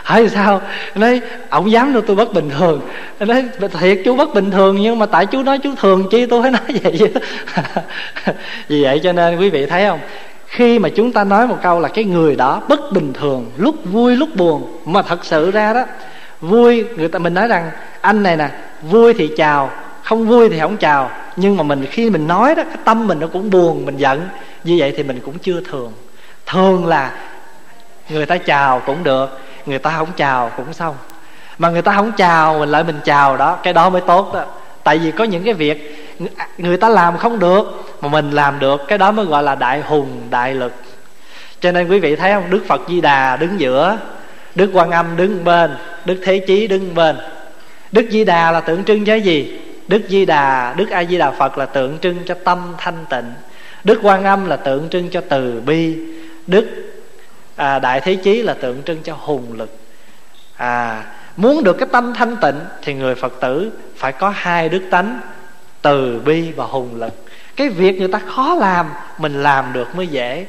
hỏi 0.03 0.29
sao? 0.33 0.61
Nói 0.95 1.21
ổng 1.49 1.71
dám 1.71 1.93
đâu 1.93 2.01
tôi 2.07 2.15
bất 2.15 2.33
bình 2.33 2.49
thường. 2.49 2.81
Nói 3.19 3.45
thiệt, 3.79 3.99
chú 4.05 4.15
bất 4.15 4.33
bình 4.33 4.51
thường, 4.51 4.77
nhưng 4.81 4.99
mà 4.99 5.05
tại 5.05 5.25
chú 5.25 5.43
nói 5.43 5.59
chú 5.63 5.75
thường 5.75 6.07
chi 6.11 6.25
tôi 6.25 6.41
phải 6.41 6.51
nói 6.57 6.81
vậy 6.83 6.99
vì 8.67 8.83
vậy 8.83 8.99
cho 9.03 9.11
nên 9.11 9.39
quý 9.39 9.49
vị 9.49 9.65
thấy 9.65 9.87
không? 9.87 9.99
Khi 10.47 10.79
mà 10.79 10.89
chúng 10.89 11.11
ta 11.11 11.23
nói 11.23 11.47
một 11.47 11.57
câu 11.61 11.79
là 11.79 11.89
cái 11.89 12.03
người 12.03 12.35
đó 12.35 12.61
bất 12.67 12.91
bình 12.91 13.13
thường, 13.13 13.51
lúc 13.57 13.75
vui, 13.85 14.15
lúc 14.15 14.29
buồn, 14.35 14.77
mà 14.85 15.01
thật 15.01 15.25
sự 15.25 15.51
ra 15.51 15.73
đó, 15.73 15.85
vui, 16.41 16.85
người 16.97 17.07
ta, 17.07 17.19
mình 17.19 17.33
nói 17.33 17.47
rằng, 17.47 17.71
anh 18.01 18.23
này 18.23 18.37
nè, 18.37 18.49
vui 18.81 19.13
thì 19.13 19.29
chào, 19.37 19.71
không 20.03 20.27
vui 20.27 20.49
thì 20.49 20.59
không 20.59 20.77
chào. 20.77 21.11
Nhưng 21.35 21.57
mà 21.57 21.63
mình, 21.63 21.85
khi 21.91 22.09
mình 22.09 22.27
nói 22.27 22.55
đó, 22.55 22.63
cái 22.63 22.77
tâm 22.83 23.07
mình 23.07 23.19
nó 23.19 23.27
cũng 23.27 23.49
buồn, 23.49 23.85
mình 23.85 23.97
giận. 23.97 24.21
Như 24.63 24.75
vậy 24.79 24.93
thì 24.97 25.03
mình 25.03 25.19
cũng 25.25 25.37
chưa 25.37 25.61
thường. 25.61 25.91
Thường 26.45 26.87
là 26.87 27.11
người 28.09 28.25
ta 28.25 28.37
chào 28.37 28.81
cũng 28.85 29.03
được 29.03 29.39
người 29.69 29.79
ta 29.79 29.89
không 29.97 30.09
chào 30.15 30.51
cũng 30.57 30.73
xong. 30.73 30.95
Mà 31.57 31.69
người 31.69 31.81
ta 31.81 31.93
không 31.95 32.11
chào, 32.11 32.59
mình 32.59 32.69
lại 32.69 32.83
mình 32.83 32.99
chào 33.03 33.37
đó, 33.37 33.57
cái 33.63 33.73
đó 33.73 33.89
mới 33.89 34.01
tốt 34.01 34.33
đó. 34.33 34.45
Tại 34.83 34.97
vì 34.97 35.11
có 35.11 35.23
những 35.23 35.43
cái 35.43 35.53
việc 35.53 36.07
người 36.57 36.77
ta 36.77 36.89
làm 36.89 37.17
không 37.17 37.39
được, 37.39 37.63
mà 38.01 38.09
mình 38.09 38.31
làm 38.31 38.59
được, 38.59 38.81
cái 38.87 38.97
đó 38.97 39.11
mới 39.11 39.25
gọi 39.25 39.43
là 39.43 39.55
đại 39.55 39.81
hùng, 39.81 40.21
đại 40.29 40.53
lực. 40.53 40.73
Cho 41.59 41.71
nên 41.71 41.87
quý 41.87 41.99
vị 41.99 42.15
thấy 42.15 42.33
không? 42.33 42.49
Đức 42.49 42.63
phật 42.67 42.81
di 42.89 43.01
đà 43.01 43.37
đứng 43.37 43.59
giữa, 43.59 43.97
đức 44.55 44.69
quan 44.73 44.91
âm 44.91 45.17
đứng 45.17 45.43
bên, 45.43 45.75
đức 46.05 46.21
thế 46.25 46.39
chí 46.47 46.67
đứng 46.67 46.95
bên. 46.95 47.17
Đức 47.91 48.05
di 48.11 48.25
đà 48.25 48.51
là 48.51 48.59
tượng 48.59 48.83
trưng 48.83 49.05
cho 49.05 49.15
gì? 49.15 49.59
Đức 49.87 50.01
di 50.09 50.25
đà, 50.25 50.73
đức 50.73 50.89
a 50.89 51.03
di 51.03 51.17
đà 51.17 51.31
phật 51.31 51.57
là 51.57 51.65
tượng 51.65 51.97
trưng 52.01 52.17
cho 52.25 52.35
tâm 52.43 52.73
thanh 52.77 53.05
tịnh. 53.09 53.33
Đức 53.83 53.99
quan 54.03 54.23
âm 54.23 54.45
là 54.45 54.55
tượng 54.55 54.89
trưng 54.89 55.09
cho 55.09 55.21
từ 55.29 55.61
bi. 55.65 55.97
Đức 56.47 56.65
à, 57.59 57.79
đại 57.79 58.01
thế 58.01 58.15
chí 58.15 58.41
là 58.41 58.53
tượng 58.53 58.83
trưng 58.83 59.03
cho 59.03 59.15
hùng 59.19 59.53
lực. 59.53 59.77
À 60.57 61.03
muốn 61.37 61.63
được 61.63 61.73
cái 61.73 61.87
tâm 61.91 62.13
thanh 62.13 62.37
tịnh 62.37 62.59
thì 62.81 62.93
người 62.93 63.15
phật 63.15 63.33
tử 63.41 63.71
phải 63.95 64.11
có 64.11 64.29
hai 64.35 64.69
đức 64.69 64.81
tánh 64.91 65.19
từ 65.81 66.21
bi 66.25 66.51
và 66.51 66.65
hùng 66.65 66.95
lực. 66.95 67.13
Cái 67.55 67.69
việc 67.69 67.99
người 67.99 68.07
ta 68.07 68.19
khó 68.35 68.55
làm 68.55 68.89
mình 69.17 69.43
làm 69.43 69.73
được 69.73 69.95
mới 69.95 70.07
dễ. 70.07 70.45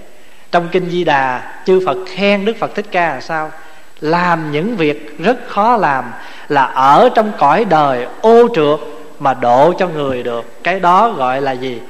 Trong 0.50 0.68
kinh 0.72 0.90
di 0.90 1.04
đà 1.04 1.52
chư 1.66 1.82
phật 1.86 1.96
khen 2.06 2.44
đức 2.44 2.56
phật 2.58 2.74
thích 2.74 2.86
ca 2.90 3.14
là 3.14 3.20
sao? 3.20 3.52
Làm 4.00 4.52
những 4.52 4.76
việc 4.76 5.18
rất 5.18 5.36
khó 5.48 5.76
làm 5.76 6.12
là 6.48 6.64
ở 6.64 7.08
trong 7.14 7.32
cõi 7.38 7.64
đời 7.64 8.06
ô 8.20 8.48
trượt 8.54 8.78
mà 9.18 9.34
độ 9.34 9.72
cho 9.78 9.88
người 9.88 10.22
được. 10.22 10.62
Cái 10.62 10.80
đó 10.80 11.10
gọi 11.10 11.40
là 11.40 11.52
gì? 11.52 11.80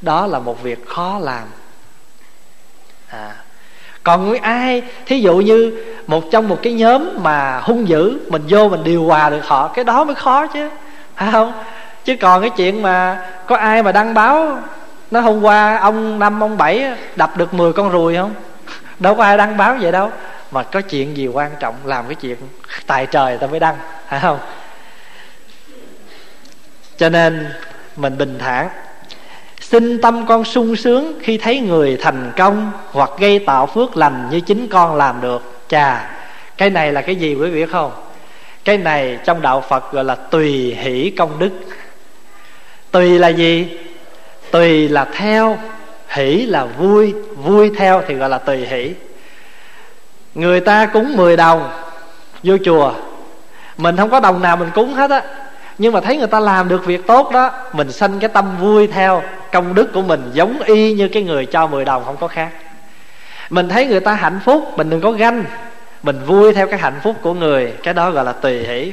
Đó 0.00 0.26
là 0.26 0.38
một 0.38 0.62
việc 0.62 0.86
khó 0.86 1.18
làm. 1.22 1.44
À 3.08 3.43
còn 4.04 4.30
với 4.30 4.38
ai, 4.38 4.82
thí 5.06 5.20
dụ 5.20 5.36
như 5.36 5.84
một 6.06 6.24
trong 6.30 6.48
một 6.48 6.58
cái 6.62 6.72
nhóm 6.72 7.22
mà 7.22 7.60
hung 7.62 7.88
dữ, 7.88 8.18
mình 8.28 8.42
vô 8.48 8.68
mình 8.68 8.84
điều 8.84 9.04
hòa 9.04 9.30
được 9.30 9.46
họ, 9.46 9.68
cái 9.68 9.84
đó 9.84 10.04
mới 10.04 10.14
khó 10.14 10.46
chứ. 10.46 10.68
Phải 11.16 11.32
không? 11.32 11.52
Chứ 12.04 12.16
còn 12.20 12.40
cái 12.40 12.50
chuyện 12.50 12.82
mà 12.82 13.26
có 13.46 13.56
ai 13.56 13.82
mà 13.82 13.92
đăng 13.92 14.14
báo 14.14 14.58
nó 15.10 15.20
hôm 15.20 15.42
qua 15.42 15.76
ông 15.76 16.18
năm, 16.18 16.42
ông 16.42 16.56
bảy 16.56 16.92
đập 17.16 17.36
được 17.36 17.54
10 17.54 17.72
con 17.72 17.90
ruồi 17.90 18.16
không? 18.16 18.34
Đâu 18.98 19.14
có 19.14 19.24
ai 19.24 19.36
đăng 19.36 19.56
báo 19.56 19.76
vậy 19.80 19.92
đâu. 19.92 20.10
Mà 20.50 20.62
có 20.62 20.80
chuyện 20.80 21.16
gì 21.16 21.26
quan 21.26 21.50
trọng, 21.60 21.74
làm 21.84 22.04
cái 22.06 22.14
chuyện 22.14 22.36
tài 22.86 23.06
trời 23.06 23.38
ta 23.38 23.46
mới 23.46 23.60
đăng, 23.60 23.76
phải 24.08 24.20
không? 24.20 24.38
Cho 26.96 27.08
nên 27.08 27.52
mình 27.96 28.18
bình 28.18 28.38
thản 28.38 28.68
xin 29.70 30.00
tâm 30.00 30.26
con 30.26 30.44
sung 30.44 30.76
sướng 30.76 31.18
khi 31.22 31.38
thấy 31.38 31.60
người 31.60 31.96
thành 32.00 32.32
công 32.36 32.72
hoặc 32.90 33.10
gây 33.18 33.38
tạo 33.38 33.66
phước 33.66 33.96
lành 33.96 34.28
như 34.30 34.40
chính 34.40 34.68
con 34.68 34.96
làm 34.96 35.20
được. 35.20 35.42
Chà, 35.68 36.10
cái 36.56 36.70
này 36.70 36.92
là 36.92 37.00
cái 37.02 37.16
gì 37.16 37.34
quý 37.34 37.50
vị 37.50 37.60
biết 37.60 37.70
không? 37.70 37.92
Cái 38.64 38.78
này 38.78 39.18
trong 39.24 39.42
đạo 39.42 39.60
phật 39.60 39.92
gọi 39.92 40.04
là 40.04 40.14
tùy 40.14 40.76
hỷ 40.80 41.10
công 41.10 41.38
đức. 41.38 41.50
Tùy 42.90 43.18
là 43.18 43.28
gì? 43.28 43.78
Tùy 44.50 44.88
là 44.88 45.04
theo, 45.04 45.58
hỷ 46.08 46.46
là 46.46 46.64
vui 46.64 47.14
vui 47.36 47.70
theo 47.76 48.02
thì 48.08 48.14
gọi 48.14 48.28
là 48.28 48.38
tùy 48.38 48.66
hỷ. 48.66 48.92
Người 50.34 50.60
ta 50.60 50.86
cúng 50.86 51.16
10 51.16 51.36
đồng 51.36 51.70
vô 52.42 52.56
chùa. 52.64 52.92
Mình 53.76 53.96
không 53.96 54.10
có 54.10 54.20
đồng 54.20 54.42
nào 54.42 54.56
mình 54.56 54.70
cúng 54.74 54.94
hết 54.94 55.10
á 55.10 55.22
nhưng 55.78 55.92
mà 55.92 56.00
thấy 56.00 56.16
người 56.16 56.26
ta 56.26 56.40
làm 56.40 56.68
được 56.68 56.84
việc 56.84 57.06
tốt 57.06 57.30
đó, 57.32 57.50
mình 57.72 57.92
sanh 57.92 58.18
cái 58.20 58.28
tâm 58.28 58.58
vui 58.60 58.86
theo 58.86 59.22
công 59.52 59.74
đức 59.74 59.92
của 59.92 60.02
mình, 60.02 60.30
giống 60.32 60.62
y 60.62 60.92
như 60.92 61.08
cái 61.08 61.22
người 61.22 61.46
cho 61.46 61.66
10 61.66 61.84
đồng 61.84 62.04
không 62.04 62.16
có 62.16 62.28
khác. 62.28 62.50
Mình 63.50 63.68
thấy 63.68 63.86
người 63.86 64.00
ta 64.00 64.14
hạnh 64.14 64.40
phúc, 64.44 64.72
mình 64.76 64.90
đừng 64.90 65.00
có 65.00 65.12
ganh. 65.12 65.44
Mình 66.02 66.20
vui 66.26 66.52
theo 66.52 66.66
cái 66.66 66.78
hạnh 66.78 67.00
phúc 67.02 67.16
của 67.22 67.34
người, 67.34 67.72
cái 67.82 67.94
đó 67.94 68.10
gọi 68.10 68.24
là 68.24 68.32
tùy 68.32 68.58
hỷ. 68.58 68.92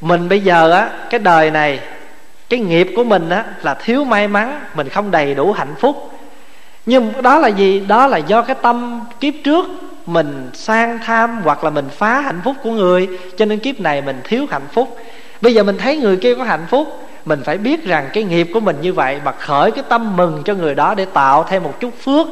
Mình 0.00 0.28
bây 0.28 0.40
giờ 0.40 0.70
á, 0.70 0.90
cái 1.10 1.20
đời 1.20 1.50
này, 1.50 1.80
cái 2.48 2.60
nghiệp 2.60 2.92
của 2.96 3.04
mình 3.04 3.28
á, 3.28 3.44
là 3.62 3.74
thiếu 3.74 4.04
may 4.04 4.28
mắn, 4.28 4.60
mình 4.74 4.88
không 4.88 5.10
đầy 5.10 5.34
đủ 5.34 5.52
hạnh 5.52 5.74
phúc. 5.80 6.10
Nhưng 6.86 7.22
đó 7.22 7.38
là 7.38 7.48
gì? 7.48 7.80
Đó 7.80 8.06
là 8.06 8.18
do 8.18 8.42
cái 8.42 8.56
tâm 8.62 9.00
kiếp 9.20 9.34
trước 9.44 9.66
mình 10.06 10.50
sang 10.54 10.98
tham 11.04 11.40
hoặc 11.44 11.64
là 11.64 11.70
mình 11.70 11.88
phá 11.88 12.20
hạnh 12.20 12.40
phúc 12.44 12.56
của 12.62 12.70
người, 12.70 13.08
cho 13.36 13.44
nên 13.44 13.58
kiếp 13.58 13.80
này 13.80 14.02
mình 14.02 14.20
thiếu 14.24 14.46
hạnh 14.50 14.66
phúc 14.72 14.96
bây 15.40 15.54
giờ 15.54 15.62
mình 15.62 15.78
thấy 15.78 15.96
người 15.96 16.16
kia 16.16 16.34
có 16.34 16.44
hạnh 16.44 16.66
phúc, 16.70 17.08
mình 17.24 17.42
phải 17.44 17.58
biết 17.58 17.84
rằng 17.84 18.08
cái 18.12 18.24
nghiệp 18.24 18.48
của 18.54 18.60
mình 18.60 18.76
như 18.80 18.92
vậy 18.92 19.20
mà 19.24 19.32
khởi 19.32 19.70
cái 19.70 19.84
tâm 19.88 20.16
mừng 20.16 20.42
cho 20.44 20.54
người 20.54 20.74
đó 20.74 20.94
để 20.94 21.04
tạo 21.04 21.44
thêm 21.48 21.62
một 21.62 21.74
chút 21.80 21.90
phước 22.00 22.26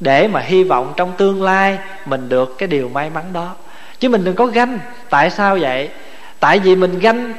để 0.00 0.28
mà 0.28 0.40
hy 0.40 0.64
vọng 0.64 0.92
trong 0.96 1.12
tương 1.16 1.42
lai 1.42 1.78
mình 2.06 2.28
được 2.28 2.58
cái 2.58 2.66
điều 2.66 2.88
may 2.88 3.10
mắn 3.10 3.24
đó. 3.32 3.54
Chứ 3.98 4.08
mình 4.08 4.24
đừng 4.24 4.34
có 4.34 4.46
ganh. 4.46 4.78
Tại 5.10 5.30
sao 5.30 5.58
vậy? 5.60 5.88
Tại 6.40 6.58
vì 6.58 6.76
mình 6.76 6.98
ganh 6.98 7.32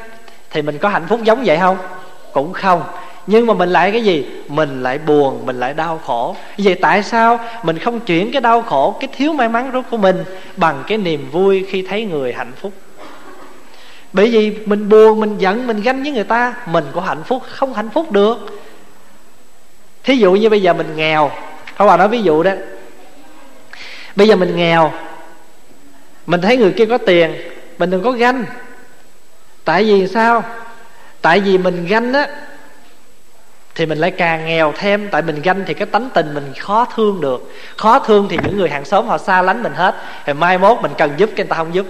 thì 0.50 0.62
mình 0.62 0.78
có 0.78 0.90
hạnh 0.90 1.06
phúc 1.10 1.20
giống 1.24 1.44
vậy 1.46 1.58
không? 1.58 1.78
Cũng 2.34 2.54
không. 2.54 2.84
Nhưng 3.28 3.46
mà 3.46 3.54
mình 3.54 3.70
lại 3.70 3.92
cái 3.92 4.04
gì? 4.04 4.26
Mình 4.48 4.84
lại 4.84 4.98
buồn, 4.98 5.46
mình 5.46 5.60
lại 5.60 5.74
đau 5.74 6.00
khổ. 6.06 6.36
Vậy 6.58 6.76
tại 6.76 7.04
sao 7.04 7.40
mình 7.64 7.80
không 7.80 8.00
chuyển 8.00 8.32
cái 8.32 8.42
đau 8.42 8.62
khổ, 8.62 8.96
cái 9.00 9.10
thiếu 9.18 9.34
may 9.34 9.50
mắn 9.50 9.84
của 9.92 9.98
mình 9.98 10.24
bằng 10.56 10.84
cái 10.88 10.98
niềm 10.98 11.30
vui 11.32 11.66
khi 11.70 11.82
thấy 11.90 12.06
người 12.06 12.34
hạnh 12.34 12.52
phúc? 12.62 12.72
Bởi 14.16 14.30
vì 14.30 14.58
mình 14.66 14.90
buồn, 14.90 15.20
mình 15.20 15.38
giận, 15.38 15.68
mình 15.68 15.82
ganh 15.82 16.04
với 16.04 16.12
người 16.12 16.24
ta, 16.24 16.54
mình 16.66 16.86
có 16.96 17.02
hạnh 17.02 17.24
phúc, 17.24 17.44
không 17.50 17.74
hạnh 17.74 17.90
phúc 17.90 18.12
được. 18.12 18.38
Thí 20.04 20.18
dụ 20.18 20.34
như 20.34 20.50
bây 20.50 20.62
giờ 20.62 20.74
mình 20.74 20.96
nghèo 20.96 21.32
không 21.78 21.88
bà 21.88 21.98
nói 21.98 22.08
ví 22.08 22.22
dụ 22.22 22.44
đó. 22.44 22.52
Bây 24.16 24.28
giờ 24.28 24.36
mình 24.36 24.56
nghèo, 24.56 24.92
Mình 26.26 26.42
thấy 26.42 26.58
người 26.58 26.72
kia 26.72 26.86
có 26.86 26.98
tiền, 26.98 27.36
Mình 27.78 27.90
đừng 27.90 28.04
có 28.04 28.12
ganh. 28.12 28.46
Tại 29.66 29.84
vì 29.84 30.08
sao? 30.08 30.44
Tại 31.22 31.40
vì 31.40 31.58
mình 31.58 31.86
ganh 31.88 32.14
á, 32.14 32.28
thì 33.76 33.86
mình 33.86 33.98
lại 33.98 34.12
càng 34.12 34.46
nghèo 34.46 34.74
thêm. 34.78 35.08
Tại 35.12 35.22
mình 35.22 35.42
ganh 35.42 35.64
thì 35.68 35.74
cái 35.74 35.86
tánh 35.86 36.10
tình 36.14 36.34
mình 36.34 36.54
khó 36.60 36.86
thương 36.96 37.22
được. 37.22 37.52
Khó 37.78 38.00
thương 38.00 38.28
thì 38.30 38.38
những 38.44 38.58
người 38.58 38.70
hàng 38.70 38.86
xóm 38.86 39.08
họ 39.08 39.18
xa 39.18 39.42
lánh 39.42 39.64
mình 39.64 39.74
hết. 39.74 39.96
Thì 40.26 40.34
mai 40.34 40.58
mốt 40.58 40.78
mình 40.82 40.92
cần 40.98 41.12
giúp, 41.18 41.30
cái 41.36 41.46
người 41.46 41.50
ta 41.50 41.56
không 41.56 41.76
giúp. 41.76 41.86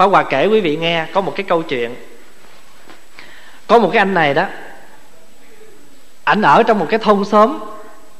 Pháp 0.00 0.06
Hòa 0.06 0.22
kể 0.22 0.46
quý 0.46 0.60
vị 0.60 0.76
nghe, 0.76 1.06
có 1.12 1.20
một 1.20 1.32
cái 1.36 1.44
câu 1.48 1.62
chuyện. 1.62 1.94
Có 3.66 3.78
một 3.78 3.90
cái 3.92 3.98
anh 3.98 4.14
này 4.14 4.34
đó, 4.34 4.46
ảnh 6.24 6.42
ở 6.42 6.62
trong 6.62 6.78
một 6.78 6.86
cái 6.88 6.98
thôn 6.98 7.24
xóm, 7.24 7.58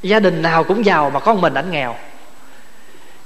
gia 0.02 0.20
đình 0.20 0.42
nào 0.42 0.64
cũng 0.64 0.84
giàu 0.84 1.10
mà 1.10 1.20
con 1.20 1.40
mình 1.40 1.54
ảnh 1.54 1.70
nghèo. 1.70 1.96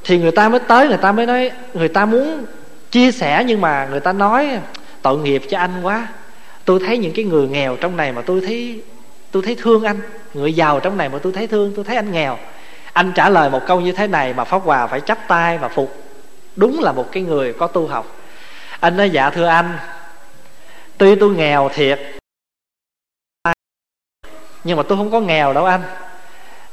Thì 0.05 0.19
người 0.19 0.31
ta 0.31 0.49
mới 0.49 0.61
tới, 0.61 0.89
người 0.89 0.97
ta 0.97 1.13
mới 1.13 1.27
nói, 1.27 1.51
người 1.75 1.89
ta 1.89 2.07
muốn 2.07 2.45
chia 2.91 3.13
sẻ 3.13 3.45
nhưng 3.47 3.61
mà 3.61 3.89
người 3.91 4.01
ta 4.01 4.13
nói, 4.13 4.59
tội 5.03 5.19
nghiệp 5.19 5.43
cho 5.49 5.59
anh 5.59 5.83
quá. 5.83 6.09
Tôi 6.65 6.81
thấy 6.87 6.99
những 6.99 7.13
cái 7.13 7.25
người 7.25 7.49
nghèo 7.49 7.77
trong 7.77 7.97
này 7.97 8.13
mà 8.13 8.23
tôi 8.23 8.41
thấy 8.41 8.83
tôi 9.31 9.43
thấy 9.43 9.57
thương 9.63 9.85
anh. 9.85 10.01
Người 10.35 10.53
giàu 10.53 10.81
trong 10.81 10.97
này 10.97 11.09
mà 11.09 11.19
tôi 11.19 11.33
thấy 11.33 11.47
thương, 11.47 11.73
tôi 11.77 11.85
thấy 11.85 11.97
anh 11.97 12.13
nghèo. 12.13 12.39
Anh 12.93 13.13
trả 13.15 13.29
lời 13.29 13.51
một 13.51 13.61
câu 13.67 13.81
như 13.81 13.93
thế 13.93 14.07
này 14.07 14.35
mà 14.35 14.45
pháp 14.45 14.63
hòa 14.65 14.87
phải 14.87 15.01
chắp 15.01 15.19
tay 15.29 15.59
và 15.59 15.69
phục. 15.69 15.97
Đúng 16.57 16.81
là 16.81 16.93
một 16.93 17.13
cái 17.13 17.23
người 17.23 17.53
có 17.53 17.67
tu 17.67 17.87
học 17.87 18.17
anh 18.85 18.97
nói 18.97 19.11
dạ 19.11 19.31
thưa 19.31 19.47
anh. 19.47 19.79
Tuy 20.99 21.15
tôi 21.15 21.35
nghèo 21.35 21.71
thiệt, 21.75 22.01
nhưng 24.65 24.77
mà 24.77 24.83
tôi 24.83 24.99
không 24.99 25.11
có 25.11 25.21
nghèo 25.21 25.53
đâu 25.53 25.65
anh. 25.65 25.83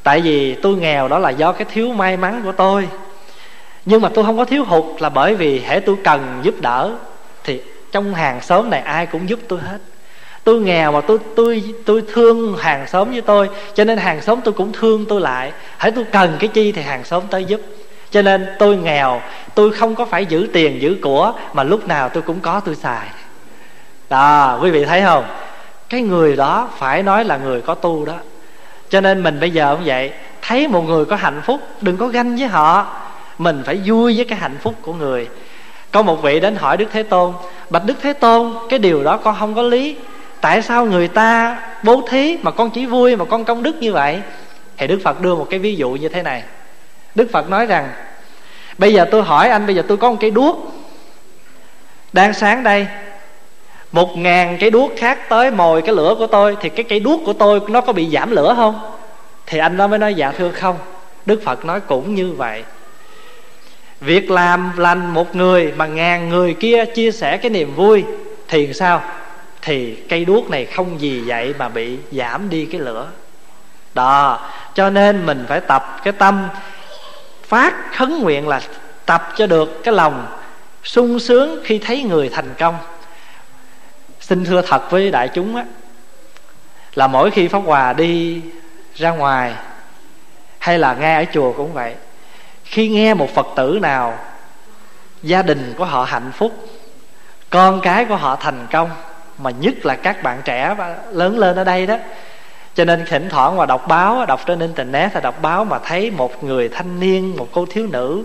Tại 0.04 0.22
vì 0.22 0.56
tôi 0.56 0.76
nghèo 0.76 1.08
đó 1.08 1.20
là 1.20 1.30
do 1.30 1.52
cái 1.52 1.68
thiếu 1.72 1.94
may 1.94 2.18
mắn 2.18 2.42
của 2.44 2.52
tôi. 2.52 2.90
Nhưng 3.86 4.02
mà 4.02 4.10
tôi 4.14 4.26
không 4.26 4.38
có 4.38 4.46
thiếu 4.46 4.66
hụt 4.66 5.02
là 5.02 5.10
bởi 5.10 5.36
vì 5.36 5.60
hễ 5.60 5.80
tôi 5.80 5.96
cần 6.04 6.40
giúp 6.44 6.56
đỡ, 6.62 6.96
thì 7.44 7.62
trong 7.92 8.14
hàng 8.14 8.42
xóm 8.42 8.70
này 8.70 8.82
ai 8.82 9.06
cũng 9.06 9.30
giúp 9.30 9.40
tôi 9.48 9.60
hết. 9.60 9.78
Tôi 10.44 10.62
nghèo 10.62 10.92
mà 10.92 11.02
tôi 11.02 11.20
tôi 11.36 11.64
tôi 11.86 12.04
thương 12.14 12.58
hàng 12.58 12.88
xóm 12.88 13.12
với 13.12 13.22
tôi, 13.22 13.50
cho 13.74 13.84
nên 13.84 13.98
hàng 13.98 14.22
xóm 14.22 14.40
tôi 14.44 14.54
cũng 14.54 14.72
thương 14.74 15.06
tôi 15.10 15.22
lại. 15.22 15.52
Hãy 15.78 15.92
tôi 15.92 16.04
cần 16.12 16.38
cái 16.40 16.48
chi 16.48 16.72
thì 16.72 16.82
hàng 16.82 17.04
xóm 17.04 17.24
tới 17.30 17.46
giúp 17.46 17.62
cho 18.12 18.22
nên 18.22 18.48
tôi 18.60 18.78
nghèo, 18.78 19.22
tôi 19.56 19.72
không 19.72 19.96
có 19.96 20.06
phải 20.06 20.26
giữ 20.26 20.48
tiền 20.54 20.82
giữ 20.82 20.98
của, 21.02 21.34
mà 21.54 21.64
lúc 21.64 21.88
nào 21.88 22.10
tôi 22.10 22.24
cũng 22.24 22.40
có, 22.40 22.60
tôi 22.66 22.76
xài. 22.76 23.08
Đó, 24.10 24.60
quý 24.62 24.72
vị 24.72 24.86
thấy 24.86 25.02
không? 25.02 25.24
Cái 25.90 26.02
người 26.02 26.36
đó 26.36 26.70
phải 26.78 27.04
nói 27.04 27.24
là 27.26 27.38
người 27.38 27.62
có 27.62 27.76
tu 27.76 28.06
đó. 28.06 28.16
Cho 28.90 29.02
nên 29.02 29.24
mình 29.24 29.40
bây 29.40 29.52
giờ 29.52 29.76
cũng 29.76 29.86
vậy, 29.86 30.12
thấy 30.42 30.68
một 30.68 30.82
người 30.82 31.06
có 31.06 31.16
hạnh 31.16 31.42
phúc, 31.46 31.62
đừng 31.82 31.98
có 31.98 32.08
ganh 32.08 32.38
với 32.38 32.48
họ. 32.48 32.88
Mình 33.38 33.64
phải 33.66 33.82
vui 33.86 34.16
với 34.16 34.26
cái 34.26 34.40
hạnh 34.40 34.58
phúc 34.62 34.76
của 34.82 34.94
người. 34.94 35.28
Có 35.92 36.02
một 36.02 36.22
vị 36.22 36.40
đến 36.40 36.56
hỏi 36.56 36.78
đức 36.78 36.86
thế 36.92 37.04
tôn, 37.04 37.34
bạch 37.70 37.86
đức 37.86 37.94
thế 38.02 38.14
tôn, 38.14 38.54
cái 38.70 38.80
điều 38.80 39.04
đó 39.04 39.18
con 39.18 39.36
không 39.40 39.56
có 39.56 39.62
lý. 39.62 39.96
Tại 40.42 40.62
sao 40.62 40.86
người 40.86 41.08
ta 41.08 41.58
bố 41.84 42.08
thí 42.10 42.38
mà 42.42 42.52
con 42.52 42.70
chỉ 42.70 42.86
vui 42.86 43.16
mà 43.16 43.26
con 43.26 43.46
công 43.46 43.64
đức 43.64 43.76
như 43.76 43.94
vậy? 43.94 44.22
Thì 44.78 44.88
đức 44.88 45.00
phật 45.04 45.22
đưa 45.22 45.36
một 45.36 45.48
cái 45.50 45.60
ví 45.60 45.76
dụ 45.76 45.90
như 45.90 46.10
thế 46.10 46.24
này 46.24 46.44
đức 47.16 47.30
phật 47.32 47.50
nói 47.50 47.66
rằng, 47.66 47.90
bây 48.78 48.94
giờ 48.94 49.06
tôi 49.12 49.24
hỏi 49.24 49.50
anh, 49.50 49.66
bây 49.66 49.76
giờ 49.76 49.84
tôi 49.88 49.98
có 49.98 50.12
một 50.12 50.18
cây 50.20 50.32
đuốc 50.32 50.72
đang 52.14 52.34
sáng 52.34 52.64
đây. 52.64 52.88
Một 53.92 54.18
ngàn 54.18 54.58
cái 54.60 54.70
đuốc 54.70 54.92
khác 54.98 55.30
tới 55.30 55.52
mồi 55.52 55.82
cái 55.82 55.96
lửa 55.96 56.16
của 56.20 56.28
tôi, 56.28 56.58
thì 56.62 56.70
cái 56.70 56.84
cây 56.84 57.00
đuốc 57.00 57.22
của 57.26 57.34
tôi 57.34 57.62
nó 57.68 57.82
có 57.82 57.94
bị 57.94 58.10
giảm 58.10 58.32
lửa 58.32 58.54
không? 58.56 58.92
Thì 59.46 59.58
anh 59.58 59.78
nó 59.78 59.88
mới 59.88 60.00
nói 60.00 60.14
dạ 60.14 60.32
thưa 60.32 60.52
không. 60.52 60.78
Đức 61.26 61.42
phật 61.46 61.66
nói 61.66 61.80
cũng 61.80 62.16
như 62.16 62.32
vậy. 62.32 62.64
Việc 64.02 64.32
làm 64.32 64.78
lành 64.78 65.14
một 65.14 65.36
người 65.36 65.74
mà 65.76 65.86
ngàn 65.86 66.30
người 66.30 66.54
kia 66.54 66.86
chia 66.86 67.12
sẻ 67.12 67.38
cái 67.38 67.50
niềm 67.50 67.76
vui 67.76 68.04
thì 68.48 68.74
sao? 68.74 69.02
Thì 69.62 69.96
cây 70.10 70.26
đuốc 70.26 70.50
này 70.50 70.66
không 70.66 71.02
gì 71.02 71.24
vậy 71.26 71.54
mà 71.60 71.70
bị 71.70 71.98
giảm 72.12 72.50
đi 72.50 72.66
cái 72.66 72.82
lửa. 72.82 73.08
Đó, 73.94 74.50
cho 74.74 74.90
nên 74.90 75.26
mình 75.26 75.46
phải 75.48 75.60
tập 75.60 76.00
cái 76.04 76.14
tâm 76.14 76.48
phát 77.52 77.74
khấn 77.96 78.20
nguyện 78.20 78.48
là 78.48 78.62
tập 79.06 79.34
cho 79.36 79.48
được 79.48 79.84
cái 79.84 79.94
lòng 79.94 80.28
sung 80.84 81.20
sướng 81.20 81.60
khi 81.64 81.80
thấy 81.80 82.04
người 82.04 82.30
thành 82.30 82.54
công. 82.58 82.78
Xin 84.20 84.46
thưa 84.46 84.62
thật 84.62 84.92
với 84.92 85.12
đại 85.12 85.30
chúng 85.34 85.56
á, 85.56 85.66
là 86.96 87.08
mỗi 87.08 87.32
khi 87.32 87.48
pháp 87.48 87.60
hòa 87.60 87.94
đi 87.94 88.42
ra 88.96 89.10
ngoài, 89.10 89.54
hay 90.60 90.80
là 90.80 90.94
nghe 90.94 91.16
ở 91.16 91.26
chùa 91.34 91.54
cũng 91.54 91.74
vậy, 91.74 91.96
khi 92.64 92.90
nghe 92.90 93.14
một 93.14 93.36
phật 93.36 93.48
tử 93.56 93.80
nào, 93.82 94.20
gia 95.24 95.42
đình 95.42 95.74
của 95.78 95.86
họ 95.86 96.04
hạnh 96.04 96.32
phúc, 96.32 96.68
con 97.50 97.82
cái 97.82 98.06
của 98.06 98.16
họ 98.16 98.36
thành 98.36 98.68
công, 98.72 98.90
mà 99.38 99.52
nhất 99.52 99.86
là 99.86 99.96
các 99.96 100.24
bạn 100.24 100.42
trẻ 100.46 100.76
lớn 101.12 101.40
lên 101.40 101.56
ở 101.56 101.64
đây 101.64 101.86
đó 101.86 101.98
cho 102.76 102.86
nên 102.86 103.06
thỉnh 103.06 103.30
thoảng 103.30 103.58
mà 103.58 103.66
đọc 103.66 103.88
báo, 103.88 104.26
đọc 104.26 104.42
trên 104.46 104.60
internet 104.60 105.14
hay 105.14 105.22
đọc 105.22 105.42
báo 105.42 105.66
mà 105.66 105.80
thấy 105.80 106.12
một 106.12 106.44
người 106.44 106.70
thanh 106.70 107.00
niên, 107.00 107.38
một 107.38 107.48
cô 107.52 107.66
thiếu 107.66 107.88
nữ 107.92 108.24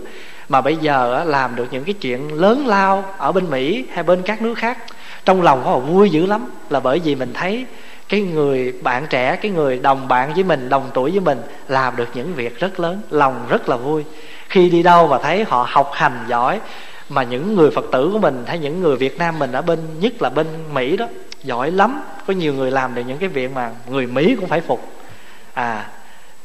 mà 0.49 0.61
bây 0.61 0.75
giờ 0.75 1.23
làm 1.27 1.55
được 1.55 1.67
những 1.71 1.83
cái 1.83 1.93
chuyện 1.93 2.33
lớn 2.33 2.67
lao 2.67 3.05
ở 3.17 3.31
bên 3.31 3.49
mỹ 3.49 3.85
hay 3.93 4.03
bên 4.03 4.21
các 4.21 4.41
nước 4.41 4.53
khác, 4.57 4.77
trong 5.25 5.41
lòng 5.41 5.63
họ 5.63 5.79
vui 5.79 6.09
dữ 6.09 6.25
lắm. 6.25 6.51
Là 6.69 6.79
bởi 6.79 6.99
vì 6.99 7.15
mình 7.15 7.33
thấy 7.33 7.65
cái 8.09 8.21
người 8.21 8.73
bạn 8.81 9.05
trẻ, 9.09 9.35
cái 9.35 9.51
người 9.51 9.79
đồng 9.79 10.07
bạn 10.07 10.33
với 10.33 10.43
mình, 10.43 10.69
đồng 10.69 10.89
tuổi 10.93 11.11
với 11.11 11.19
mình 11.19 11.41
làm 11.67 11.95
được 11.95 12.07
những 12.13 12.35
việc 12.35 12.59
rất 12.59 12.79
lớn, 12.79 13.01
lòng 13.09 13.45
rất 13.49 13.69
là 13.69 13.75
vui. 13.75 14.03
Khi 14.49 14.69
đi 14.69 14.83
đâu 14.83 15.07
mà 15.07 15.17
thấy 15.17 15.43
họ 15.43 15.67
học 15.69 15.91
hành 15.93 16.25
giỏi 16.27 16.59
mà 17.09 17.23
những 17.23 17.55
người 17.55 17.71
phật 17.71 17.85
tử 17.91 18.09
của 18.13 18.19
mình, 18.19 18.43
hay 18.47 18.59
những 18.59 18.81
người 18.81 18.95
việt 18.95 19.17
nam 19.17 19.39
mình 19.39 19.51
ở 19.51 19.61
bên, 19.61 19.79
nhất 19.99 20.21
là 20.21 20.29
bên 20.29 20.47
mỹ 20.73 20.97
đó 20.97 21.05
giỏi 21.47 21.71
lắm. 21.71 22.01
Có 22.27 22.33
nhiều 22.33 22.53
người 22.53 22.71
làm 22.71 22.95
được 22.95 23.01
những 23.07 23.17
cái 23.17 23.29
việc 23.29 23.51
mà 23.55 23.71
người 23.89 24.07
mỹ 24.07 24.35
cũng 24.39 24.49
phải 24.49 24.61
phục. 24.61 24.91
À 25.53 25.85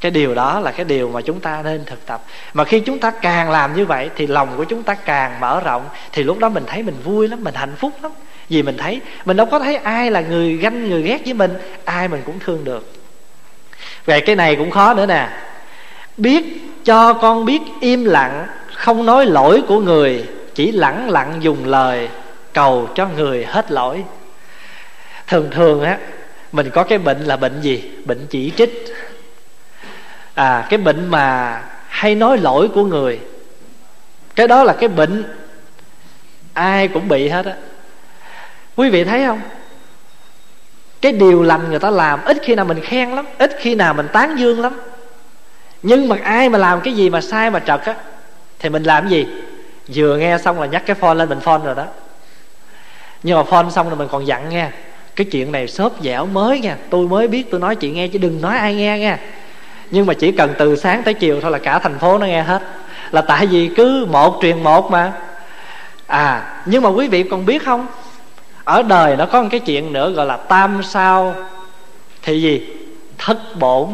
cái 0.03 0.11
điều 0.11 0.35
đó 0.35 0.61
là 0.61 0.71
cái 0.71 0.85
điều 0.85 1.09
mà 1.09 1.21
chúng 1.21 1.41
ta 1.41 1.63
nên 1.65 1.85
thực 1.85 2.07
tập. 2.07 2.25
Mà 2.55 2.65
khi 2.65 2.81
chúng 2.81 2.99
ta 2.99 3.11
càng 3.11 3.51
làm 3.51 3.77
như 3.77 3.87
vậy 3.87 4.11
thì 4.17 4.27
lòng 4.27 4.49
của 4.57 4.65
chúng 4.65 4.83
ta 4.83 4.95
càng 4.95 5.41
mở 5.41 5.61
rộng, 5.61 5.89
thì 6.13 6.23
lúc 6.23 6.39
đó 6.39 6.49
mình 6.49 6.65
thấy 6.67 6.83
mình 6.83 6.97
vui 7.05 7.29
lắm, 7.29 7.45
mình 7.45 7.55
hạnh 7.55 7.75
phúc 7.77 7.93
lắm. 8.03 8.13
Vì 8.49 8.63
mình 8.63 8.77
thấy, 8.77 9.01
mình 9.25 9.37
đâu 9.37 9.47
có 9.47 9.59
thấy 9.59 9.77
ai 9.77 10.11
là 10.11 10.21
người 10.21 10.57
ganh, 10.57 10.91
người 10.91 11.03
ghét 11.03 11.19
với 11.25 11.35
mình, 11.35 11.53
ai 11.85 12.09
mình 12.09 12.23
cũng 12.27 12.39
thương 12.39 12.65
được. 12.65 12.93
Về 14.07 14.21
cái 14.21 14.37
này 14.37 14.57
cũng 14.57 14.71
khó 14.71 14.95
nữa 14.95 15.07
nè. 15.07 15.29
Biết 16.17 16.45
cho 16.85 17.13
con 17.13 17.45
biết 17.45 17.61
im 17.81 18.05
lặng, 18.05 18.47
không 18.75 19.07
nói 19.07 19.27
lỗi 19.27 19.63
của 19.69 19.81
người, 19.81 20.25
chỉ 20.55 20.73
lẳng 20.73 21.11
lặng 21.11 21.35
dùng 21.41 21.65
lời 21.65 22.09
cầu 22.53 22.89
cho 22.95 23.09
người 23.17 23.45
hết 23.45 23.71
lỗi 23.71 24.05
thường 25.33 25.51
thường 25.51 25.83
á, 25.83 25.99
mình 26.53 26.71
có 26.71 26.85
cái 26.85 26.99
bệnh 26.99 27.21
là 27.21 27.37
bệnh 27.37 27.61
gì? 27.61 27.91
Bệnh 28.05 28.27
chỉ 28.31 28.53
trích. 28.57 28.85
À 30.35 30.67
cái 30.71 30.79
bệnh 30.79 31.09
mà 31.09 31.61
hay 31.89 32.15
nói 32.15 32.39
lỗi 32.39 32.69
của 32.75 32.85
người. 32.85 33.21
Cái 34.35 34.49
đó 34.49 34.65
là 34.65 34.73
cái 34.73 34.89
bệnh 34.89 35.25
ai 36.53 36.89
cũng 36.89 37.09
bị 37.09 37.29
hết 37.29 37.47
á. 37.47 37.55
Quý 38.77 38.91
vị 38.91 39.05
thấy 39.05 39.25
không? 39.27 39.41
Cái 41.01 41.13
điều 41.13 41.43
lành 41.43 41.71
người 41.71 41.79
ta 41.79 41.91
làm, 41.91 42.25
ít 42.25 42.37
khi 42.43 42.55
nào 42.55 42.65
mình 42.65 42.81
khen 42.81 43.11
lắm, 43.11 43.27
ít 43.39 43.57
khi 43.59 43.75
nào 43.75 43.95
mình 43.95 44.09
tán 44.13 44.39
dương 44.39 44.61
lắm. 44.61 44.81
Nhưng 45.83 46.09
mà 46.09 46.17
ai 46.25 46.49
mà 46.49 46.59
làm 46.59 46.81
cái 46.81 46.95
gì 46.95 47.11
mà 47.11 47.21
sai 47.21 47.51
mà 47.51 47.59
trật 47.59 47.81
á, 47.81 47.95
thì 48.59 48.69
mình 48.69 48.83
làm 48.83 49.05
cái 49.05 49.11
gì? 49.11 49.27
Vừa 49.95 50.17
nghe 50.17 50.39
xong 50.39 50.61
là 50.61 50.67
nhắc 50.67 50.83
cái 50.87 50.97
phone 50.97 51.15
lên, 51.15 51.29
mình 51.29 51.41
phone 51.41 51.61
rồi 51.65 51.75
đó. 51.75 51.87
Nhưng 53.23 53.37
mà 53.37 53.43
phone 53.43 53.71
xong 53.71 53.89
rồi 53.89 53.99
mình 53.99 54.09
còn 54.13 54.27
dặn 54.27 54.49
nghe 54.49 54.71
cái 55.17 55.27
chuyện 55.31 55.53
này 55.53 55.69
xốp 55.69 55.93
dẻo 56.01 56.27
mới 56.27 56.61
nha. 56.61 56.77
Tôi 56.91 57.09
mới 57.09 57.29
biết 57.29 57.51
tôi 57.51 57.61
nói 57.61 57.77
chị 57.77 57.91
nghe, 57.91 58.09
chứ 58.09 58.19
đừng 58.19 58.41
nói 58.41 58.59
ai 58.59 58.75
nghe 58.75 58.99
nha. 58.99 59.19
Nhưng 59.91 60.07
mà 60.07 60.15
chỉ 60.15 60.33
cần 60.33 60.55
từ 60.59 60.77
sáng 60.77 61.03
tới 61.03 61.15
chiều 61.15 61.41
thôi 61.41 61.51
là 61.51 61.59
cả 61.59 61.79
thành 61.79 61.99
phố 61.99 62.19
nó 62.19 62.27
nghe 62.27 62.43
hết. 62.43 62.63
Là 63.11 63.23
tại 63.23 63.47
vì 63.47 63.71
cứ 63.77 64.07
một 64.11 64.39
truyền 64.43 64.63
một 64.63 64.91
mà. 64.91 65.13
À 66.07 66.55
nhưng 66.67 66.83
mà 66.83 66.89
quý 66.89 67.09
vị 67.09 67.23
còn 67.23 67.47
biết 67.47 67.65
không? 67.65 67.87
Ở 68.65 68.83
đời 68.83 69.17
nó 69.17 69.27
có 69.27 69.43
một 69.43 69.49
cái 69.51 69.61
chuyện 69.61 69.93
nữa 69.93 70.11
gọi 70.11 70.27
là 70.27 70.37
tam 70.37 70.83
sao. 70.83 71.35
Thì 72.23 72.43
gì? 72.43 72.67
Thất 73.19 73.39
bổn. 73.59 73.89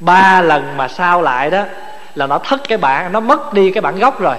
Ba 0.00 0.42
lần 0.42 0.76
mà 0.76 0.88
sao 0.88 1.22
lại 1.22 1.50
đó 1.50 1.64
là 2.14 2.26
nó 2.26 2.38
thất 2.38 2.68
cái 2.68 2.78
bản, 2.78 3.12
nó 3.12 3.20
mất 3.20 3.54
đi 3.54 3.70
cái 3.70 3.80
bản 3.80 3.98
gốc 3.98 4.20
rồi. 4.20 4.36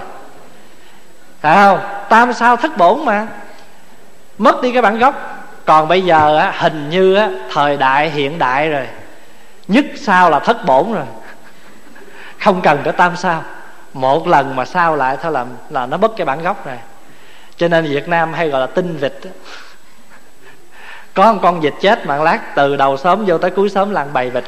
Phải 1.41 1.55
không? 1.55 1.79
Tam 2.09 2.33
sao 2.33 2.55
thất 2.55 2.77
bổn 2.77 3.05
mà. 3.05 3.27
Mất 4.37 4.61
đi 4.61 4.71
cái 4.71 4.81
bản 4.81 4.99
gốc 4.99 5.42
còn 5.65 5.87
bây 5.87 6.01
giờ 6.01 6.37
á, 6.37 6.53
hình 6.57 6.89
như 6.89 7.15
á, 7.15 7.29
thời 7.51 7.77
đại 7.77 8.09
hiện 8.09 8.39
đại 8.39 8.69
rồi. 8.69 8.87
Nhất 9.67 9.85
sao 9.97 10.29
là 10.29 10.39
thất 10.39 10.65
bổn 10.65 10.93
rồi. 10.93 11.05
Không 12.39 12.61
cần 12.61 12.81
tới 12.83 12.93
tam 12.93 13.15
sao. 13.15 13.43
Một 13.93 14.27
lần 14.27 14.55
mà 14.55 14.65
sao 14.65 14.95
lại 14.95 15.17
thôi 15.21 15.31
là 15.31 15.45
là 15.69 15.85
nó 15.85 15.97
mất 15.97 16.11
cái 16.17 16.25
bản 16.25 16.43
gốc 16.43 16.65
rồi. 16.65 16.77
Cho 17.57 17.67
nên 17.67 17.85
việt 17.85 18.07
nam 18.07 18.33
hay 18.33 18.49
gọi 18.49 18.61
là 18.61 18.67
tinh 18.67 18.97
vịt 18.97 19.13
có 21.13 21.33
một 21.33 21.39
con 21.43 21.61
vịt 21.61 21.73
chết 21.81 22.05
mạng 22.05 22.23
lát 22.23 22.55
từ 22.55 22.75
đầu 22.75 22.97
sớm 22.97 23.25
vô 23.25 23.37
tới 23.37 23.51
cuối 23.51 23.69
sớm 23.69 23.91
là 23.91 24.05
bầy 24.13 24.29
vịt. 24.29 24.43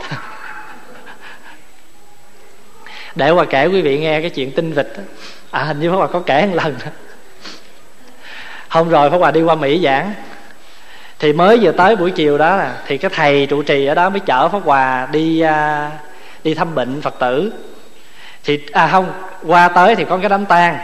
Để 3.15 3.31
qua 3.31 3.45
kể 3.45 3.65
quý 3.65 3.81
vị 3.81 3.99
nghe 3.99 4.21
cái 4.21 4.29
chuyện 4.29 4.51
tinh 4.51 4.73
vịt 4.73 4.87
à 5.51 5.63
hình 5.63 5.79
như 5.79 5.91
pháp 5.91 5.97
hòa 5.97 6.07
có 6.07 6.19
kể 6.25 6.45
một 6.45 6.55
lần. 6.55 6.75
Hôm 8.69 8.89
rồi 8.89 9.09
pháp 9.09 9.17
hòa 9.17 9.31
đi 9.31 9.41
qua 9.41 9.55
mỹ 9.55 9.81
giảng 9.83 10.13
thì 11.19 11.33
mới 11.33 11.57
vừa 11.61 11.71
tới 11.71 11.95
buổi 11.95 12.11
chiều 12.11 12.37
đó 12.37 12.55
là 12.55 12.77
thì 12.87 12.97
cái 12.97 13.11
thầy 13.13 13.45
trụ 13.45 13.61
trì 13.61 13.85
ở 13.85 13.95
đó 13.95 14.09
mới 14.09 14.19
chở 14.19 14.49
pháp 14.49 14.59
hòa 14.63 15.07
đi 15.11 15.41
à, 15.41 15.91
đi 16.43 16.53
thăm 16.53 16.75
bệnh 16.75 17.01
phật 17.01 17.19
tử. 17.19 17.53
Thì 18.43 18.59
à 18.71 18.89
không 18.91 19.13
qua 19.43 19.67
tới 19.67 19.95
thì 19.95 20.05
có 20.05 20.17
cái 20.17 20.29
đám 20.29 20.45
tang 20.45 20.77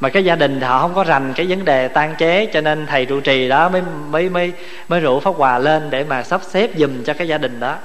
mà 0.00 0.08
cái 0.08 0.24
gia 0.24 0.36
đình 0.36 0.60
họ 0.60 0.80
không 0.80 0.94
có 0.94 1.04
rành 1.04 1.32
cái 1.34 1.46
vấn 1.46 1.64
đề 1.64 1.88
tan 1.88 2.14
chế 2.18 2.46
cho 2.52 2.60
nên 2.60 2.86
thầy 2.86 3.06
trụ 3.06 3.20
trì 3.20 3.48
đó 3.48 3.68
mới 3.68 3.82
mới 4.10 4.28
mới 4.28 4.52
mới 4.88 5.00
rủ 5.00 5.20
pháp 5.20 5.34
hòa 5.36 5.58
lên 5.58 5.90
để 5.90 6.04
mà 6.04 6.22
sắp 6.22 6.40
xếp 6.48 6.70
giùm 6.76 7.04
cho 7.04 7.14
cái 7.14 7.28
gia 7.28 7.38
đình 7.38 7.60
đó. 7.60 7.76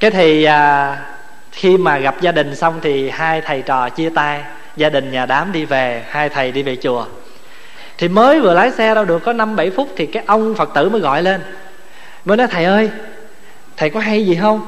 Cái 0.00 0.10
thì 0.10 0.44
à, 0.44 0.96
khi 1.52 1.76
mà 1.76 1.98
gặp 1.98 2.14
gia 2.20 2.32
đình 2.32 2.54
xong 2.54 2.78
thì 2.82 3.10
hai 3.10 3.40
thầy 3.40 3.62
trò 3.62 3.88
chia 3.88 4.10
tay 4.10 4.42
gia 4.76 4.90
đình 4.90 5.10
nhà 5.10 5.26
đám 5.26 5.52
đi 5.52 5.64
về 5.64 6.04
hai 6.08 6.28
thầy 6.28 6.52
đi 6.52 6.62
về 6.62 6.76
chùa 6.76 7.06
thì 7.98 8.08
mới 8.08 8.40
vừa 8.40 8.54
lái 8.54 8.70
xe 8.70 8.94
đâu 8.94 9.04
được 9.04 9.24
có 9.24 9.32
năm, 9.32 9.56
bảy 9.56 9.70
phút 9.70 9.88
thì 9.96 10.06
cái 10.06 10.22
ông 10.26 10.54
phật 10.54 10.70
tử 10.74 10.88
mới 10.88 11.00
gọi 11.00 11.22
lên. 11.22 11.40
Mới 12.24 12.36
nói, 12.36 12.46
thầy 12.50 12.64
ơi, 12.64 12.90
thầy 13.76 13.90
có 13.90 14.00
hay 14.00 14.26
gì 14.26 14.38
không? 14.40 14.60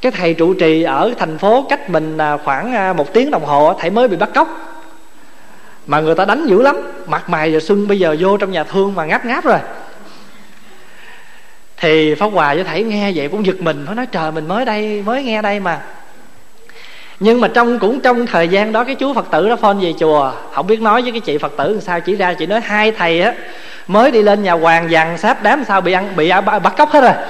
Cái 0.00 0.12
thầy 0.12 0.34
trụ 0.34 0.54
trì 0.54 0.82
ở 0.82 1.12
thành 1.18 1.38
phố 1.38 1.66
cách 1.68 1.90
mình 1.90 2.18
à, 2.18 2.36
khoảng 2.36 2.74
à, 2.74 2.92
một 2.92 3.12
tiếng 3.12 3.30
đồng 3.30 3.44
hồ 3.44 3.76
thầy 3.80 3.90
mới 3.90 4.08
bị 4.08 4.16
bắt 4.16 4.30
cóc. 4.34 4.48
Mà 5.86 6.00
người 6.00 6.14
ta 6.14 6.24
đánh 6.24 6.46
dữ 6.46 6.62
lắm, 6.62 6.76
mặt 7.06 7.30
mày 7.30 7.52
giờ 7.52 7.60
sưng 7.60 7.88
bây 7.88 7.98
giờ 7.98 8.16
vô 8.18 8.36
trong 8.36 8.52
nhà 8.52 8.64
thương 8.64 8.94
mà 8.94 9.04
ngáp 9.04 9.24
ngáp 9.24 9.44
rồi. 9.44 9.58
Thì 11.76 12.14
pháp 12.14 12.26
hòa 12.26 12.54
với 12.54 12.64
thầy 12.64 12.84
nghe 12.84 13.12
vậy 13.14 13.28
cũng 13.28 13.46
giật 13.46 13.60
mình 13.60 13.84
nó 13.86 13.94
nói, 13.94 14.06
trời, 14.06 14.32
mình 14.32 14.48
mới 14.48 14.64
đây, 14.64 15.02
mới 15.06 15.22
nghe 15.22 15.42
đây 15.42 15.60
mà 15.60 15.80
nhưng 17.20 17.40
mà 17.40 17.48
trong 17.48 17.78
cũng 17.78 18.00
trong 18.00 18.26
thời 18.26 18.48
gian 18.48 18.72
đó 18.72 18.84
cái 18.84 18.94
chú 18.94 19.14
phật 19.14 19.30
tử 19.30 19.48
đó 19.48 19.56
phone 19.56 19.76
về 19.80 19.94
chùa 19.98 20.32
không 20.52 20.66
biết 20.66 20.80
nói 20.80 21.02
với 21.02 21.10
cái 21.10 21.20
chị 21.20 21.38
phật 21.38 21.52
tử 21.56 21.72
làm 21.72 21.80
sao 21.80 22.00
chỉ 22.00 22.16
ra 22.16 22.34
chị 22.34 22.46
nói 22.46 22.60
hai 22.60 22.92
thầy 22.92 23.20
á 23.20 23.34
mới 23.88 24.10
đi 24.10 24.22
lên 24.22 24.42
nhà 24.42 24.52
hoàng 24.52 24.90
dằn 24.90 25.18
sáp 25.18 25.42
đám 25.42 25.64
sao 25.64 25.80
bị 25.80 25.92
ăn 25.92 26.16
bị 26.16 26.28
à, 26.28 26.40
bắt 26.40 26.76
cóc 26.76 26.90
hết 26.90 27.00
rồi. 27.00 27.12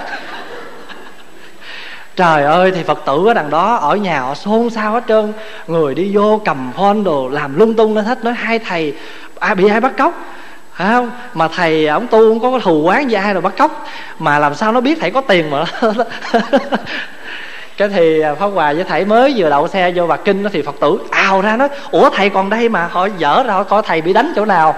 Trời 2.16 2.44
ơi 2.44 2.72
thì 2.74 2.82
phật 2.82 2.98
tử 3.06 3.26
ở 3.26 3.34
đằng 3.34 3.50
đó 3.50 3.74
ở 3.74 3.96
nhà 3.96 4.20
họ 4.20 4.34
xôn 4.34 4.70
xao 4.70 4.92
hết 4.92 5.04
trơn. 5.08 5.32
Người 5.66 5.94
đi 5.94 6.10
vô 6.14 6.40
cầm 6.44 6.72
phone 6.76 7.02
đồ 7.04 7.28
làm 7.28 7.58
lung 7.58 7.74
tung 7.74 7.96
lên 7.96 8.04
hết 8.04 8.24
nói 8.24 8.34
hai 8.34 8.58
thầy 8.58 8.94
à, 9.38 9.54
bị 9.54 9.68
ai 9.68 9.80
bắt 9.80 9.92
cóc? 9.98 10.14
Phải 10.72 10.88
không? 10.88 11.10
Mà 11.34 11.48
thầy 11.48 11.86
ổng 11.86 12.06
tu 12.06 12.18
không 12.18 12.52
có 12.52 12.58
thù 12.58 12.82
quán 12.82 13.10
gì 13.10 13.16
ai 13.16 13.32
rồi 13.32 13.42
bắt 13.42 13.52
cóc. 13.58 13.86
Mà 14.18 14.38
làm 14.38 14.54
sao 14.54 14.72
nó 14.72 14.80
biết 14.80 14.98
thầy 15.00 15.10
có 15.10 15.20
tiền 15.20 15.50
mà 15.50 15.64
cái 17.78 17.88
thì 17.88 18.20
à, 18.20 18.34
pháp 18.34 18.46
hòa 18.46 18.72
với 18.72 18.84
thầy 18.84 19.04
mới 19.04 19.34
vừa 19.36 19.50
đậu 19.50 19.68
xe 19.68 19.92
vô 19.94 20.06
bạc 20.06 20.20
kinh 20.24 20.42
nó 20.42 20.50
thì 20.52 20.62
phật 20.62 20.74
tử 20.80 20.98
ào 21.10 21.40
ra 21.40 21.56
nói, 21.56 21.68
ủa, 21.90 22.10
thầy 22.10 22.30
còn 22.30 22.50
đây 22.50 22.68
mà, 22.68 22.86
họ 22.86 23.08
dở 23.18 23.42
ra 23.46 23.62
coi 23.62 23.82
thầy 23.82 24.00
bị 24.00 24.12
đánh 24.12 24.32
chỗ 24.36 24.44
nào? 24.44 24.76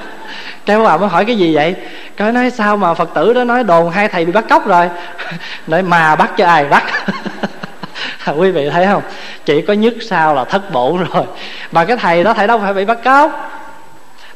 Cái 0.66 0.78
bà 0.78 0.96
mới 0.96 1.08
hỏi, 1.08 1.24
cái 1.24 1.36
gì 1.36 1.54
vậy? 1.54 1.74
Cái 2.16 2.32
nói, 2.32 2.50
sao 2.50 2.76
mà 2.76 2.94
phật 2.94 3.08
tử 3.14 3.32
đó 3.32 3.44
nói 3.44 3.64
đồn 3.64 3.90
hai 3.90 4.08
thầy 4.08 4.24
bị 4.24 4.32
bắt 4.32 4.44
cóc 4.48 4.66
rồi? 4.66 4.88
Nói, 5.66 5.82
mà 5.82 6.16
bắt 6.16 6.30
cho 6.36 6.46
ai 6.46 6.64
bắt? 6.64 6.84
Quý 8.36 8.50
vị 8.50 8.70
thấy 8.70 8.86
không? 8.86 9.02
Chỉ 9.44 9.62
có 9.62 9.72
nhất 9.72 9.94
sao 10.08 10.34
là 10.34 10.44
thất 10.44 10.72
bổ 10.72 10.98
rồi. 11.12 11.24
Mà 11.72 11.84
cái 11.84 11.96
thầy 11.96 12.24
đó, 12.24 12.34
thầy 12.34 12.46
đâu 12.46 12.58
phải 12.58 12.74
bị 12.74 12.84
bắt 12.84 12.98
cóc. 13.04 13.50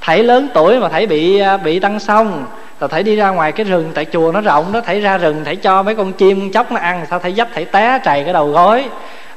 Thầy 0.00 0.22
lớn 0.22 0.48
tuổi 0.54 0.80
mà 0.80 0.88
thầy 0.88 1.06
bị 1.06 1.38
à, 1.38 1.56
bị 1.56 1.78
tăng 1.78 2.00
xong 2.00 2.46
rồi 2.80 2.88
thầy 2.88 3.02
đi 3.02 3.16
ra 3.16 3.30
ngoài 3.30 3.52
cái 3.52 3.64
rừng, 3.64 3.90
tại 3.94 4.06
chùa 4.12 4.32
nó 4.32 4.40
rộng, 4.40 4.72
nó 4.72 4.80
thấy 4.80 5.00
ra 5.00 5.18
rừng, 5.18 5.44
thấy 5.44 5.56
cho 5.56 5.82
mấy 5.82 5.94
con 5.94 6.12
chim 6.12 6.52
chóc 6.52 6.72
nó 6.72 6.80
ăn 6.80 7.06
sao 7.10 7.18
thấy 7.18 7.34
dấp, 7.34 7.48
thấy 7.54 7.64
té 7.64 8.00
trầy 8.04 8.24
cái 8.24 8.32
đầu 8.32 8.50
gối. 8.50 8.88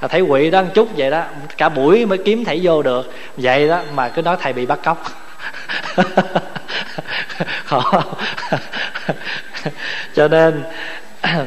Là 0.01 0.07
thầy 0.07 0.25
quỵ 0.25 0.49
đó 0.51 0.61
một 0.61 0.69
chút 0.73 0.87
vậy 0.97 1.11
đó, 1.11 1.23
cả 1.57 1.69
buổi 1.69 2.05
mới 2.05 2.17
kiếm 2.17 2.45
thầy 2.45 2.59
vô 2.63 2.81
được. 2.81 3.13
Vậy 3.37 3.67
đó, 3.67 3.81
mà 3.93 4.09
cứ 4.09 4.21
nói 4.21 4.37
thầy 4.41 4.53
bị 4.53 4.65
bắt 4.65 4.79
cóc. 4.83 5.03
Cho 10.15 10.27
nên, 10.27 10.63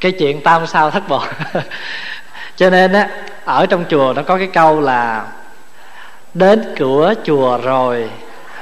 cái 0.00 0.12
chuyện 0.12 0.42
tam 0.42 0.66
sao 0.66 0.90
thất 0.90 1.08
bộ 1.08 1.22
cho 2.56 2.70
nên 2.70 2.92
á, 2.92 3.08
ở 3.44 3.66
trong 3.66 3.84
chùa 3.88 4.12
nó 4.16 4.22
có 4.22 4.38
cái 4.38 4.46
câu 4.46 4.80
là, 4.80 5.26
đến 6.34 6.74
cửa 6.76 7.14
chùa 7.24 7.58
rồi, 7.58 8.10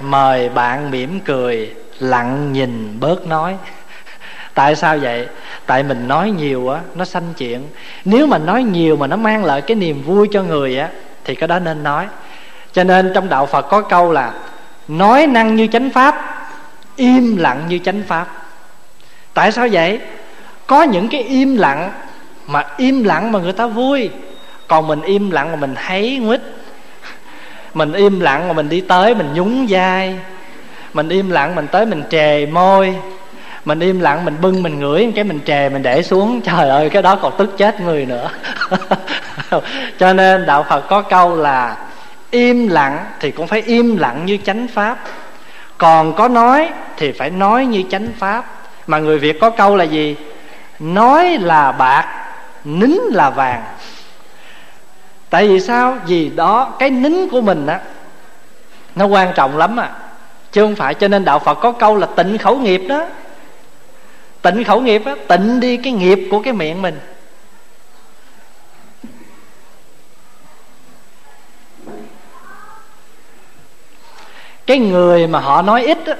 mời 0.00 0.48
bạn 0.48 0.90
mỉm 0.90 1.20
cười 1.20 1.74
lặng 2.02 2.52
nhìn 2.52 3.00
bớt 3.00 3.26
nói. 3.26 3.56
Tại 4.54 4.76
sao 4.76 4.98
vậy? 4.98 5.28
Tại 5.66 5.82
mình 5.82 6.08
nói 6.08 6.30
nhiều 6.30 6.68
á, 6.68 6.80
nó 6.94 7.04
sanh 7.04 7.34
chuyện. 7.36 7.62
Nếu 8.04 8.26
mà 8.26 8.38
nói 8.38 8.62
nhiều 8.62 8.96
mà 8.96 9.06
nó 9.06 9.16
mang 9.16 9.44
lại 9.44 9.60
cái 9.60 9.74
niềm 9.74 10.02
vui 10.02 10.28
cho 10.32 10.42
người 10.42 10.78
á, 10.78 10.88
thì 11.24 11.34
cái 11.34 11.48
đó 11.48 11.58
nên 11.58 11.82
nói. 11.82 12.06
Cho 12.72 12.84
nên 12.84 13.12
trong 13.14 13.28
đạo 13.28 13.46
phật 13.46 13.62
có 13.62 13.80
câu 13.80 14.12
là, 14.12 14.32
nói 14.88 15.26
năng 15.26 15.56
như 15.56 15.66
chánh 15.66 15.90
pháp, 15.90 16.48
im 16.96 17.36
lặng 17.36 17.64
như 17.68 17.78
chánh 17.78 18.02
pháp. 18.08 18.26
Tại 19.34 19.52
sao 19.52 19.68
vậy? 19.72 20.00
Có 20.66 20.82
những 20.82 21.08
cái 21.08 21.22
im 21.22 21.56
lặng 21.56 21.92
mà 22.46 22.64
im 22.76 23.04
lặng 23.04 23.32
mà 23.32 23.38
người 23.38 23.52
ta 23.52 23.66
vui. 23.66 24.10
Còn 24.68 24.86
mình 24.86 25.02
im 25.02 25.30
lặng 25.30 25.50
mà 25.50 25.56
mình 25.56 25.74
thấy 25.86 26.18
nguýt. 26.18 26.40
Mình 27.74 27.92
im 27.92 28.20
lặng 28.20 28.48
mà 28.48 28.52
mình 28.52 28.68
đi 28.68 28.80
tới, 28.80 29.14
mình 29.14 29.34
nhún 29.34 29.66
vai 29.68 30.18
mình 30.92 31.08
im 31.08 31.30
lặng, 31.30 31.54
mình 31.54 31.66
tới 31.66 31.86
mình 31.86 32.02
trề 32.10 32.46
môi. 32.46 32.94
Mình 33.64 33.80
im 33.80 34.00
lặng, 34.00 34.24
mình 34.24 34.36
bưng, 34.40 34.62
mình 34.62 34.80
ngửi 34.80 35.12
cái 35.14 35.24
mình 35.24 35.40
trề, 35.46 35.68
mình 35.68 35.82
để 35.82 36.02
xuống. 36.02 36.40
Trời 36.40 36.68
ơi, 36.68 36.90
cái 36.90 37.02
đó 37.02 37.16
còn 37.16 37.32
tức 37.38 37.54
chết 37.58 37.80
người 37.80 38.06
nữa. 38.06 38.30
Cho 39.98 40.12
nên 40.12 40.46
đạo 40.46 40.66
phật 40.68 40.80
có 40.88 41.02
câu 41.02 41.36
là 41.36 41.76
im 42.30 42.68
lặng 42.68 43.04
thì 43.20 43.30
cũng 43.30 43.46
phải 43.46 43.62
im 43.66 43.96
lặng 43.96 44.26
như 44.26 44.38
chánh 44.44 44.68
pháp. 44.68 44.98
Còn 45.78 46.14
có 46.14 46.28
nói 46.28 46.68
thì 46.96 47.12
phải 47.12 47.30
nói 47.30 47.66
như 47.66 47.82
chánh 47.90 48.08
pháp. 48.18 48.44
Mà 48.86 48.98
người 48.98 49.18
việt 49.18 49.40
có 49.40 49.50
câu 49.50 49.76
là 49.76 49.84
gì? 49.84 50.16
Nói 50.78 51.38
là 51.38 51.72
bạc, 51.72 52.06
nín 52.64 52.98
là 53.12 53.30
vàng. 53.30 53.62
Tại 55.30 55.48
vì 55.48 55.60
sao? 55.60 55.96
Vì 56.06 56.28
đó, 56.28 56.72
cái 56.78 56.90
nín 56.90 57.28
của 57.28 57.40
mình 57.40 57.66
á, 57.66 57.80
nó 58.94 59.06
quan 59.06 59.32
trọng 59.34 59.56
lắm 59.56 59.80
à 59.80 59.90
chứ 60.52 60.62
không 60.62 60.76
phải 60.76 60.94
cho 60.94 61.08
nên 61.08 61.24
đạo 61.24 61.38
phật 61.38 61.54
có 61.54 61.72
câu 61.72 61.96
là 61.96 62.06
tịnh 62.06 62.38
khẩu 62.38 62.58
nghiệp 62.58 62.82
đó. 62.88 63.06
Tịnh 64.42 64.64
khẩu 64.64 64.80
nghiệp 64.80 65.02
á 65.04 65.14
tịnh 65.28 65.60
đi 65.60 65.76
cái 65.76 65.92
nghiệp 65.92 66.18
của 66.30 66.42
cái 66.42 66.52
miệng 66.52 66.82
mình. 66.82 67.00
Cái 74.66 74.78
người 74.78 75.26
mà 75.26 75.38
họ 75.38 75.62
nói 75.62 75.82
ít 75.84 75.98
á, 76.06 76.14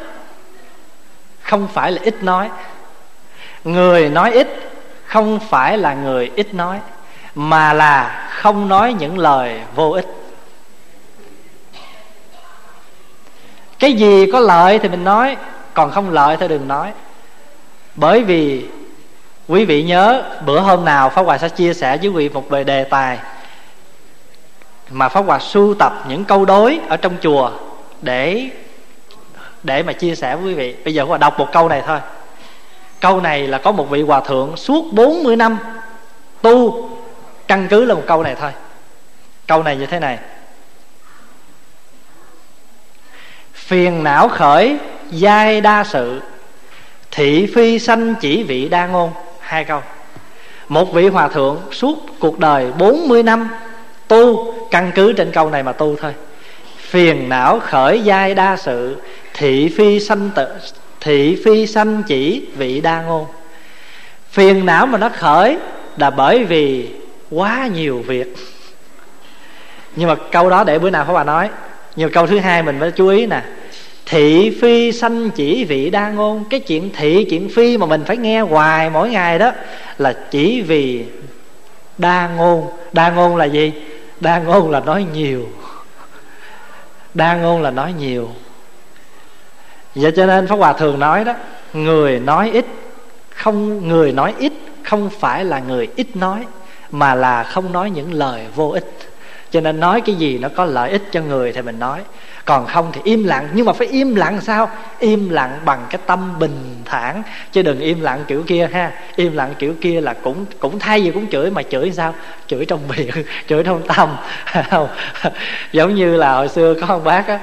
không 1.43 1.69
phải 1.73 1.93
là 1.93 2.01
ít 2.03 2.23
nói. 2.23 2.51
Người 3.65 4.09
nói 4.09 4.33
ít 4.33 4.49
không 5.05 5.41
phải 5.51 5.79
là 5.79 5.95
người 5.95 6.31
ít 6.37 6.55
nói 6.55 6.79
mà 7.35 7.73
là 7.73 8.29
không 8.31 8.69
nói 8.69 8.93
những 8.93 9.19
lời 9.19 9.61
vô 9.75 9.91
ích. 9.91 10.22
Cái 13.83 13.93
gì 13.93 14.27
có 14.33 14.41
lợi 14.41 14.79
thì 14.79 14.89
mình 14.89 15.05
nói, 15.05 15.37
còn 15.75 15.91
không 15.91 16.11
lợi 16.11 16.37
thì 16.41 16.49
đừng 16.49 16.69
nói. 16.69 16.93
Bởi 17.95 18.25
vì 18.25 18.67
quý 19.49 19.65
vị 19.65 19.83
nhớ, 19.83 20.23
bữa 20.47 20.61
hôm 20.61 20.85
nào 20.85 21.11
pháp 21.11 21.23
hòa 21.23 21.39
sẽ 21.39 21.49
chia 21.49 21.75
sẻ 21.75 21.97
với 21.97 22.09
quý 22.09 22.29
vị 22.29 22.29
một 22.29 22.51
về 22.51 22.65
đề 22.65 22.85
tài 22.85 23.19
mà 24.91 25.09
pháp 25.09 25.21
hòa 25.21 25.39
sưu 25.39 25.75
tập 25.75 26.05
những 26.09 26.25
câu 26.25 26.45
đối 26.45 26.81
ở 26.89 26.97
trong 26.97 27.17
chùa 27.23 27.51
để 28.03 28.49
để 29.63 29.83
mà 29.83 29.93
chia 29.93 30.15
sẻ 30.15 30.37
với 30.37 30.45
quý 30.45 30.55
vị. 30.55 30.75
Bây 30.85 30.95
giờ 30.95 31.05
hòa 31.05 31.19
đọc 31.19 31.39
một 31.39 31.53
câu 31.53 31.69
này 31.69 31.83
thôi. 31.87 31.99
Câu 33.01 33.21
này 33.21 33.47
là 33.49 33.59
có 33.59 33.73
một 33.73 33.91
vị 33.91 34.03
hòa 34.03 34.21
thượng 34.21 34.57
suốt 34.57 34.93
40 34.93 35.37
năm 35.37 35.59
tu. 36.43 36.89
Căn 37.49 37.67
cứ 37.71 37.85
là 37.85 37.95
một 37.95 38.05
câu 38.07 38.23
này 38.23 38.37
thôi. 38.41 38.51
Câu 39.47 39.63
này 39.63 39.77
như 39.77 39.87
thế 39.87 40.01
này. 40.01 40.19
Phiền 43.73 44.05
não 44.05 44.29
khởi 44.29 44.77
giai 45.11 45.61
đa 45.61 45.85
sự. 45.85 46.21
Thị 47.11 47.47
phi 47.55 47.79
sanh 47.79 48.15
chỉ 48.21 48.43
vị 48.43 48.69
đa 48.69 48.87
ngôn. 48.87 49.11
Hai 49.41 49.65
câu. 49.65 49.81
Một 50.69 50.93
vị 50.93 51.09
hòa 51.09 51.29
thượng 51.29 51.61
suốt 51.71 51.99
cuộc 52.19 52.39
đời 52.39 52.73
40 52.79 53.23
năm 53.23 53.49
tu, 54.09 54.55
căn 54.71 54.93
cứ 54.95 55.13
trên 55.13 55.31
câu 55.33 55.51
này 55.51 55.63
mà 55.63 55.73
tu 55.73 55.97
thôi. 55.97 56.15
Phiền 56.77 57.29
não 57.29 57.61
khởi 57.61 58.01
giai 58.03 58.35
đa 58.35 58.57
sự, 58.57 58.97
thị 59.35 59.69
phi 59.77 60.01
sanh 60.01 60.31
tự, 60.35 60.47
thị 61.01 61.43
phi 61.45 61.67
sanh 61.67 62.03
chỉ 62.03 62.47
vị 62.57 62.81
đa 62.81 63.03
ngôn. 63.03 63.27
Phiền 64.31 64.67
não 64.67 64.87
mà 64.87 64.99
nó 64.99 65.09
khởi 65.09 65.59
là 65.97 66.11
bởi 66.11 66.45
vì 66.45 66.89
quá 67.31 67.69
nhiều 67.75 68.05
việc. 68.07 68.35
Nhưng 69.97 70.09
mà 70.09 70.15
câu 70.33 70.51
đó 70.51 70.65
để 70.65 70.79
bữa 70.79 70.91
nào 70.91 71.05
phải 71.05 71.15
bà 71.15 71.25
nói. 71.25 71.49
Nhưng 71.97 72.13
câu 72.13 72.27
thứ 72.27 72.39
hai 72.39 72.63
mình 72.63 72.77
phải 72.81 72.91
chú 72.91 73.09
ý 73.09 73.27
nè 73.27 73.43
thị 74.13 74.59
phi 74.61 74.93
sanh 74.93 75.31
chỉ 75.31 75.65
vị 75.65 75.91
đa 75.91 76.11
ngôn. 76.11 76.45
Cái 76.51 76.61
chuyện 76.61 76.91
thị 76.97 77.27
chuyện 77.31 77.49
phi 77.49 77.77
mà 77.77 77.87
mình 77.87 78.05
phải 78.05 78.17
nghe 78.17 78.41
hoài 78.41 78.91
mỗi 78.91 79.11
ngày 79.11 79.39
đó 79.39 79.53
là 79.99 80.13
chỉ 80.31 80.61
vì 80.61 81.05
đa 81.99 82.29
ngôn. 82.37 82.67
Đa 82.93 83.11
ngôn 83.11 83.37
là 83.37 83.45
gì? 83.45 83.73
Đa 84.21 84.39
ngôn 84.39 84.71
là 84.71 84.81
nói 84.81 85.07
nhiều. 85.13 85.49
Đa 87.15 87.37
ngôn 87.37 87.63
là 87.63 87.71
nói 87.71 87.95
nhiều. 87.99 88.29
Vậy 89.95 90.13
cho 90.17 90.27
nên 90.27 90.47
pháp 90.47 90.57
hòa 90.57 90.73
thường 90.73 90.99
nói 90.99 91.25
đó, 91.25 91.35
người 91.73 92.21
nói 92.21 92.51
ít 92.51 92.67
không, 93.31 93.89
người 93.89 94.13
nói 94.13 94.35
ít 94.39 94.53
không 94.83 95.11
phải 95.21 95.45
là 95.45 95.59
người 95.59 95.89
ít 95.97 96.17
nói, 96.17 96.47
mà 96.91 97.15
là 97.15 97.43
không 97.43 97.73
nói 97.73 97.91
những 97.91 98.15
lời 98.15 98.47
vô 98.55 98.69
ích 98.71 99.12
cho 99.53 99.61
nên 99.61 99.81
nói 99.81 100.01
cái 100.01 100.15
gì 100.15 100.39
nó 100.39 100.49
có 100.57 100.65
lợi 100.65 100.91
ích 100.91 101.03
cho 101.11 101.21
người 101.21 101.53
thì 101.53 101.63
mình 101.63 101.79
nói. 101.79 102.01
Còn 102.45 102.67
không 102.67 102.91
thì 102.93 103.01
im 103.05 103.25
lặng. 103.25 103.49
Nhưng 103.53 103.67
mà 103.67 103.73
phải 103.73 103.87
im 103.87 104.15
lặng 104.15 104.41
sao? 104.41 104.71
Im 104.99 105.29
lặng 105.29 105.59
bằng 105.65 105.87
cái 105.91 106.01
tâm 106.07 106.39
bình 106.39 106.83
thản. 106.85 107.23
Chứ 107.53 107.63
đừng 107.63 107.81
im 107.81 108.01
lặng 108.01 108.25
kiểu 108.29 108.43
kia 108.47 108.69
ha. 108.73 108.93
Im 109.17 109.37
lặng 109.37 109.55
kiểu 109.59 109.75
kia 109.81 110.01
là 110.01 110.15
cũng 110.15 110.45
cũng 110.61 110.79
thay 110.79 111.05
gì 111.05 111.11
cũng 111.11 111.27
chửi, 111.31 111.51
mà 111.51 111.63
chửi 111.63 111.93
sao? 111.93 112.15
Chửi 112.47 112.65
trong 112.65 112.81
miệng, 112.89 113.11
chửi 113.49 113.65
trong 113.65 113.83
tâm. 113.89 114.17
Giống 115.73 115.95
như 115.95 116.17
là 116.17 116.33
hồi 116.33 116.49
xưa 116.49 116.75
có 116.81 116.87
ông 116.87 117.05
bác 117.05 117.27
á, 117.29 117.39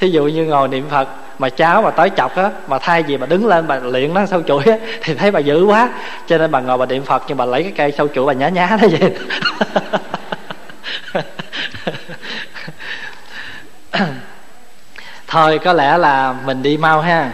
thí 0.00 0.10
dụ 0.10 0.24
như 0.24 0.44
ngồi 0.44 0.68
niệm 0.68 0.84
phật, 0.90 1.08
mà 1.38 1.48
cháu 1.48 1.82
mà 1.82 1.90
tới 1.90 2.10
chọc 2.16 2.36
á, 2.36 2.50
mà 2.68 2.78
thay 2.78 3.02
gì 3.02 3.16
mà 3.16 3.26
đứng 3.26 3.46
lên 3.46 3.66
bà 3.66 3.76
luyện 3.78 4.14
nó 4.14 4.26
sâu 4.26 4.42
chuỗi 4.42 4.62
á, 4.64 4.76
thì 5.02 5.14
thấy 5.14 5.30
bà 5.30 5.40
dữ 5.40 5.64
quá. 5.64 5.88
Cho 6.26 6.38
nên 6.38 6.50
bà 6.50 6.60
ngồi 6.60 6.78
bà 6.78 6.86
niệm 6.86 7.02
phật, 7.02 7.22
nhưng 7.28 7.36
bà 7.36 7.44
lấy 7.44 7.62
cái 7.62 7.72
cây 7.76 7.92
sâu 7.92 8.08
chuỗi 8.14 8.26
bà 8.26 8.32
nhá 8.32 8.48
nhá 8.48 8.76
thế 8.80 8.88
vậy. 8.88 9.12
thôi, 15.26 15.60
có 15.64 15.72
lẽ 15.72 15.98
là 15.98 16.34
mình 16.46 16.62
đi 16.62 16.76
mau 16.76 17.00
ha. 17.00 17.32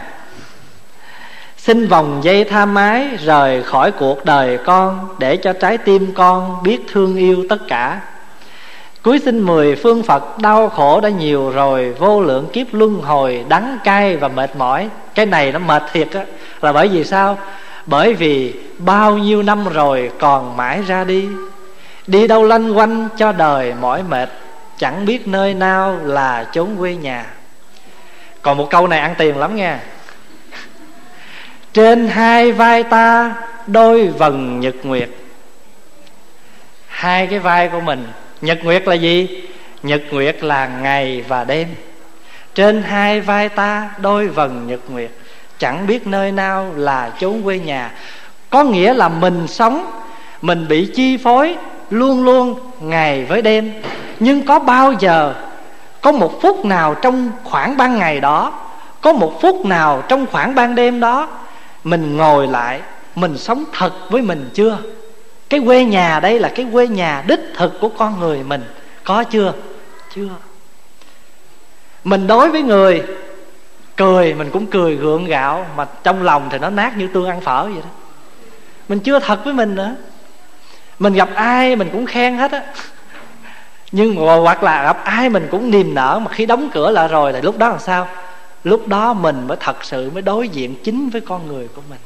Xin 1.57 1.89
vòng 1.89 2.21
dây 2.23 2.45
tham 2.45 2.75
ái 2.75 3.09
rời 3.25 3.63
khỏi 3.63 3.93
cuộc 3.93 4.25
đời 4.25 4.59
con, 4.65 5.09
để 5.19 5.37
cho 5.37 5.53
trái 5.53 5.79
tim 5.79 6.15
con 6.15 6.63
biết 6.63 6.81
thương 6.93 7.17
yêu 7.17 7.45
tất 7.49 7.59
cả. 7.69 8.01
Cuối 9.03 9.19
sinh 9.19 9.41
mười 9.41 9.77
phương 9.77 10.03
Phật, 10.03 10.39
đau 10.39 10.69
khổ 10.69 11.01
đã 11.01 11.09
nhiều 11.09 11.51
rồi, 11.51 11.95
Vô 11.99 12.23
lượng 12.23 12.49
kiếp 12.53 12.75
luân 12.75 13.03
hồi, 13.03 13.45
đắng 13.49 13.79
cay 13.85 14.17
và 14.17 14.29
mệt 14.29 14.57
mỏi. 14.57 14.89
Cái 15.15 15.27
này 15.27 15.53
nó 15.53 15.59
mệt 15.59 15.83
thiệt 15.93 16.09
á, 16.13 16.25
Là 16.61 16.73
bởi 16.73 16.89
vì 16.89 17.05
sao? 17.05 17.39
Bởi 17.87 18.15
vì 18.15 18.55
bao 18.79 19.19
nhiêu 19.19 19.43
năm 19.43 19.69
rồi 19.69 20.11
còn 20.19 20.57
mãi 20.57 20.83
ra 20.83 21.05
đi 21.05 21.29
Đi 22.11 22.27
đâu 22.27 22.45
lanh 22.45 22.79
quanh 22.79 23.09
cho 23.17 23.33
đời 23.33 23.75
mỏi 23.81 24.03
mệt, 24.03 24.29
Chẳng 24.81 25.07
biết 25.07 25.29
nơi 25.29 25.55
nào 25.55 25.99
là 26.05 26.47
chốn 26.53 26.77
quê 26.79 26.95
nhà. 26.95 27.27
Còn 28.43 28.57
một 28.57 28.71
câu 28.71 28.87
này 28.87 29.01
ăn 29.01 29.15
tiền 29.19 29.37
lắm 29.37 29.57
nha. 29.57 29.81
Trên 31.73 32.09
hai 32.09 32.53
vai 32.53 32.83
ta, 32.83 33.35
đôi 33.67 34.09
vần 34.09 34.61
nhật 34.61 34.75
nguyệt. 34.83 35.09
Hai 36.87 37.27
cái 37.27 37.39
vai 37.39 37.69
của 37.69 37.81
mình, 37.81 38.07
nhật 38.41 38.59
nguyệt 38.65 38.89
là 38.89 38.95
gì? 38.95 39.43
Nhật 39.83 40.03
nguyệt 40.11 40.45
là 40.45 40.67
ngày 40.67 41.25
và 41.29 41.45
đêm. 41.45 41.69
Trên 42.55 42.83
hai 42.83 43.21
vai 43.21 43.49
ta, 43.49 43.91
đôi 43.99 44.29
vần 44.29 44.67
nhật 44.67 44.81
nguyệt. 44.89 45.11
Chẳng 45.59 45.87
biết 45.87 46.07
nơi 46.07 46.33
nào 46.33 46.73
là 46.77 47.13
chốn 47.21 47.43
quê 47.43 47.59
nhà. 47.59 47.91
Có 48.51 48.65
nghĩa 48.65 48.95
là 48.95 49.09
mình 49.09 49.47
sống, 49.47 50.03
mình 50.43 50.69
bị 50.69 50.91
chi 50.95 51.17
phối 51.17 51.57
luôn 51.91 52.24
luôn 52.24 52.59
ngày 52.80 53.24
với 53.24 53.43
đêm. 53.43 53.72
Nhưng 54.20 54.47
có 54.47 54.59
bao 54.59 54.93
giờ, 54.93 55.34
có 56.01 56.12
một 56.12 56.43
phút 56.43 56.64
nào 56.64 56.95
trong 57.03 57.30
khoảng 57.45 57.76
ban 57.76 57.99
ngày 57.99 58.20
đó, 58.20 58.53
có 59.01 59.12
một 59.12 59.41
phút 59.41 59.66
nào 59.66 60.03
trong 60.09 60.26
khoảng 60.26 60.55
ban 60.55 60.74
đêm 60.74 61.01
đó, 61.01 61.28
mình 61.84 62.16
ngồi 62.16 62.47
lại, 62.47 62.80
mình 63.14 63.38
sống 63.38 63.64
thật 63.72 63.93
với 64.11 64.22
mình 64.22 64.51
chưa? 64.55 64.78
Cái 65.49 65.61
quê 65.66 65.84
nhà 65.84 66.20
đây 66.20 66.38
là 66.38 66.49
cái 66.49 66.66
quê 66.72 66.86
nhà 66.86 67.24
đích 67.26 67.41
thực 67.57 67.80
của 67.80 67.88
con 67.88 68.20
người 68.20 68.43
mình. 68.43 68.64
Có 69.05 69.24
chưa? 69.24 69.53
Chưa. 70.14 70.28
Mình 72.05 72.26
đối 72.26 72.51
với 72.51 72.62
người, 72.62 73.03
cười, 73.97 74.34
mình 74.34 74.51
cũng 74.51 74.66
cười 74.66 74.97
gượng 74.97 75.24
gạo, 75.24 75.66
mà 75.76 75.86
trong 76.03 76.22
lòng 76.22 76.49
thì 76.51 76.59
nó 76.59 76.70
nát 76.70 76.97
như 76.97 77.09
tương 77.14 77.28
ăn 77.28 77.41
phở 77.41 77.64
vậy 77.64 77.82
đó. 77.82 77.91
Mình 78.88 79.01
chưa 79.01 79.18
thật 79.18 79.45
với 79.45 79.55
mình 79.55 79.74
nữa 79.74 79.95
mình 81.01 81.15
gặp 81.15 81.29
ai 81.35 81.77
mình 81.77 81.89
cũng 81.93 82.07
khen 82.07 82.37
hết 82.37 82.53
á. 82.53 82.63
Nhưng 83.93 84.27
mà 84.27 84.35
hoặc 84.35 84.63
là 84.63 84.83
gặp 84.85 85.05
ai 85.05 85.29
mình 85.29 85.49
cũng 85.51 85.71
niềm 85.71 85.95
nở 85.95 86.21
mà 86.25 86.31
khi 86.31 86.47
đóng 86.47 86.71
cửa 86.73 86.91
lại 86.91 87.09
rồi 87.09 87.33
thì 87.33 87.41
lúc 87.41 87.59
đó 87.59 87.69
làm 87.69 87.79
sao? 87.79 88.09
Lúc 88.65 88.89
đó 88.89 89.13
mình 89.13 89.47
mới 89.47 89.57
thật 89.61 89.85
sự 89.85 90.11
mới 90.11 90.23
đối 90.23 90.49
diện 90.49 90.75
chính 90.85 91.11
với 91.11 91.21
con 91.21 91.47
người 91.47 91.69
của 91.75 91.83
mình. 91.91 91.99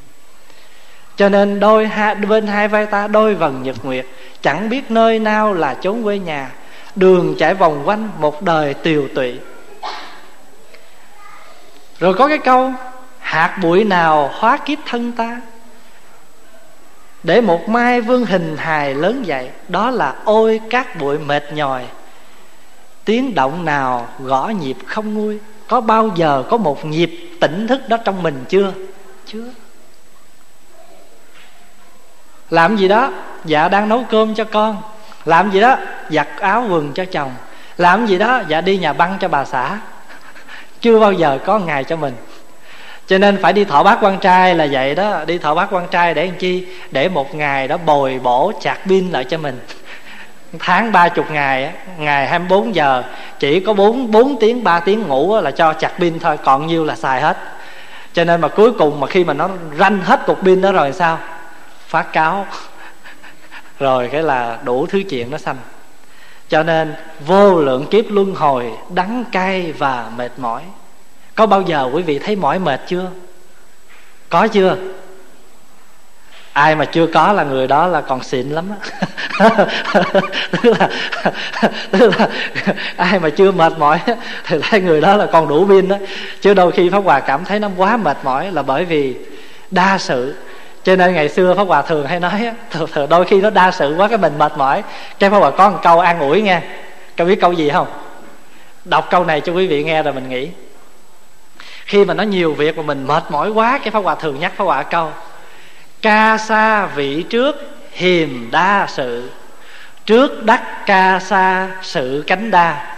Cho 1.17 1.29
nên 1.29 1.61
đôi 1.61 1.87
hai, 1.87 2.15
bên 2.15 2.47
hai 2.47 2.69
vai 2.69 2.87
ta 2.87 3.09
đôi 3.09 3.35
vần 3.35 3.63
nhật 3.63 3.85
nguyệt 3.85 4.07
chẳng 4.43 4.69
biết 4.69 4.91
nơi 4.91 5.19
nào 5.19 5.55
là 5.55 5.75
chốn 5.75 6.03
quê 6.05 6.19
nhà 6.19 6.51
đường 6.97 7.35
chạy 7.39 7.55
vòng 7.55 7.83
quanh 7.89 8.09
một 8.19 8.43
đời 8.43 8.75
tiều 8.75 9.09
tụy. 9.15 9.39
Rồi 11.99 12.15
có 12.15 12.29
cái 12.29 12.39
câu 12.39 12.73
hạt 13.19 13.59
bụi 13.63 13.85
nào 13.85 14.31
hóa 14.33 14.57
kiếp 14.57 14.79
thân 14.87 15.13
ta? 15.13 15.41
Để 17.25 17.41
một 17.41 17.69
mai 17.69 18.01
vương 18.01 18.27
hình 18.27 18.57
hài 18.57 18.95
lớn 18.95 19.27
dậy, 19.27 19.51
đó 19.69 19.91
là 19.91 20.15
ôi 20.25 20.61
các 20.71 21.01
bụi 21.01 21.19
mệt 21.19 21.53
nhòi. 21.53 21.85
Tiếng 23.05 23.35
động 23.35 23.65
nào 23.65 24.09
gõ 24.19 24.49
nhịp 24.49 24.77
không 24.87 25.15
nguôi, 25.15 25.39
có 25.69 25.81
bao 25.81 26.11
giờ 26.15 26.45
có 26.51 26.57
một 26.57 26.85
nhịp 26.85 27.29
tỉnh 27.41 27.67
thức 27.67 27.89
đó 27.89 27.97
trong 28.05 28.23
mình 28.23 28.45
chưa? 28.49 28.73
Chưa. 29.27 29.45
Làm 32.51 32.77
gì 32.77 32.89
đó 32.89 33.11
dạ 33.45 33.69
đang 33.69 33.89
nấu 33.89 34.05
cơm 34.11 34.35
cho 34.35 34.45
con. 34.45 34.83
Làm 35.25 35.51
gì 35.51 35.61
đó, 35.61 35.77
giặt 36.11 36.29
áo 36.41 36.67
quần 36.71 36.93
cho 36.93 37.05
chồng. 37.05 37.35
Làm 37.77 38.07
gì 38.07 38.19
đó 38.19 38.43
dạ 38.49 38.61
đi 38.61 38.79
nhà 38.79 38.93
băng 38.93 39.19
cho 39.21 39.29
bà 39.29 39.45
xã. 39.45 39.79
Chưa 40.81 41.01
bao 41.01 41.13
giờ 41.13 41.39
có 41.47 41.59
ngày 41.59 41.85
cho 41.85 41.97
mình 41.97 42.15
cho 43.07 43.19
nên 43.19 43.39
phải 43.43 43.53
đi 43.53 43.65
thọ 43.65 43.83
bát 43.83 43.99
quan 44.03 44.19
trai 44.19 44.55
là 44.55 44.67
vậy 44.71 44.95
đó. 44.95 45.25
Đi 45.27 45.39
thọ 45.39 45.55
bát 45.55 45.69
quan 45.73 45.89
trai 45.91 46.15
để 46.15 46.27
làm 46.27 46.37
chi? 46.37 46.67
Để 46.91 47.09
một 47.09 47.35
ngày 47.35 47.69
đó 47.69 47.77
bồi 47.77 48.21
bổ 48.23 48.53
chạc 48.61 48.81
pin 48.87 49.11
lại 49.11 49.25
cho 49.25 49.39
mình. 49.39 49.61
Tháng 50.59 50.93
ba 50.93 51.09
chục 51.09 51.31
ngày 51.31 51.73
ngày 51.99 52.27
24 52.27 52.75
giờ, 52.75 53.03
chỉ 53.39 53.61
có 53.61 53.73
bốn 53.73 54.11
bốn 54.11 54.37
tiếng, 54.41 54.65
ba 54.65 54.81
tiếng 54.81 55.03
ngủ 55.03 55.41
là 55.41 55.51
cho 55.51 55.73
chặt 55.73 55.93
pin 55.99 56.19
thôi, 56.19 56.37
còn 56.45 56.67
nhiêu 56.67 56.85
là 56.85 56.97
xài 56.97 57.21
hết. 57.21 57.37
Cho 58.13 58.25
nên 58.25 58.41
mà 58.41 58.49
cuối 58.49 58.73
cùng 58.73 59.01
mà 59.01 59.07
khi 59.07 59.25
mà 59.25 59.33
nó 59.33 59.49
ranh 59.79 60.01
hết 60.01 60.27
cục 60.27 60.43
pin 60.43 60.61
đó 60.61 60.73
rồi 60.73 60.93
sao? 60.93 61.19
Phát 61.89 62.13
cáo. 62.13 62.47
Rồi 63.79 64.09
cái 64.13 64.23
là 64.23 64.59
đủ 64.65 64.87
thứ 64.87 65.03
chuyện 65.11 65.31
nó 65.31 65.39
xanh 65.39 65.57
cho 66.49 66.63
nên 66.63 66.95
vô 67.27 67.61
lượng 67.61 67.87
kiếp 67.87 68.05
luân 68.09 68.35
hồi, 68.35 68.73
đắng 68.89 69.25
cay 69.33 69.73
và 69.73 70.11
mệt 70.17 70.31
mỏi 70.37 70.63
có 71.35 71.47
bao 71.47 71.63
giờ 71.63 71.91
quý 71.93 72.03
vị 72.03 72.19
thấy 72.19 72.37
mỏi 72.37 72.59
mệt 72.59 72.81
chưa? 72.87 73.11
Có 74.29 74.49
chưa? 74.49 74.77
Ai 76.53 76.75
mà 76.75 76.85
chưa 76.85 77.07
có 77.07 77.33
là 77.33 77.45
người 77.45 77.67
đó 77.67 77.87
là 77.87 78.01
còn 78.01 78.23
xịn 78.23 78.51
lắm 78.51 78.65
á. 78.71 78.77
Tức 80.63 80.75
là 80.79 80.89
tức 81.91 82.19
là 82.19 82.29
ai 82.97 83.19
mà 83.19 83.31
chưa 83.31 83.53
mệt 83.53 83.73
mỏi 83.79 84.01
thì 84.47 84.59
thấy 84.63 84.81
người 84.81 85.01
đó 85.01 85.17
là 85.17 85.27
còn 85.27 85.49
đủ 85.49 85.67
pin 85.69 85.89
đó 85.89 85.97
chứ 86.41 86.55
đôi 86.55 86.73
khi 86.73 86.91
pháp 86.91 86.99
hòa 87.05 87.21
cảm 87.21 87.45
thấy 87.45 87.61
nó 87.61 87.69
quá 87.77 87.97
mệt 87.97 88.17
mỏi 88.23 88.53
là 88.53 88.63
bởi 88.63 88.85
vì 88.85 89.17
đa 89.71 89.99
sự. 89.99 90.35
Cho 90.85 90.97
nên 90.97 91.15
ngày 91.15 91.29
xưa 91.29 91.55
pháp 91.55 91.65
hòa 91.65 91.83
thường 91.83 92.07
hay 92.07 92.21
nói 92.21 92.51
thường, 92.71 92.89
thường 92.93 93.09
đôi 93.09 93.25
khi 93.25 93.41
nó 93.41 93.51
đa 93.51 93.71
sự 93.71 93.95
quá 93.99 94.09
cái 94.09 94.19
mình 94.19 94.39
mệt 94.39 94.53
mỏi. 94.59 94.83
Cái 95.19 95.31
pháp 95.31 95.39
hòa 95.39 95.51
có 95.51 95.71
một 95.71 95.79
câu 95.83 96.01
an 96.01 96.21
ủi 96.21 96.43
nghe. 96.43 96.61
Có 97.17 97.25
biết 97.25 97.41
câu 97.41 97.53
gì 97.53 97.71
không? 97.71 97.87
Đọc 98.85 99.07
câu 99.11 99.25
này 99.25 99.41
cho 99.41 99.53
quý 99.53 99.67
vị 99.67 99.85
nghe 99.85 100.03
rồi 100.03 100.15
mình 100.15 100.29
nghĩ 100.29 100.49
khi 101.85 102.05
mà 102.05 102.15
nó 102.15 102.23
nhiều 102.23 102.53
việc 102.53 102.77
mà 102.77 102.83
mình 102.83 103.07
mệt 103.07 103.25
mỏi 103.31 103.51
quá, 103.51 103.79
cái 103.79 103.91
pháp 103.91 104.01
hòa 104.01 104.15
thường 104.15 104.41
nhắc 104.41 104.53
pháp 104.57 104.65
hòa 104.65 104.83
câu, 104.83 105.13
ca 106.03 106.39
sa 106.39 106.87
vị 106.87 107.23
trước 107.23 107.57
hiềm 107.93 108.51
đa 108.51 108.87
sự, 108.89 109.31
trước 110.07 110.45
đắc 110.45 110.87
ca 110.87 111.21
sa 111.21 111.69
sự 111.83 112.25
cánh 112.27 112.51
đa. 112.51 112.97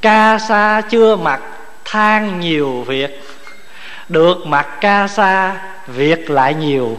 Ca 0.00 0.38
sa 0.38 0.80
chưa 0.90 1.16
mặc 1.16 1.40
than 1.84 2.40
nhiều 2.40 2.84
việc, 2.86 3.22
được 4.08 4.46
mặc 4.46 4.66
ca 4.80 5.08
sa 5.08 5.56
việc 5.86 6.30
lại 6.30 6.54
nhiều. 6.54 6.98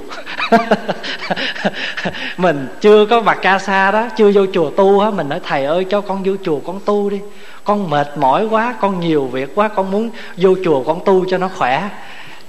Mình 2.38 2.67
chưa 2.82 3.05
có 3.05 3.21
mặc 3.21 3.38
ca 3.41 3.59
sa 3.59 3.91
đó, 3.91 4.07
chưa 4.17 4.32
vô 4.32 4.45
chùa 4.53 4.69
tu 4.69 4.99
á, 4.99 5.09
mình 5.09 5.29
nói, 5.29 5.39
thầy 5.43 5.65
ơi, 5.65 5.86
cho 5.89 6.01
con 6.01 6.23
vô 6.23 6.34
chùa 6.43 6.59
con 6.59 6.79
tu 6.86 7.09
đi 7.09 7.19
con 7.64 7.89
mệt 7.89 8.18
mỏi 8.18 8.47
quá, 8.49 8.74
con 8.82 8.99
nhiều 8.99 9.26
việc 9.26 9.55
quá, 9.55 9.68
con 9.68 9.91
muốn 9.91 10.09
vô 10.38 10.55
chùa 10.64 10.84
con 10.84 10.99
tu 11.05 11.26
cho 11.30 11.38
nó 11.38 11.49
khỏe. 11.57 11.89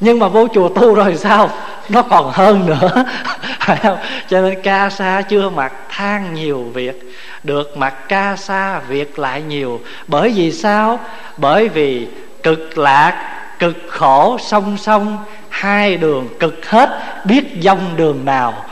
Nhưng 0.01 0.19
mà 0.19 0.29
vô 0.29 0.49
chùa 0.55 0.69
tu 0.69 0.95
rồi 0.95 1.17
sao? 1.17 1.51
Nó 1.89 2.03
còn 2.03 2.31
hơn 2.33 2.67
nữa. 2.67 3.05
Phải 3.59 3.77
không? 3.77 3.99
Cho 4.29 4.41
nên 4.43 4.63
ca 4.63 4.91
sa 4.91 5.23
chưa 5.23 5.51
mặc 5.51 5.73
than 5.89 6.35
nhiều 6.35 6.63
việc, 6.75 7.15
được 7.43 7.77
mặc 7.77 7.95
ca 8.09 8.37
sa 8.37 8.81
việc 8.89 9.19
lại 9.19 9.43
nhiều. 9.43 9.81
Bởi 10.07 10.31
vì 10.31 10.53
sao? 10.53 11.01
Bởi 11.37 11.69
vì 11.69 12.07
cực 12.43 12.79
lạc, 12.79 13.43
cực 13.59 13.77
khổ, 13.89 14.39
song 14.41 14.77
song, 14.79 15.19
hai 15.49 15.97
đường 15.97 16.29
cực 16.41 16.67
hết, 16.67 16.91
biết 17.25 17.45
dông 17.61 17.97
đường 17.97 18.25
nào. 18.25 18.65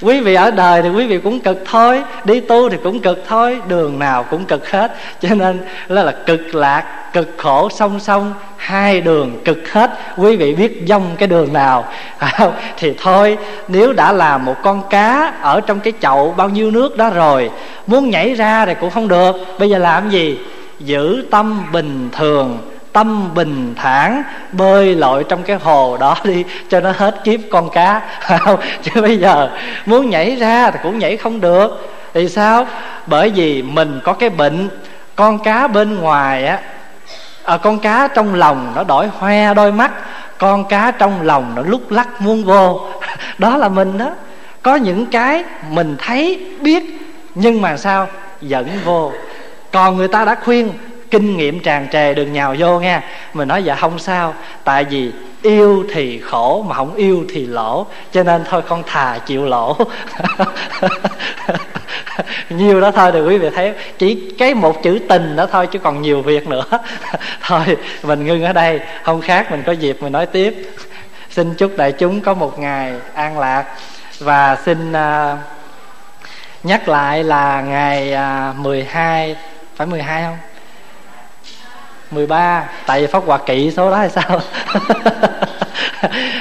quý 0.00 0.20
vị 0.20 0.34
ở 0.34 0.50
đời 0.50 0.82
thì 0.82 0.88
quý 0.88 1.06
vị 1.06 1.18
cũng 1.18 1.40
cực 1.40 1.62
thôi 1.64 2.02
đi 2.24 2.40
tu 2.40 2.68
thì 2.68 2.76
cũng 2.84 3.00
cực 3.00 3.24
thôi 3.28 3.60
đường 3.68 3.98
nào 3.98 4.22
cũng 4.22 4.44
cực 4.44 4.70
hết. 4.70 4.94
Cho 5.20 5.34
nên 5.34 5.60
là, 5.88 6.02
là 6.02 6.12
cực 6.12 6.54
lạc 6.54 6.84
cực 7.12 7.34
khổ 7.36 7.68
song 7.68 8.00
song 8.00 8.34
hai 8.56 9.00
đường 9.00 9.40
cực 9.44 9.72
hết. 9.72 9.90
Quý 10.16 10.36
vị 10.36 10.54
biết 10.54 10.82
dông 10.88 11.06
cái 11.18 11.28
đường 11.28 11.52
nào? 11.52 11.84
À, 12.18 12.52
thì 12.78 12.94
thôi 13.02 13.38
nếu 13.68 13.92
đã 13.92 14.12
là 14.12 14.38
một 14.38 14.54
con 14.62 14.82
cá 14.90 15.32
ở 15.40 15.60
trong 15.60 15.80
cái 15.80 15.92
chậu 16.00 16.34
bao 16.36 16.48
nhiêu 16.48 16.70
nước 16.70 16.96
đó 16.96 17.10
rồi 17.10 17.50
muốn 17.86 18.10
nhảy 18.10 18.34
ra 18.34 18.66
thì 18.66 18.74
cũng 18.80 18.90
không 18.90 19.08
được. 19.08 19.36
Bây 19.58 19.70
giờ 19.70 19.78
làm 19.78 20.10
gì? 20.10 20.38
Giữ 20.80 21.24
tâm 21.30 21.72
bình 21.72 22.08
thường 22.12 22.58
tâm 22.96 23.34
bình 23.34 23.74
thản 23.76 24.22
bơi 24.52 24.94
lội 24.94 25.24
trong 25.28 25.42
cái 25.42 25.56
hồ 25.56 25.96
đó 26.00 26.16
đi 26.24 26.44
cho 26.68 26.80
nó 26.80 26.92
hết 26.96 27.24
kiếp 27.24 27.40
con 27.50 27.70
cá. 27.70 28.00
Chứ 28.82 29.00
bây 29.02 29.18
giờ 29.18 29.50
muốn 29.86 30.10
nhảy 30.10 30.36
ra 30.36 30.70
thì 30.70 30.78
cũng 30.82 30.98
nhảy 30.98 31.16
không 31.16 31.40
được. 31.40 31.88
Thì 32.14 32.28
sao? 32.28 32.66
Bởi 33.06 33.30
vì 33.30 33.62
mình 33.62 34.00
có 34.04 34.12
cái 34.12 34.30
bệnh 34.30 34.68
con 35.16 35.38
cá 35.38 35.66
bên 35.66 35.98
ngoài 35.98 36.46
á 36.46 36.58
à, 37.44 37.56
con 37.56 37.78
cá 37.78 38.08
trong 38.14 38.34
lòng 38.34 38.72
nó 38.76 38.84
đổi 38.84 39.08
hoe 39.18 39.54
đôi 39.54 39.72
mắt 39.72 39.92
con 40.38 40.64
cá 40.64 40.90
trong 40.90 41.22
lòng 41.22 41.52
nó 41.56 41.62
lúc 41.62 41.90
lắc 41.90 42.20
muốn 42.20 42.44
vô. 42.44 42.80
Đó 43.38 43.56
là 43.56 43.68
mình 43.68 43.98
đó. 43.98 44.10
Có 44.62 44.74
những 44.76 45.06
cái 45.06 45.44
mình 45.70 45.96
thấy 45.98 46.46
biết 46.60 46.84
nhưng 47.34 47.62
mà 47.62 47.76
sao? 47.76 48.08
Dẫn 48.40 48.68
vô. 48.84 49.12
Còn 49.72 49.96
người 49.96 50.08
ta 50.08 50.24
đã 50.24 50.36
khuyên 50.44 50.72
kinh 51.10 51.36
nghiệm 51.36 51.60
tràn 51.60 51.88
trề 51.92 52.14
đừng 52.14 52.32
nhào 52.32 52.54
vô 52.58 52.80
nha 52.80 53.02
mình 53.34 53.48
nói 53.48 53.64
dạ 53.64 53.74
không 53.74 53.98
sao 53.98 54.34
tại 54.64 54.84
vì 54.84 55.12
yêu 55.46 55.84
thì 55.92 56.20
khổ 56.20 56.64
mà 56.68 56.74
không 56.74 56.94
yêu 56.94 57.24
thì 57.28 57.46
lỗ. 57.46 57.86
Cho 58.12 58.22
nên 58.22 58.44
thôi 58.50 58.62
con 58.68 58.82
thà 58.86 59.18
chịu 59.26 59.44
lỗ. 59.44 59.76
Nhiều 62.50 62.80
đó 62.80 62.90
thôi 62.90 63.12
được 63.12 63.28
quý 63.28 63.38
vị 63.38 63.50
thấy. 63.54 63.74
Chỉ 63.98 64.32
cái 64.38 64.54
một 64.54 64.82
chữ 64.82 64.98
tình 65.08 65.36
đó 65.36 65.46
thôi 65.52 65.66
chứ 65.66 65.78
còn 65.78 66.02
nhiều 66.02 66.22
việc 66.22 66.48
nữa. 66.48 66.64
Thôi 67.42 67.76
mình 68.02 68.26
ngưng 68.26 68.44
ở 68.44 68.52
đây. 68.52 68.80
Không 69.02 69.20
khác 69.20 69.50
mình 69.50 69.62
có 69.66 69.72
dịp 69.72 69.96
mình 70.00 70.12
nói 70.12 70.26
tiếp. 70.26 70.70
Xin 71.30 71.54
chúc 71.54 71.76
đại 71.76 71.92
chúng 71.92 72.20
có 72.20 72.34
một 72.34 72.58
ngày 72.58 72.92
an 73.14 73.38
lạc. 73.38 73.64
Và 74.18 74.56
xin 74.64 74.92
uh, 74.92 75.38
nhắc 76.62 76.88
lại 76.88 77.24
là 77.24 77.60
ngày 77.60 78.12
à, 78.12 78.50
uh, 78.50 78.56
12 78.56 79.36
phải 79.76 79.86
12 79.86 80.22
không? 80.22 80.36
13 82.10 82.64
tại 82.86 83.00
vì 83.00 83.06
pháp 83.06 83.22
hòa 83.26 83.38
kỵ 83.38 83.70
số 83.70 83.90
đó 83.90 83.96
hay 83.96 84.10
sao? 84.10 84.40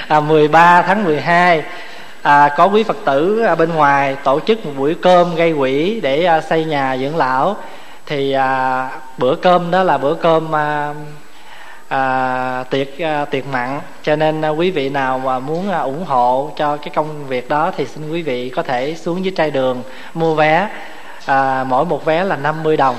À, 0.07 0.19
13 0.19 0.81
tháng 0.81 1.03
12 1.03 1.63
à, 2.21 2.49
có 2.57 2.65
quý 2.65 2.83
phật 2.83 2.97
tử 3.05 3.41
ở 3.41 3.55
bên 3.55 3.73
ngoài 3.73 4.17
tổ 4.23 4.39
chức 4.39 4.65
một 4.65 4.71
buổi 4.77 4.95
cơm 5.01 5.35
gây 5.35 5.53
quỹ 5.57 5.99
để 5.99 6.25
à, 6.25 6.41
xây 6.41 6.65
nhà 6.65 6.97
dưỡng 6.97 7.17
lão. 7.17 7.57
Thì 8.05 8.31
à, 8.31 8.89
bữa 9.17 9.35
cơm 9.35 9.71
đó 9.71 9.83
là 9.83 9.97
bữa 9.97 10.13
cơm 10.13 10.55
à, 10.55 10.93
à, 11.87 12.63
tiệc 12.69 12.99
à, 12.99 13.25
tiệc 13.25 13.47
mặn. 13.47 13.79
Cho 14.03 14.15
nên 14.15 14.41
à, 14.41 14.49
quý 14.49 14.71
vị 14.71 14.89
nào 14.89 15.19
mà 15.19 15.39
muốn 15.39 15.71
à, 15.71 15.79
ủng 15.79 16.05
hộ 16.05 16.51
cho 16.57 16.77
cái 16.77 16.89
công 16.95 17.27
việc 17.27 17.49
đó 17.49 17.71
thì 17.77 17.85
xin 17.85 18.11
quý 18.11 18.21
vị 18.21 18.49
có 18.49 18.63
thể 18.63 18.95
xuống 18.95 19.25
dưới 19.25 19.33
trai 19.37 19.51
đường 19.51 19.83
mua 20.13 20.35
vé. 20.35 20.69
À, 21.25 21.63
mỗi 21.67 21.85
một 21.85 22.05
vé 22.05 22.23
là 22.23 22.35
50 22.35 22.77
đồng 22.77 22.95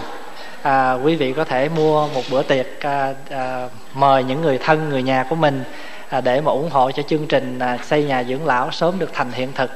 à, 0.67 0.93
quý 0.93 1.17
vị 1.17 1.33
có 1.33 1.45
thể 1.45 1.69
mua 1.69 2.09
một 2.09 2.23
bữa 2.31 2.43
tiệc 2.43 2.67
à, 2.81 3.15
à, 3.31 3.69
mời 3.95 4.25
những 4.25 4.43
người 4.43 4.59
thân 4.59 4.89
người 4.89 5.03
nhà 5.03 5.25
của 5.29 5.37
mình 5.37 5.65
à, 6.09 6.21
để 6.21 6.41
mà 6.41 6.51
ủng 6.51 6.71
hộ 6.71 6.91
cho 6.91 7.03
chương 7.03 7.27
trình 7.27 7.59
à, 7.59 7.79
xây 7.83 8.05
nhà 8.05 8.25
dưỡng 8.25 8.47
lão 8.47 8.71
sớm 8.71 8.99
được 8.99 9.11
thành 9.13 9.33
hiện 9.33 9.53
thực. 9.53 9.71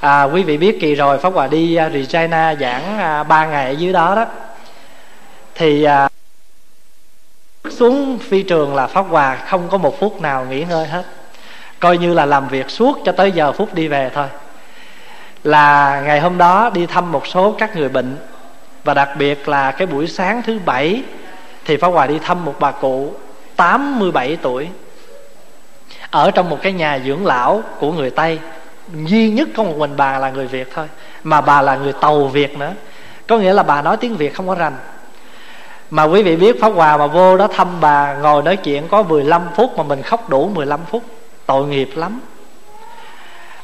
À, 0.00 0.22
quý 0.22 0.42
vị 0.42 0.56
biết 0.56 0.78
kỳ 0.80 0.94
rồi 0.94 1.18
pháp 1.18 1.32
hòa 1.32 1.46
đi 1.46 1.76
à, 1.76 1.90
Regina 1.90 2.54
giảng 2.54 2.98
à, 2.98 3.22
3 3.22 3.46
ngày 3.46 3.66
ở 3.66 3.70
dưới 3.70 3.92
đó 3.92 4.14
đó. 4.14 4.26
Thì 5.54 5.84
à, 5.84 6.08
xuống 7.70 8.18
phi 8.18 8.42
trường 8.42 8.74
là 8.74 8.86
pháp 8.86 9.06
hòa 9.08 9.36
không 9.36 9.68
có 9.68 9.78
một 9.78 10.00
phút 10.00 10.20
nào 10.20 10.46
nghỉ 10.50 10.64
ngơi 10.64 10.86
hết. 10.86 11.04
Coi 11.80 11.98
như 11.98 12.14
là 12.14 12.26
làm 12.26 12.48
việc 12.48 12.70
suốt 12.70 12.98
cho 13.04 13.12
tới 13.12 13.32
giờ 13.32 13.52
phút 13.52 13.74
đi 13.74 13.88
về 13.88 14.10
thôi. 14.14 14.26
Là 15.44 16.00
ngày 16.06 16.20
hôm 16.20 16.38
đó 16.38 16.70
đi 16.74 16.86
thăm 16.86 17.12
một 17.12 17.26
số 17.26 17.54
các 17.58 17.76
người 17.76 17.88
bệnh 17.88 18.16
và 18.86 18.94
đặc 18.94 19.08
biệt 19.18 19.48
là 19.48 19.72
cái 19.72 19.86
buổi 19.86 20.06
sáng 20.06 20.42
thứ 20.42 20.58
bảy 20.64 21.02
thì 21.64 21.76
Pháp 21.76 21.88
Hòa 21.88 22.06
đi 22.06 22.18
thăm 22.18 22.44
một 22.44 22.54
bà 22.60 22.70
cụ 22.70 23.14
87 23.56 24.36
tuổi. 24.42 24.68
Ở 26.10 26.30
trong 26.30 26.50
một 26.50 26.58
cái 26.62 26.72
nhà 26.72 26.98
dưỡng 27.06 27.26
lão 27.26 27.62
của 27.80 27.92
người 27.92 28.10
Tây, 28.10 28.38
duy 28.94 29.30
nhất 29.30 29.48
có 29.56 29.62
một 29.62 29.76
mình 29.76 29.94
bà 29.96 30.18
là 30.18 30.30
người 30.30 30.46
Việt 30.46 30.68
thôi, 30.74 30.86
mà 31.24 31.40
bà 31.40 31.62
là 31.62 31.76
người 31.76 31.92
tàu 31.92 32.24
Việt 32.24 32.58
nữa. 32.58 32.72
Có 33.26 33.38
nghĩa 33.38 33.52
là 33.52 33.62
bà 33.62 33.82
nói 33.82 33.96
tiếng 33.96 34.16
Việt 34.16 34.34
không 34.34 34.48
có 34.48 34.54
rành. 34.54 34.76
Mà 35.90 36.02
quý 36.04 36.22
vị 36.22 36.36
biết 36.36 36.60
Pháp 36.60 36.72
Hòa 36.74 36.96
mà 36.96 37.06
vô 37.06 37.36
đó 37.36 37.48
thăm 37.48 37.68
bà, 37.80 38.14
ngồi 38.14 38.42
nói 38.42 38.56
chuyện 38.56 38.88
có 38.88 39.02
15 39.02 39.42
phút 39.56 39.76
mà 39.76 39.82
mình 39.82 40.02
khóc 40.02 40.28
đủ 40.28 40.50
15 40.54 40.80
phút. 40.90 41.02
Tội 41.46 41.66
nghiệp 41.66 41.90
lắm. 41.94 42.20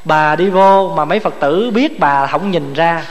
Bà 0.05 0.37
đi 0.37 0.51
vô 0.51 0.93
mà 0.97 1.05
mấy 1.05 1.19
Phật 1.19 1.35
tử 1.41 1.71
biết 1.75 2.01
bà 2.01 2.27
không 2.27 2.51
nhìn 2.51 2.75
ra 2.75 3.05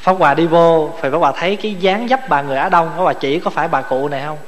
Pháp 0.00 0.16
Hòa 0.18 0.34
đi 0.34 0.46
vô 0.46 0.90
Phải 1.00 1.10
Pháp 1.10 1.18
Hòa 1.18 1.32
thấy 1.36 1.56
cái 1.56 1.74
dáng 1.74 2.08
dấp 2.08 2.28
bà 2.28 2.42
người 2.42 2.56
Á 2.56 2.68
Đông. 2.68 2.90
Pháp 2.96 3.02
Hòa 3.02 3.12
chỉ 3.12 3.38
có 3.38 3.50
phải 3.50 3.68
bà 3.68 3.82
cụ 3.82 4.08
này 4.08 4.22
không? 4.26 4.38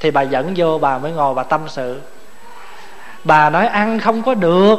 Thì 0.00 0.10
bà 0.10 0.22
dẫn 0.22 0.52
vô, 0.56 0.78
bà 0.78 0.98
mới 0.98 1.12
ngồi, 1.12 1.34
bà 1.34 1.42
tâm 1.42 1.60
sự. 1.68 2.00
Bà 3.24 3.50
nói, 3.50 3.66
ăn 3.66 3.98
không 3.98 4.22
có 4.22 4.34
được. 4.34 4.78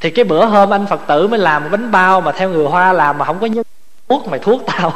Thì 0.00 0.10
cái 0.10 0.24
bữa 0.24 0.44
hôm 0.44 0.74
anh 0.74 0.86
Phật 0.86 1.00
tử 1.06 1.28
mới 1.28 1.38
làm 1.38 1.70
bánh 1.70 1.90
bao 1.90 2.20
Mà 2.20 2.32
theo 2.32 2.48
người 2.48 2.66
Hoa 2.66 2.92
làm 2.92 3.18
mà 3.18 3.24
không 3.24 3.38
có 3.38 3.46
nhớ 3.46 3.62
thuốc, 4.08 4.28
Mày 4.28 4.38
thuốc 4.38 4.62
tao. 4.66 4.92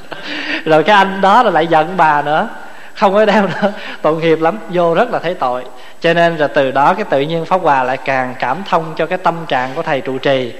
Rồi 0.64 0.82
cái 0.82 0.96
anh 0.96 1.20
đó 1.20 1.42
là 1.42 1.50
lại 1.50 1.66
giận 1.66 1.96
bà 1.96 2.22
nữa. 2.22 2.48
Không 2.94 3.14
có 3.14 3.24
đeo 3.24 3.42
nữa. 3.42 3.72
Tội 4.02 4.16
nghiệp 4.16 4.40
lắm, 4.40 4.58
vô 4.68 4.94
rất 4.94 5.10
là 5.10 5.18
thấy 5.18 5.34
tội. 5.34 5.64
Cho 6.00 6.14
nên 6.14 6.36
rồi 6.36 6.48
từ 6.48 6.70
đó 6.70 6.94
cái 6.94 7.04
tự 7.04 7.20
nhiên 7.20 7.44
pháp 7.44 7.60
hòa 7.62 7.82
lại 7.82 7.96
càng 7.96 8.34
cảm 8.38 8.62
thông 8.68 8.94
cho 8.96 9.06
cái 9.06 9.18
tâm 9.18 9.34
trạng 9.48 9.70
của 9.74 9.82
thầy 9.82 10.00
trụ 10.00 10.18
trì 10.18 10.52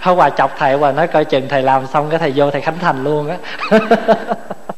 hôm 0.00 0.18
qua 0.18 0.30
chọc 0.30 0.54
thầy 0.58 0.76
và 0.76 0.92
nói 0.92 1.06
coi 1.06 1.24
chừng 1.24 1.48
thầy 1.48 1.62
làm 1.62 1.86
xong 1.86 2.10
cái 2.10 2.18
thầy 2.18 2.32
vô 2.36 2.50
thầy 2.50 2.60
khánh 2.60 2.78
thành 2.78 3.04
luôn 3.04 3.28
á. 3.28 3.36